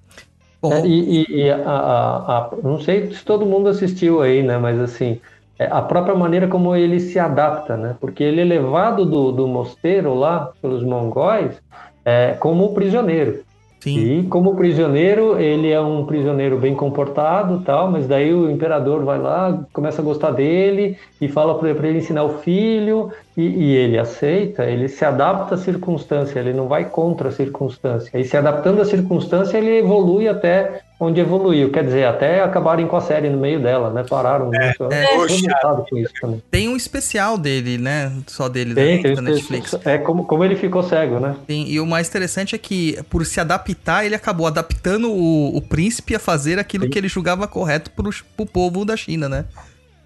[0.61, 4.43] Bom, É, e e- e a, a- a- não sei se todo mundo assistiu aí,
[4.43, 4.59] né?
[4.59, 5.19] Mas assim, é
[5.65, 7.97] a própria maneira como ele se adapta, né?
[8.01, 11.61] Porque ele é levado do, do mosteiro lá pelos mongóis
[12.05, 13.43] é, como prisioneiro.
[13.81, 19.05] sim, E como prisioneiro, ele é um prisioneiro bem comportado, tal, mas daí o imperador
[19.05, 23.77] vai lá, começa a gostar dele e fala para ele ensinar o filho e, e
[23.77, 28.19] ele aceita, ele se adapta à circunstância, ele não vai contra a circunstância.
[28.19, 32.97] E se adaptando à circunstância, ele evolui até onde evoluiu, quer dizer, até acabarem com
[32.97, 34.03] a série no meio dela, né?
[34.09, 34.49] Pararam.
[34.49, 34.73] né?
[34.91, 35.07] É.
[35.15, 35.35] Poxa.
[35.35, 36.43] revoltado com isso também.
[36.51, 38.13] tem um especial dele, né?
[38.27, 39.75] Só dele Tem, da, tem, Netflix.
[39.85, 41.37] é como, como ele ficou cego, né?
[41.47, 45.61] Sim, e o mais interessante é que, por se adaptar, ele acabou adaptando o, o
[45.61, 46.91] príncipe a fazer aquilo Sim.
[46.91, 49.45] que ele julgava correto pro, pro povo da China, né?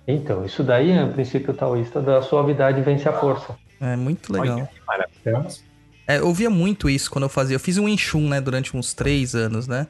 [0.08, 3.54] Então, isso daí é o princípio taoísta da suavidade vence a força.
[3.80, 4.56] É muito legal.
[4.58, 5.54] Olha que maravilha.
[6.08, 7.54] É, eu ouvia muito isso quando eu fazia.
[7.54, 9.86] Eu fiz um Enxum, né, durante uns três anos, né?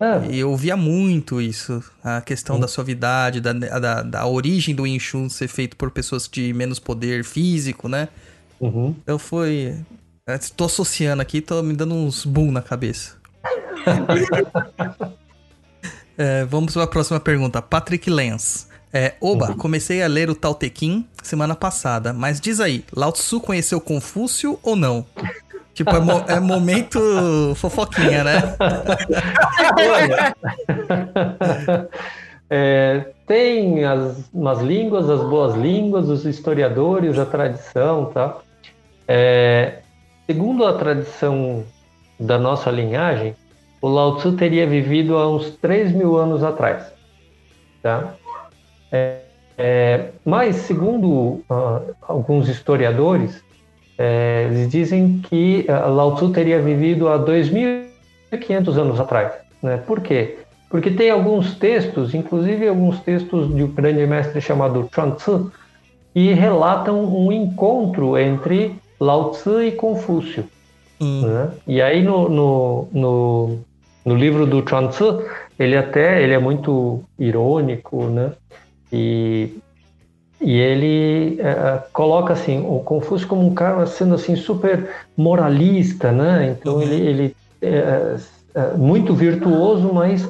[0.00, 1.82] É, E eu ouvia muito isso.
[2.02, 2.60] A questão Sim.
[2.62, 7.24] da suavidade, da, da, da origem do Enxum ser feito por pessoas de menos poder
[7.24, 8.08] físico, né?
[8.60, 8.94] uhum.
[9.02, 9.76] Então foi.
[10.26, 13.16] é, Tô associando aqui, tô me dando uns boom na cabeça.
[16.16, 17.60] É, vamos para a próxima pergunta.
[17.60, 18.68] Patrick Lenz.
[18.92, 23.10] É, Oba, comecei a ler o Tao Te Ching semana passada, mas diz aí, Lao
[23.10, 25.04] Tzu conheceu Confúcio ou não?
[25.74, 26.98] Tipo, é, mo- é momento
[27.56, 28.56] fofoquinha, né?
[32.50, 38.36] É, tem as, umas línguas, as boas línguas, os historiadores, a tradição, tá?
[39.08, 39.78] É,
[40.26, 41.64] segundo a tradição
[42.20, 43.34] da nossa linhagem,
[43.80, 46.92] o Lao Tzu teria vivido há uns 3 mil anos atrás,
[47.82, 48.14] tá?
[48.92, 49.18] É,
[49.56, 53.42] é, mas, segundo ah, alguns historiadores,
[53.98, 59.32] é, eles dizem que ah, Lao Tzu teria vivido há 2.500 anos atrás.
[59.62, 59.76] Né?
[59.76, 60.38] Por quê?
[60.68, 65.52] Porque tem alguns textos, inclusive alguns textos de um grande mestre chamado Chuan Tzu,
[66.14, 70.44] e relatam um encontro entre Lao Tzu e Confúcio.
[71.00, 71.22] Hum.
[71.26, 71.50] Né?
[71.66, 73.58] E aí no, no, no,
[74.04, 75.22] no livro do Chuan Tzu,
[75.58, 78.32] ele até ele é muito irônico, né?
[78.92, 79.56] E,
[80.44, 86.54] e ele é, coloca assim o Confúcio como um cara sendo assim super moralista, né?
[86.56, 86.82] Então Uhum.
[86.82, 88.16] ele, ele é,
[88.54, 90.28] é muito virtuoso, mas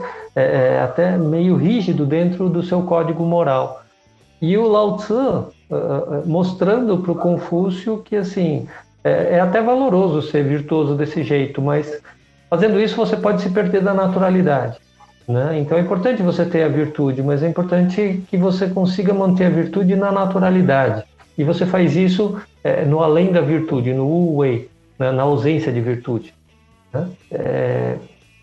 [0.82, 3.82] até meio rígido dentro do seu código moral.
[4.42, 5.52] E o Lao Tzu
[6.26, 8.66] mostrando para o Confúcio que assim
[9.04, 12.00] é até valoroso ser virtuoso desse jeito, mas
[12.50, 14.78] fazendo isso você pode se perder da naturalidade.
[15.26, 15.58] Né?
[15.60, 19.50] Então é importante você ter a virtude, mas é importante que você consiga manter a
[19.50, 21.04] virtude na naturalidade.
[21.36, 24.68] E você faz isso é, no além da virtude, no wu wei,
[24.98, 25.10] né?
[25.10, 26.34] na ausência de virtude.
[26.92, 27.08] Né?
[27.30, 27.96] É,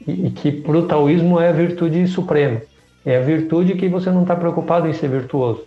[0.08, 2.62] e, e que para o taoísmo é a virtude suprema.
[3.06, 5.64] É a virtude que você não está preocupado em ser virtuoso.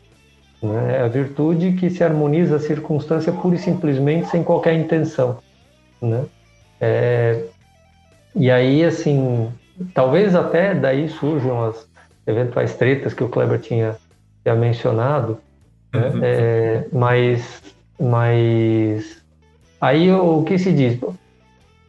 [0.62, 0.96] Né?
[0.98, 5.38] É a virtude que se harmoniza a circunstância pura e simplesmente sem qualquer intenção.
[6.02, 6.24] Né?
[6.80, 7.44] É,
[8.34, 9.48] e aí, assim,
[9.92, 11.88] talvez até daí surjam as
[12.26, 13.96] eventuais tretas que o Kleber tinha,
[14.42, 15.38] tinha mencionado,
[15.94, 16.08] né?
[16.08, 16.20] Uhum.
[16.22, 17.62] É, mas,
[18.00, 19.22] mas
[19.80, 20.98] aí o que se diz?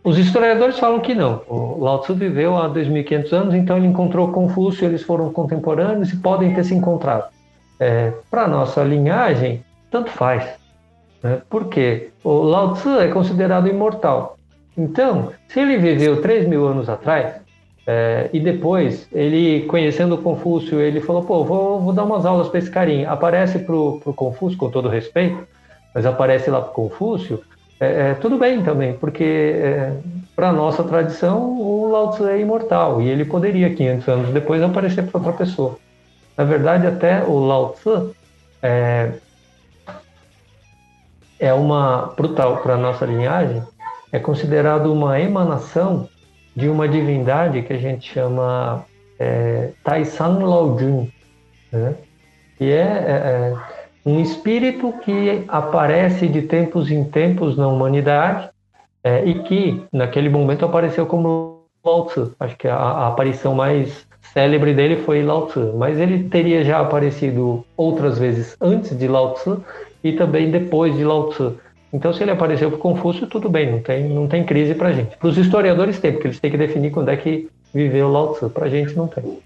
[0.03, 1.41] Os historiadores falam que não.
[1.47, 6.17] O Lao Tzu viveu há 2.500 anos, então ele encontrou Confúcio, eles foram contemporâneos e
[6.17, 7.25] podem ter se encontrado.
[7.79, 10.47] É, Para nossa linhagem, tanto faz.
[11.23, 11.41] Né?
[11.49, 12.11] Por quê?
[12.23, 14.37] O Lao Tzu é considerado imortal.
[14.77, 17.37] Então, se ele viveu 3 mil anos atrás,
[17.87, 22.47] é, e depois, ele conhecendo o Confúcio, ele falou: pô, vou, vou dar umas aulas
[22.47, 23.09] para esse carinha.
[23.09, 25.47] Aparece para o Confúcio, com todo respeito,
[25.93, 27.43] mas aparece lá para o Confúcio,
[27.79, 29.91] é, é, tudo bem também, porque
[30.35, 34.61] para a nossa tradição, o Lao Tzu é imortal e ele poderia, 500 anos depois,
[34.61, 35.77] aparecer para outra pessoa.
[36.37, 38.15] Na verdade, até o Lao Tzu
[38.61, 39.11] é,
[41.39, 42.13] é uma,
[42.63, 43.61] para a nossa linhagem,
[44.11, 46.09] é considerado uma emanação
[46.55, 48.85] de uma divindade que a gente chama
[49.19, 49.71] é,
[50.19, 51.07] Laojun,
[51.71, 51.95] né?
[52.57, 53.53] que é, é,
[54.05, 58.49] um espírito que aparece de tempos em tempos na humanidade
[59.03, 62.33] é, e que naquele momento apareceu como Lao Tzu.
[62.39, 66.79] Acho que a, a aparição mais célebre dele foi Lao Tzu, mas ele teria já
[66.79, 69.63] aparecido outras vezes antes de Lao Tzu
[70.03, 71.57] e também depois de Lao Tzu.
[71.95, 74.91] Então, se ele apareceu para Confúcio, tudo bem, não tem, não tem crise para a
[74.91, 75.15] gente.
[75.15, 78.49] Para os historiadores tem, porque eles têm que definir quando é que viveu Lao Tzu.
[78.49, 79.39] Para a gente não tem.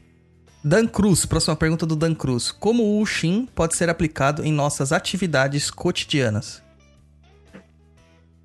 [0.64, 2.52] Dan Cruz, próxima pergunta do Dan Cruz.
[2.52, 6.64] Como o Uxin pode ser aplicado em nossas atividades cotidianas?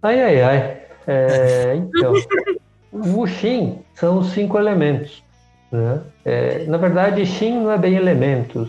[0.03, 0.77] Ai, ai, ai.
[1.07, 2.13] É, então,
[2.93, 5.23] o Uxin são os cinco elementos.
[5.73, 6.01] Né?
[6.27, 8.69] É, na verdade, Xin não é bem elementos.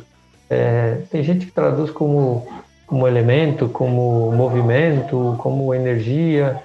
[0.50, 2.48] É, tem gente que traduz como
[2.86, 6.62] como elemento, como movimento, como energia.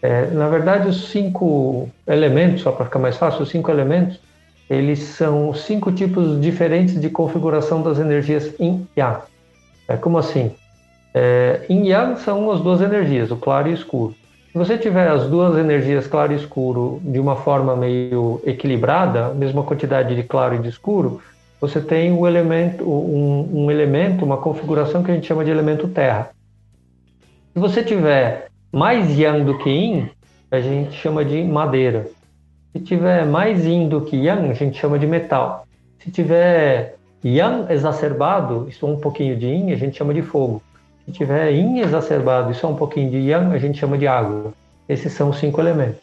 [0.00, 4.20] É, na verdade, os cinco elementos, só para ficar mais fácil, os cinco elementos,
[4.68, 9.22] eles são cinco tipos diferentes de configuração das energias Yin Yang.
[9.88, 10.52] É, como assim?
[11.12, 14.14] É, Yang são as duas energias, o claro e o escuro.
[14.52, 19.64] Se você tiver as duas energias claro e escuro de uma forma meio equilibrada, mesma
[19.64, 21.20] quantidade de claro e de escuro,
[21.66, 25.88] você tem um elemento, um, um, elemento, uma configuração que a gente chama de elemento
[25.88, 26.30] terra.
[27.54, 30.10] Se você tiver mais yang do que yin,
[30.50, 32.06] a gente chama de madeira.
[32.70, 35.66] Se tiver mais yin do que yang, a gente chama de metal.
[36.00, 40.62] Se tiver yang exacerbado, isso é um pouquinho de yin, a gente chama de fogo.
[41.06, 44.52] Se tiver yin exacerbado, isso é um pouquinho de yang, a gente chama de água.
[44.86, 46.02] Esses são os cinco elementos.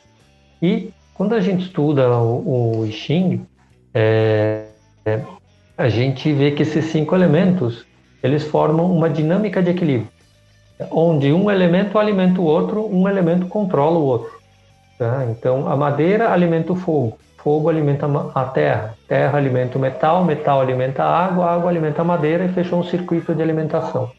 [0.59, 2.89] E quando a gente estuda o, o
[3.93, 4.65] é,
[5.05, 5.19] é,
[5.81, 7.85] a gente vê que esses cinco elementos
[8.21, 10.07] eles formam uma dinâmica de equilíbrio,
[10.91, 14.31] onde um elemento alimenta o outro, um elemento controla o outro.
[14.99, 15.25] Tá?
[15.31, 18.05] Então, a madeira alimenta o fogo, fogo alimenta
[18.35, 22.45] a terra, terra alimenta o metal, metal alimenta a água, a água alimenta a madeira
[22.45, 24.11] e fechou um circuito de alimentação.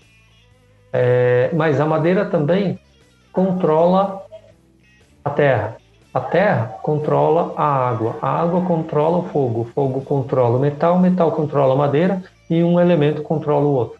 [0.93, 2.76] É, mas a madeira também
[3.32, 4.20] controla
[5.24, 5.76] a terra.
[6.14, 10.97] A terra controla a água, a água controla o fogo, o fogo controla o metal,
[10.97, 13.98] o metal controla a madeira e um elemento controla o outro.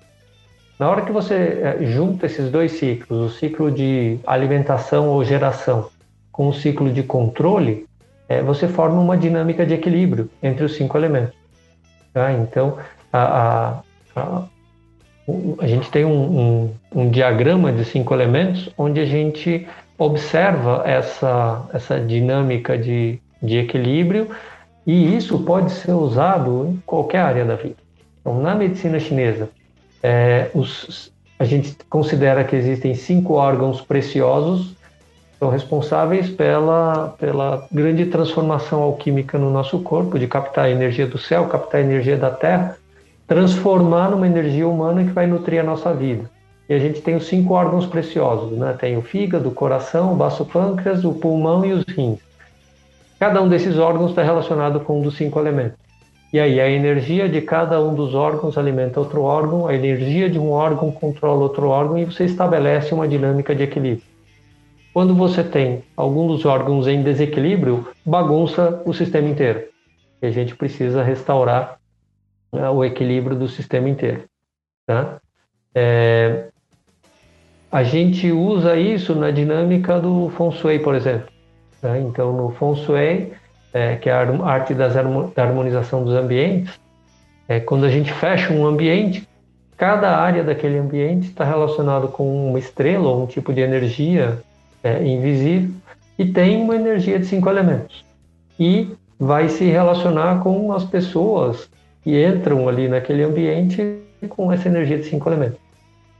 [0.79, 5.89] Na hora que você é, junta esses dois ciclos, o ciclo de alimentação ou geração
[6.31, 7.87] com o ciclo de controle,
[8.29, 11.35] é, você forma uma dinâmica de equilíbrio entre os cinco elementos.
[12.13, 12.33] Tá?
[12.33, 12.77] Então,
[13.13, 13.83] a, a,
[14.17, 14.43] a,
[15.61, 19.67] a, gente tem um, um, um diagrama de cinco elementos onde a gente
[20.05, 24.29] observa essa, essa dinâmica de, de equilíbrio
[24.87, 27.77] e isso pode ser usado em qualquer área da vida.
[28.21, 29.49] Então, na medicina chinesa,
[30.03, 34.75] é, os, a gente considera que existem cinco órgãos preciosos
[35.39, 41.19] são responsáveis pela, pela grande transformação alquímica no nosso corpo, de captar a energia do
[41.19, 42.77] céu, captar a energia da terra,
[43.27, 46.31] transformar numa energia humana que vai nutrir a nossa vida.
[46.69, 48.77] E a gente tem os cinco órgãos preciosos, né?
[48.79, 52.21] Tem o fígado, o coração, o baço pâncreas, o pulmão e os rins.
[53.19, 55.79] Cada um desses órgãos está relacionado com um dos cinco elementos.
[56.33, 60.39] E aí a energia de cada um dos órgãos alimenta outro órgão, a energia de
[60.39, 64.03] um órgão controla outro órgão e você estabelece uma dinâmica de equilíbrio.
[64.95, 69.65] Quando você tem algum dos órgãos em desequilíbrio, bagunça o sistema inteiro.
[70.23, 71.79] E a gente precisa restaurar
[72.53, 74.25] né, o equilíbrio do sistema inteiro.
[74.87, 75.21] Tá?
[75.75, 76.49] É,
[77.73, 81.29] a gente usa isso na dinâmica do Feng Shui, por exemplo.
[81.81, 81.99] Tá?
[81.99, 83.33] Então, no Feng Shui,
[83.73, 86.79] é, que é a arte das, da harmonização dos ambientes,
[87.49, 89.27] é, quando a gente fecha um ambiente,
[89.75, 94.39] cada área daquele ambiente está relacionado com uma estrela ou um tipo de energia
[94.85, 95.71] é, invisível
[96.19, 98.05] e tem uma energia de cinco elementos.
[98.61, 101.71] E vai se relacionar com as pessoas
[102.03, 105.62] que entram ali naquele ambiente com essa energia de cinco elementos.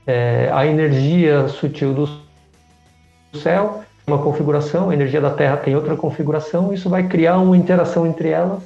[0.05, 6.73] É, a energia sutil do céu, uma configuração, a energia da Terra tem outra configuração,
[6.73, 8.61] isso vai criar uma interação entre elas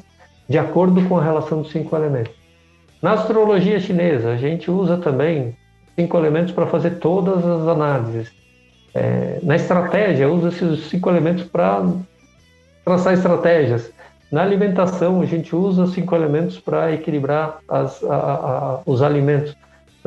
[0.50, 2.34] de acordo com a relação dos cinco elementos.
[3.02, 5.56] Na astrologia chinesa, a gente usa também
[5.96, 8.32] cinco elementos para fazer todas as análises.
[8.94, 11.86] É, na estratégia, usa-se os cinco elementos para
[12.84, 13.92] traçar estratégias.
[14.32, 19.56] Na alimentação, a gente usa cinco elementos para equilibrar as, a, a, os alimentos.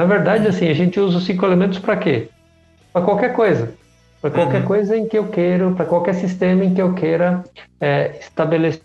[0.00, 2.30] Na verdade, assim, a gente usa os cinco elementos para quê?
[2.90, 3.74] Para qualquer coisa.
[4.22, 4.66] Para qualquer uhum.
[4.66, 7.44] coisa em que eu quero, para qualquer sistema em que eu queira
[7.78, 8.80] é, estabelecer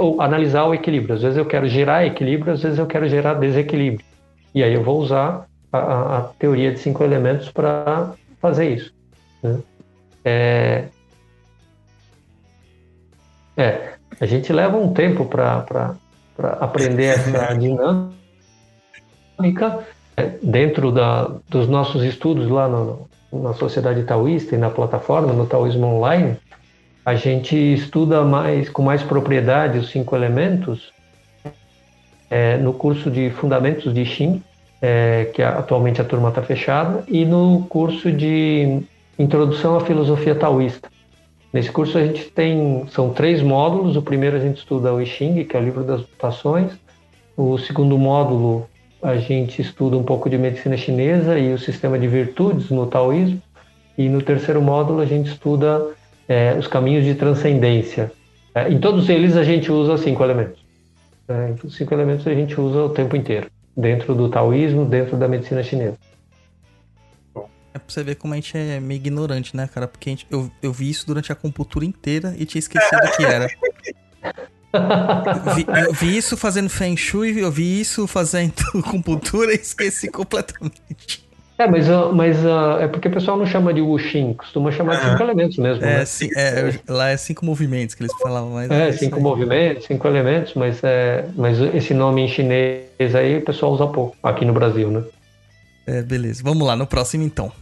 [0.00, 1.16] ou analisar o equilíbrio.
[1.16, 4.06] Às vezes eu quero gerar equilíbrio, às vezes eu quero gerar desequilíbrio.
[4.54, 8.90] E aí eu vou usar a, a teoria de cinco elementos para fazer isso.
[9.42, 9.58] Né?
[10.24, 10.84] É,
[13.54, 15.94] é, a gente leva um tempo para
[16.58, 18.14] aprender essa dinâmica
[20.42, 25.86] dentro da, dos nossos estudos lá no, na Sociedade Taoísta e na plataforma, no Taoísmo
[25.86, 26.36] Online,
[27.04, 30.92] a gente estuda mais com mais propriedade os cinco elementos
[32.30, 34.42] é, no curso de Fundamentos de Xin,
[34.80, 38.82] é, que atualmente a turma está fechada, e no curso de
[39.18, 40.88] Introdução à Filosofia Taoísta.
[41.52, 43.94] Nesse curso a gente tem são três módulos.
[43.94, 46.72] O primeiro a gente estuda o I Ching, que é o livro das mutações.
[47.36, 48.66] O segundo módulo
[49.02, 53.42] a gente estuda um pouco de medicina chinesa e o sistema de virtudes no taoísmo.
[53.98, 55.90] E no terceiro módulo a gente estuda
[56.28, 58.12] é, os caminhos de transcendência.
[58.54, 60.64] É, em todos eles a gente usa cinco elementos.
[61.28, 65.26] É, os cinco elementos a gente usa o tempo inteiro, dentro do taoísmo, dentro da
[65.26, 65.98] medicina chinesa.
[67.74, 69.88] É pra você ver como a gente é meio ignorante, né, cara?
[69.88, 73.24] Porque gente, eu, eu vi isso durante a compultura inteira e tinha esquecido o que
[73.24, 73.48] era.
[75.54, 78.52] vi, eu vi isso fazendo Feng Shui, eu vi isso fazendo
[78.90, 81.22] compultura e esqueci completamente.
[81.58, 85.10] É, mas, mas uh, é porque o pessoal não chama de Wuxin, costuma chamar de
[85.10, 85.84] cinco elementos mesmo.
[85.84, 86.04] É, né?
[86.04, 88.50] sim, é, lá é cinco movimentos que eles falavam.
[88.50, 93.38] Mas é, é cinco movimentos, cinco elementos, mas, é, mas esse nome em chinês aí
[93.38, 95.04] o pessoal usa pouco, aqui no Brasil, né?
[95.86, 96.42] É, beleza.
[96.42, 97.52] Vamos lá, no próximo então.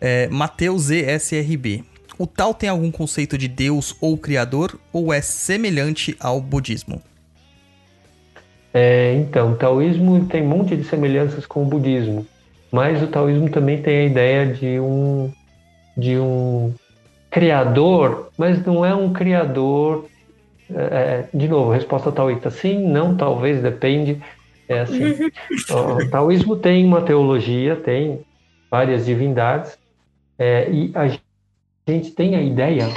[0.00, 1.84] É, Mateus ESRB.
[2.18, 7.02] O tal tem algum conceito de Deus ou Criador ou é semelhante ao budismo?
[8.72, 12.26] É, então, o taoísmo tem um monte de semelhanças com o budismo,
[12.72, 15.32] mas o taoísmo também tem a ideia de um
[15.96, 16.74] de um
[17.30, 20.06] criador, mas não é um criador.
[20.68, 24.20] É, é de novo, resposta taoísta: sim, não, talvez, depende.
[24.68, 25.30] É assim.
[25.70, 28.20] o taoísmo tem uma teologia, tem
[28.70, 29.78] várias divindades,
[30.36, 31.06] é, e a
[31.92, 32.88] gente tem a ideia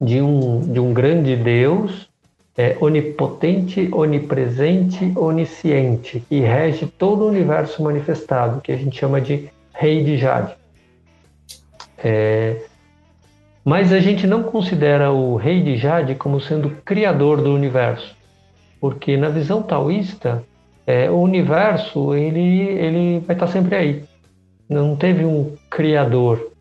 [0.00, 2.08] de um, de um grande Deus
[2.56, 9.48] é, onipotente, onipresente, onisciente, que rege todo o universo manifestado, que a gente chama de
[9.72, 10.54] Rei de Jade.
[11.98, 12.62] É,
[13.64, 18.16] mas a gente não considera o Rei de Jade como sendo criador do universo,
[18.80, 20.44] porque na visão taoísta,
[20.86, 24.04] é, o universo ele, ele vai estar sempre aí.
[24.68, 26.51] Não teve um criador,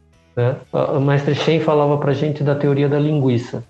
[0.42, 0.56] né?
[0.74, 3.64] O mestre Shen falava para gente da teoria da linguiça.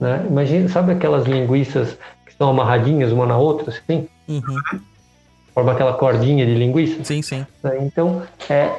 [0.00, 0.26] Né?
[0.28, 4.08] Imagina, sabe aquelas linguiças que estão amarradinhas uma na outra, assim?
[4.28, 4.80] Uhum.
[5.54, 7.02] Forma aquela cordinha de linguiça?
[7.04, 7.46] Sim, sim.
[7.62, 7.78] Né?
[7.80, 8.70] Então, é,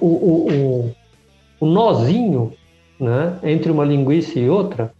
[0.00, 0.96] o, o, o,
[1.60, 2.52] o nozinho
[2.98, 4.92] né, entre uma linguiça e outra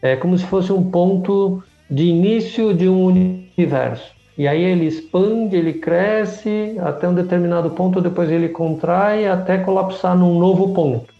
[0.00, 4.12] é como se fosse um ponto de início de um universo.
[4.36, 10.16] e aí ele expande, ele cresce até um determinado ponto, depois ele contrai até colapsar
[10.16, 11.13] num novo ponto.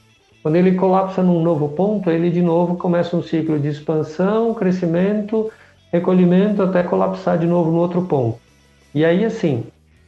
[0.44, 5.50] Quando ele colapsa num novo ponto, ele de novo começa um ciclo de expansão, crescimento,
[5.90, 8.38] recolhimento até colapsar de novo no outro ponto.
[8.94, 9.64] E aí, assim,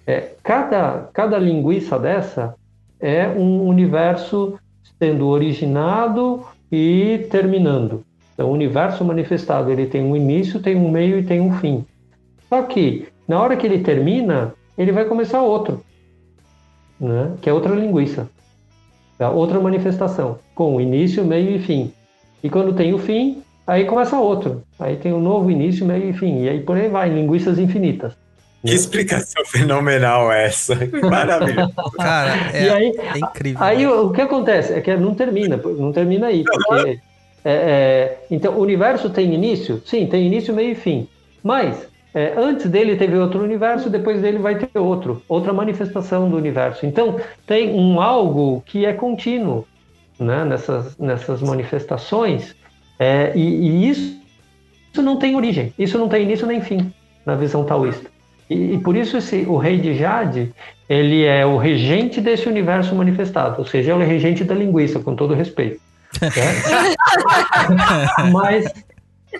[0.06, 2.54] é, cada, cada linguiça dessa
[3.00, 4.58] é um universo
[4.98, 8.04] sendo originado e terminando.
[8.34, 11.82] Então, o universo manifestado ele tem um início, tem um meio e tem um fim.
[12.46, 15.82] Só que, na hora que ele termina, ele vai começar outro,
[17.00, 17.32] né?
[17.40, 18.28] que é outra linguiça,
[19.24, 21.92] outra manifestação, com início, meio e fim.
[22.42, 24.62] E quando tem o fim, aí começa outro.
[24.78, 26.42] Aí tem um novo início, meio e fim.
[26.42, 28.12] E aí por aí vai, linguiças infinitas.
[28.64, 30.74] Que explicação fenomenal é essa.
[31.08, 31.70] Maravilha.
[31.96, 33.62] Cara, é, aí, é incrível.
[33.62, 33.88] Aí né?
[33.88, 34.72] o que acontece?
[34.72, 36.42] É que não termina, não termina aí.
[36.42, 36.98] Porque,
[37.44, 39.80] é, é, então, o universo tem início?
[39.86, 41.08] Sim, tem início, meio e fim.
[41.42, 41.86] Mas,
[42.16, 46.86] é, antes dele teve outro universo, depois dele vai ter outro, outra manifestação do universo.
[46.86, 49.66] Então, tem um algo que é contínuo
[50.18, 52.56] né, nessas, nessas manifestações,
[52.98, 54.18] é, e, e isso,
[54.90, 56.90] isso não tem origem, isso não tem início nem fim
[57.26, 58.08] na visão taoísta.
[58.48, 60.54] E, e, por isso esse, o rei de Jade,
[60.88, 65.00] ele é o regente desse universo manifestado, ou seja, ele é o regente da linguiça,
[65.00, 65.82] com todo respeito.
[66.22, 66.30] Né?
[68.32, 68.72] mas,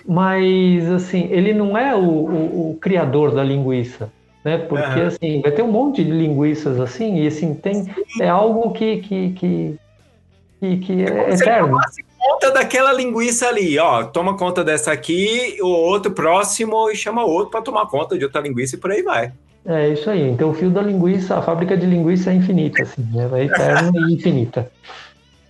[0.05, 4.11] mas, assim, ele não é o, o, o criador da linguiça,
[4.43, 4.57] né?
[4.57, 5.07] Porque, uhum.
[5.07, 7.85] assim, vai ter um monte de linguiças assim, e, assim, tem,
[8.19, 9.79] é algo que, que, que,
[10.59, 11.77] que, que é, é eterno
[12.27, 14.03] conta daquela linguiça ali, ó.
[14.03, 18.41] Toma conta dessa aqui, o outro próximo e chama outro para tomar conta de outra
[18.41, 19.31] linguiça e por aí vai.
[19.65, 20.29] É isso aí.
[20.29, 23.29] Então o fio da linguiça, a fábrica de linguiça é infinita, assim, né?
[23.33, 24.69] é eterna e infinita.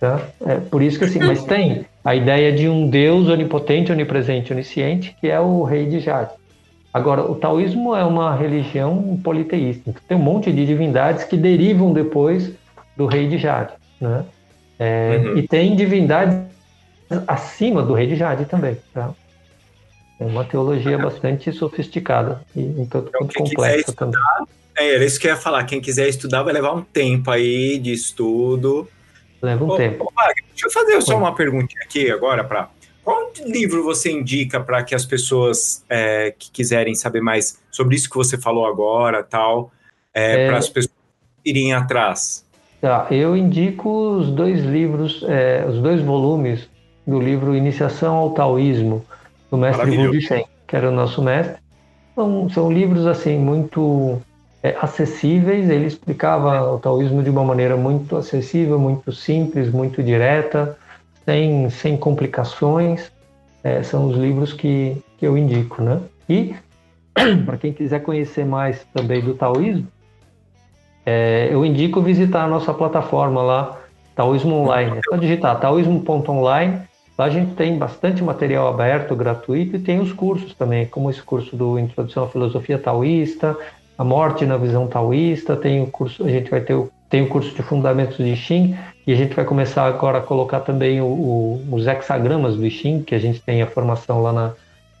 [0.00, 0.20] Tá?
[0.46, 5.14] É por isso que assim, mas tem a ideia de um Deus onipotente, onipresente, onisciente,
[5.20, 6.30] que é o rei de Jade.
[6.90, 9.82] Agora, o taoísmo é uma religião politeísta.
[9.90, 12.50] Então, tem um monte de divindades que derivam depois
[12.96, 13.74] do rei de Jade.
[14.00, 14.24] Né?
[14.78, 15.36] É, uhum.
[15.36, 16.34] E tem divindades
[17.26, 18.78] acima do rei de Jade também.
[18.94, 19.10] Tá?
[20.18, 24.20] É uma teologia bastante sofisticada e então, então complexa estudar, também.
[24.78, 25.62] É, era isso que eu ia falar.
[25.64, 28.88] Quem quiser estudar vai levar um tempo aí de estudo.
[29.40, 30.04] Leva um ô, tempo.
[30.04, 30.12] Ô,
[30.50, 32.68] deixa eu fazer só uma perguntinha aqui agora para
[33.08, 38.10] qual livro você indica para que as pessoas é, que quiserem saber mais sobre isso
[38.10, 39.72] que você falou agora, tal,
[40.12, 40.46] é, é...
[40.48, 40.94] para as pessoas
[41.42, 42.44] irem atrás?
[42.80, 46.68] Tá, eu indico os dois livros, é, os dois volumes
[47.06, 49.04] do livro Iniciação ao Taoísmo,
[49.50, 51.56] do mestre Wu Shen, que era o nosso mestre.
[52.14, 54.20] São, são livros assim muito
[54.62, 55.68] é, acessíveis.
[55.68, 60.76] Ele explicava o taoísmo de uma maneira muito acessível, muito simples, muito direta,
[61.24, 63.10] sem, sem complicações.
[63.62, 66.00] É, são os livros que, que eu indico, né?
[66.28, 66.54] E
[67.44, 69.86] para quem quiser conhecer mais também do taoísmo,
[71.04, 73.78] é, eu indico visitar a nossa plataforma lá,
[74.14, 74.98] Taoísmo Online.
[74.98, 76.82] É só digitar taoísmo.online
[77.18, 81.20] Lá a gente tem bastante material aberto, gratuito, e tem os cursos também, como esse
[81.20, 83.56] curso do Introdução à Filosofia Taoísta,
[83.98, 87.28] A Morte na Visão Taoísta, tem o curso, a gente vai ter o, tem o
[87.28, 91.06] curso de Fundamentos de Xing, e a gente vai começar agora a colocar também o,
[91.06, 94.52] o, os hexagramas do Xing, que a gente tem a formação lá na,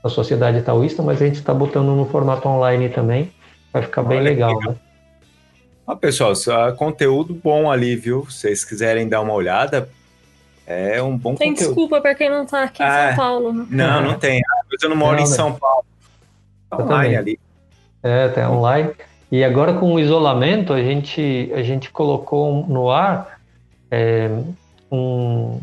[0.02, 3.30] na Sociedade Taoísta, mas a gente está botando no formato online também,
[3.72, 4.72] vai ficar bem Olha, legal, legal.
[4.72, 4.78] Né?
[5.86, 6.34] Ah, pessoal,
[6.76, 8.26] conteúdo bom ali, viu?
[8.28, 9.88] Se vocês quiserem dar uma olhada,
[10.66, 11.68] é um bom tem conteúdo.
[11.68, 13.52] desculpa para quem não está aqui em São ah, Paulo.
[13.54, 13.66] Né?
[13.70, 14.42] Não, não tem.
[14.82, 15.86] Eu não moro não, em São Paulo.
[16.70, 17.40] Online ali.
[18.02, 18.90] É, tá online.
[19.30, 23.38] E agora com o isolamento, a gente, a gente colocou no ar
[23.90, 24.30] é,
[24.90, 25.58] um,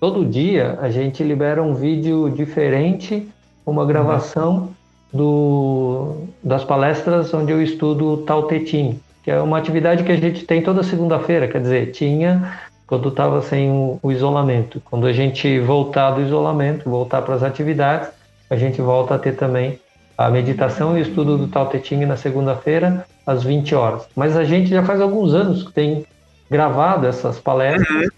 [0.00, 3.28] todo dia a gente libera um vídeo diferente,
[3.64, 4.70] uma gravação
[5.12, 10.16] do, das palestras onde eu estudo Tao Te Ching, que é uma atividade que a
[10.16, 14.80] gente tem toda segunda-feira, quer dizer, tinha quando estava sem o, o, isolamento.
[14.84, 18.10] Quando a gente voltar do isolamento, voltar para as atividades,
[18.48, 19.80] a gente volta a ter também
[20.16, 24.08] a meditação e o estudo do Tao Te Ching na segunda-feira, às 20 horas.
[24.16, 26.06] Mas a gente já faz alguns anos que tem
[26.50, 28.08] gravado essas palestras uhum.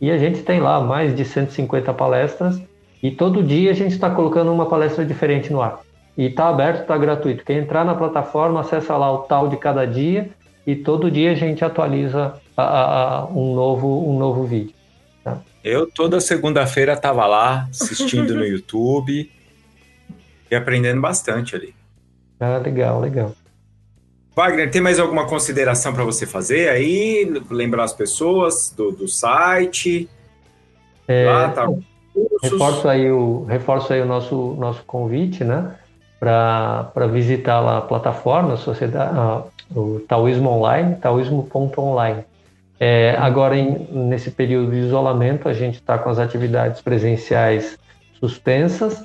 [0.00, 2.60] e a gente tem lá mais de 150 palestras
[3.02, 5.80] e todo dia a gente está colocando uma palestra diferente no ar.
[6.16, 7.44] E está aberto, está gratuito.
[7.44, 10.30] Quem entrar na plataforma, acessa lá o tal de cada dia
[10.66, 14.74] e todo dia a gente atualiza a, a, um, novo, um novo vídeo.
[15.24, 15.38] Tá?
[15.64, 19.30] Eu toda segunda-feira estava lá assistindo no YouTube
[20.52, 21.74] e aprendendo bastante ali.
[22.38, 23.32] Ah, legal, legal.
[24.36, 27.24] Wagner, tem mais alguma consideração para você fazer aí?
[27.50, 30.08] Lembrar as pessoas do, do site?
[31.08, 31.68] É, lá, tá.
[32.42, 35.74] reforço, aí o, reforço aí o nosso, nosso convite, né?
[36.20, 39.42] para visitar lá a plataforma, a sociedade, a,
[39.74, 42.24] o Taoísmo Online, taoísmo.online.
[42.78, 47.76] É, agora, em, nesse período de isolamento, a gente está com as atividades presenciais
[48.20, 49.02] suspensas.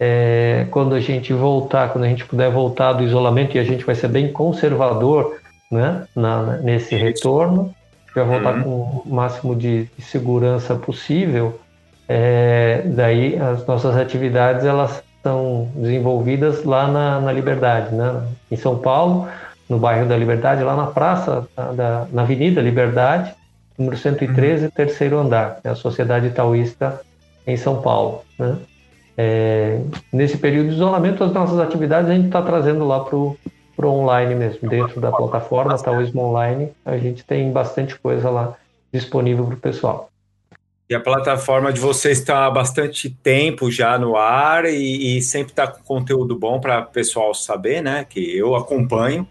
[0.00, 3.84] É, quando a gente voltar, quando a gente puder voltar do isolamento, e a gente
[3.84, 5.36] vai ser bem conservador
[5.70, 7.74] né, na, nesse retorno,
[8.14, 8.62] vai voltar uhum.
[8.62, 11.60] com o máximo de, de segurança possível.
[12.08, 18.22] É, daí as nossas atividades elas são desenvolvidas lá na, na Liberdade, né?
[18.50, 19.28] em São Paulo,
[19.68, 23.34] no bairro da Liberdade, lá na praça, da, na Avenida Liberdade,
[23.76, 24.70] número 113, uhum.
[24.70, 27.00] terceiro andar, é a Sociedade Taoísta
[27.46, 28.22] em São Paulo.
[28.38, 28.56] Né?
[29.20, 29.80] É,
[30.12, 33.36] nesse período de isolamento, as nossas atividades a gente está trazendo lá para o
[33.84, 38.54] online mesmo, dentro da plataforma Taoísmo Online, a gente tem bastante coisa lá
[38.92, 40.08] disponível para o pessoal.
[40.88, 45.50] E a plataforma de vocês está há bastante tempo já no ar e, e sempre
[45.52, 48.06] está com conteúdo bom para o pessoal saber, né?
[48.08, 49.28] Que eu acompanho.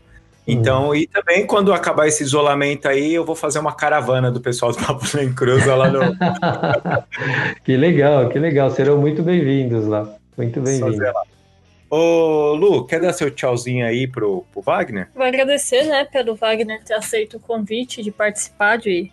[0.48, 0.96] Então, hum.
[0.96, 4.78] e também quando acabar esse isolamento aí, eu vou fazer uma caravana do pessoal do
[4.78, 6.00] Papo Nem Cruz lá no.
[7.66, 8.72] que legal, que legal.
[8.72, 10.08] Serão muito bem-vindos lá.
[10.38, 10.98] Muito bem-vindos.
[11.90, 15.10] Ô, Lu, quer dar seu tchauzinho aí pro, pro Wagner?
[15.14, 19.12] Vou agradecer, né, pelo Wagner ter aceito o convite de participar de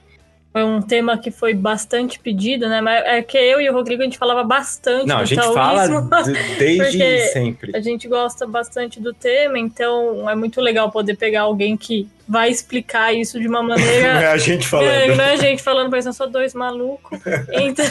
[0.54, 2.80] foi um tema que foi bastante pedido, né?
[2.80, 6.08] Mas é que eu e o Rodrigo a gente falava bastante Não, a gente taoísmo,
[6.08, 6.22] fala
[6.56, 7.76] desde sempre.
[7.76, 12.50] A gente gosta bastante do tema, então é muito legal poder pegar alguém que vai
[12.50, 14.14] explicar isso de uma maneira.
[14.14, 14.90] não é a gente falando.
[14.90, 17.18] É, não é a gente falando, parecendo só dois malucos.
[17.50, 17.86] Então,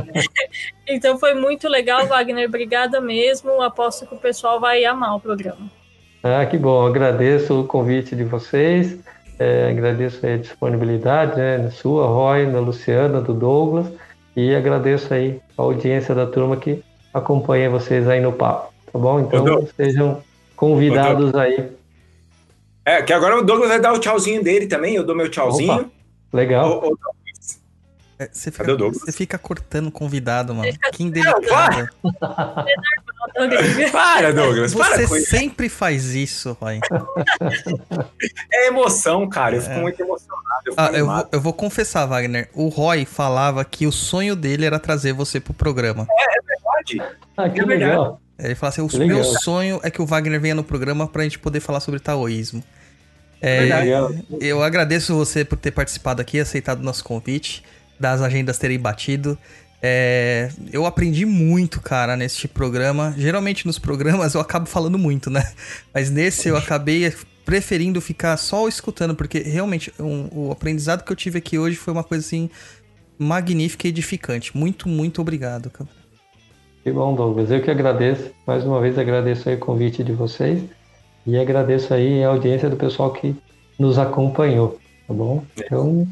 [0.88, 2.48] então foi muito legal, Wagner.
[2.48, 3.60] Obrigada mesmo.
[3.60, 5.70] Aposto que o pessoal vai amar o programa.
[6.22, 6.86] Ah, que bom.
[6.86, 8.98] Agradeço o convite de vocês.
[9.38, 13.86] É, agradeço a disponibilidade, né, sua, Roy, da Luciana, do Douglas,
[14.36, 16.82] e agradeço aí a audiência da turma que
[17.12, 19.20] acompanha vocês aí no papo, tá bom?
[19.20, 20.22] Então sejam
[20.54, 21.68] convidados aí.
[22.84, 25.72] É, que agora o Douglas vai dar o tchauzinho dele também, eu dou meu tchauzinho.
[25.72, 25.90] Opa,
[26.32, 26.82] legal.
[26.84, 26.96] O,
[28.18, 30.72] é, você, fica, você fica cortando convidado, mano.
[30.92, 31.88] Que indelicado.
[33.90, 34.72] para, Douglas.
[34.72, 36.80] Você para sempre faz isso, Roy.
[38.52, 39.56] É emoção, cara.
[39.56, 39.80] Eu fico é.
[39.80, 40.44] muito emocionado.
[40.66, 42.48] Eu, ah, eu, vou, eu, vou, confessar, Wagner.
[42.54, 46.06] O Roy falava que o sonho dele era trazer você pro programa.
[46.08, 47.16] É, é verdade.
[47.36, 48.20] Ah, que é legal.
[48.38, 49.16] Ele fala assim: o legal.
[49.18, 52.62] meu sonho é que o Wagner venha no programa pra gente poder falar sobre taoísmo.
[53.42, 53.68] É,
[54.40, 57.62] eu agradeço você por ter participado aqui, aceitado o nosso convite
[58.04, 59.38] das agendas terem batido.
[59.82, 63.14] É, eu aprendi muito, cara, neste programa.
[63.16, 65.42] Geralmente nos programas eu acabo falando muito, né?
[65.92, 67.10] Mas nesse eu acabei
[67.46, 71.92] preferindo ficar só escutando, porque realmente um, o aprendizado que eu tive aqui hoje foi
[71.94, 72.50] uma coisa assim
[73.18, 74.54] magnífica e edificante.
[74.54, 75.88] Muito, muito obrigado, cara.
[76.82, 77.50] Que bom, Douglas.
[77.50, 78.30] Eu que agradeço.
[78.46, 80.62] Mais uma vez agradeço aí o convite de vocês
[81.26, 83.34] e agradeço aí a audiência do pessoal que
[83.78, 85.42] nos acompanhou, tá bom?
[85.56, 86.06] Então,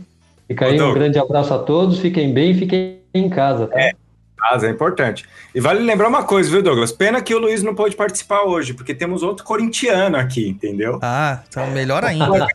[0.53, 3.81] Fica aí, um grande abraço a todos, fiquem bem, fiquem em casa, tá?
[3.81, 3.93] É,
[4.37, 5.25] casa é importante.
[5.55, 6.93] E vale lembrar uma coisa, viu, Douglas?
[6.93, 10.99] Pena que o Luiz não pôde participar hoje, porque temos outro corintiano aqui, entendeu?
[11.01, 12.47] Ah, então melhor ainda.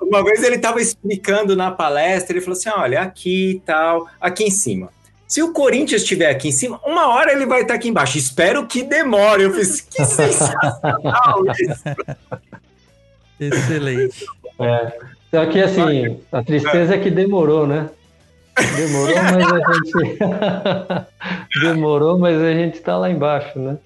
[0.00, 4.44] uma vez ele estava explicando na palestra, ele falou assim: olha, aqui e tal, aqui
[4.44, 4.90] em cima.
[5.26, 8.16] Se o Corinthians estiver aqui em cima, uma hora ele vai estar aqui embaixo.
[8.16, 9.42] Espero que demore.
[9.42, 11.82] Eu fiz, que sensacional isso.
[13.40, 14.24] Excelente.
[14.60, 14.92] É.
[15.32, 17.88] Só que assim, a tristeza é que demorou, né?
[18.76, 20.18] Demorou, mas a gente.
[21.64, 23.78] demorou, mas a gente está lá embaixo, né?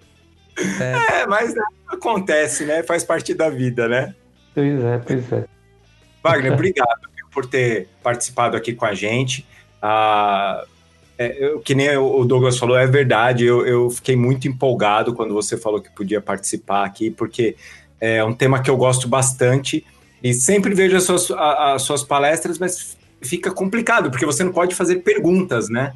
[0.81, 1.55] É, é mas
[1.87, 2.83] acontece, né?
[2.83, 4.13] Faz parte da vida, né?
[4.53, 5.45] Pois é, pois é.
[6.21, 9.47] Wagner, obrigado por ter participado aqui com a gente.
[9.81, 10.65] Ah,
[11.17, 13.45] é, eu, que nem o Douglas falou, é verdade.
[13.45, 17.55] Eu, eu fiquei muito empolgado quando você falou que podia participar aqui, porque
[18.01, 19.87] é um tema que eu gosto bastante
[20.23, 24.75] e sempre vejo as suas, as suas palestras, mas fica complicado, porque você não pode
[24.75, 25.93] fazer perguntas, né?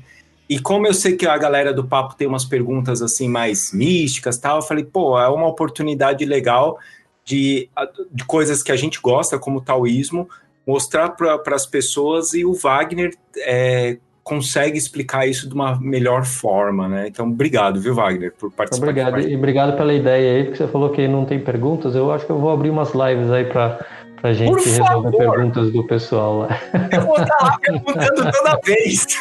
[0.48, 4.36] E como eu sei que a galera do papo tem umas perguntas assim mais místicas
[4.36, 6.78] tal, eu falei, pô, é uma oportunidade legal
[7.24, 7.68] de,
[8.10, 10.28] de coisas que a gente gosta, como o taoísmo,
[10.66, 16.88] mostrar para as pessoas e o Wagner é, consegue explicar isso de uma melhor forma,
[16.88, 17.08] né?
[17.08, 18.88] Então, obrigado, viu, Wagner, por participar.
[18.88, 21.94] Obrigado, e obrigado pela ideia aí, porque você falou que não tem perguntas.
[21.94, 23.84] Eu acho que eu vou abrir umas lives aí para
[24.20, 26.48] Pra gente resolver perguntas do pessoal lá.
[26.92, 29.06] Eu vou estar lá perguntando toda vez.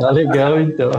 [0.00, 0.90] Tá legal, então.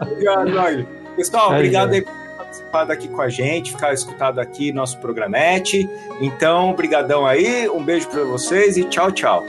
[0.00, 0.86] Obrigado,
[1.16, 4.98] Pessoal, aí, obrigado aí por ter participado aqui com a gente, ficar escutado aqui nosso
[4.98, 5.88] programete.
[6.20, 9.44] Então, brigadão aí, um beijo para vocês e tchau, tchau.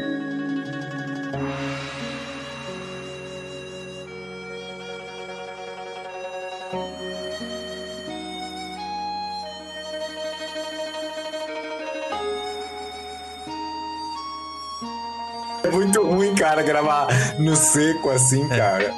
[15.76, 17.07] Muito ruim, cara, gravar
[17.38, 18.57] no seco assim, É.
[18.57, 18.93] cara.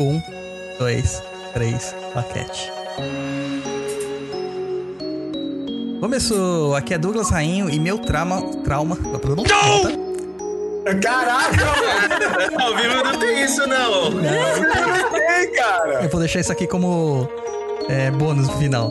[0.00, 0.20] Um,
[0.78, 1.22] dois,
[1.52, 2.72] três, claquete.
[6.00, 8.42] Começou, aqui é Douglas Rainho e meu trauma.
[8.64, 8.96] Trauma.
[11.00, 14.10] Caraca, mano, Ao vivo não tem isso, não.
[14.10, 16.02] não tem, cara.
[16.02, 17.28] Eu vou deixar isso aqui como
[17.88, 18.90] é, bônus no final.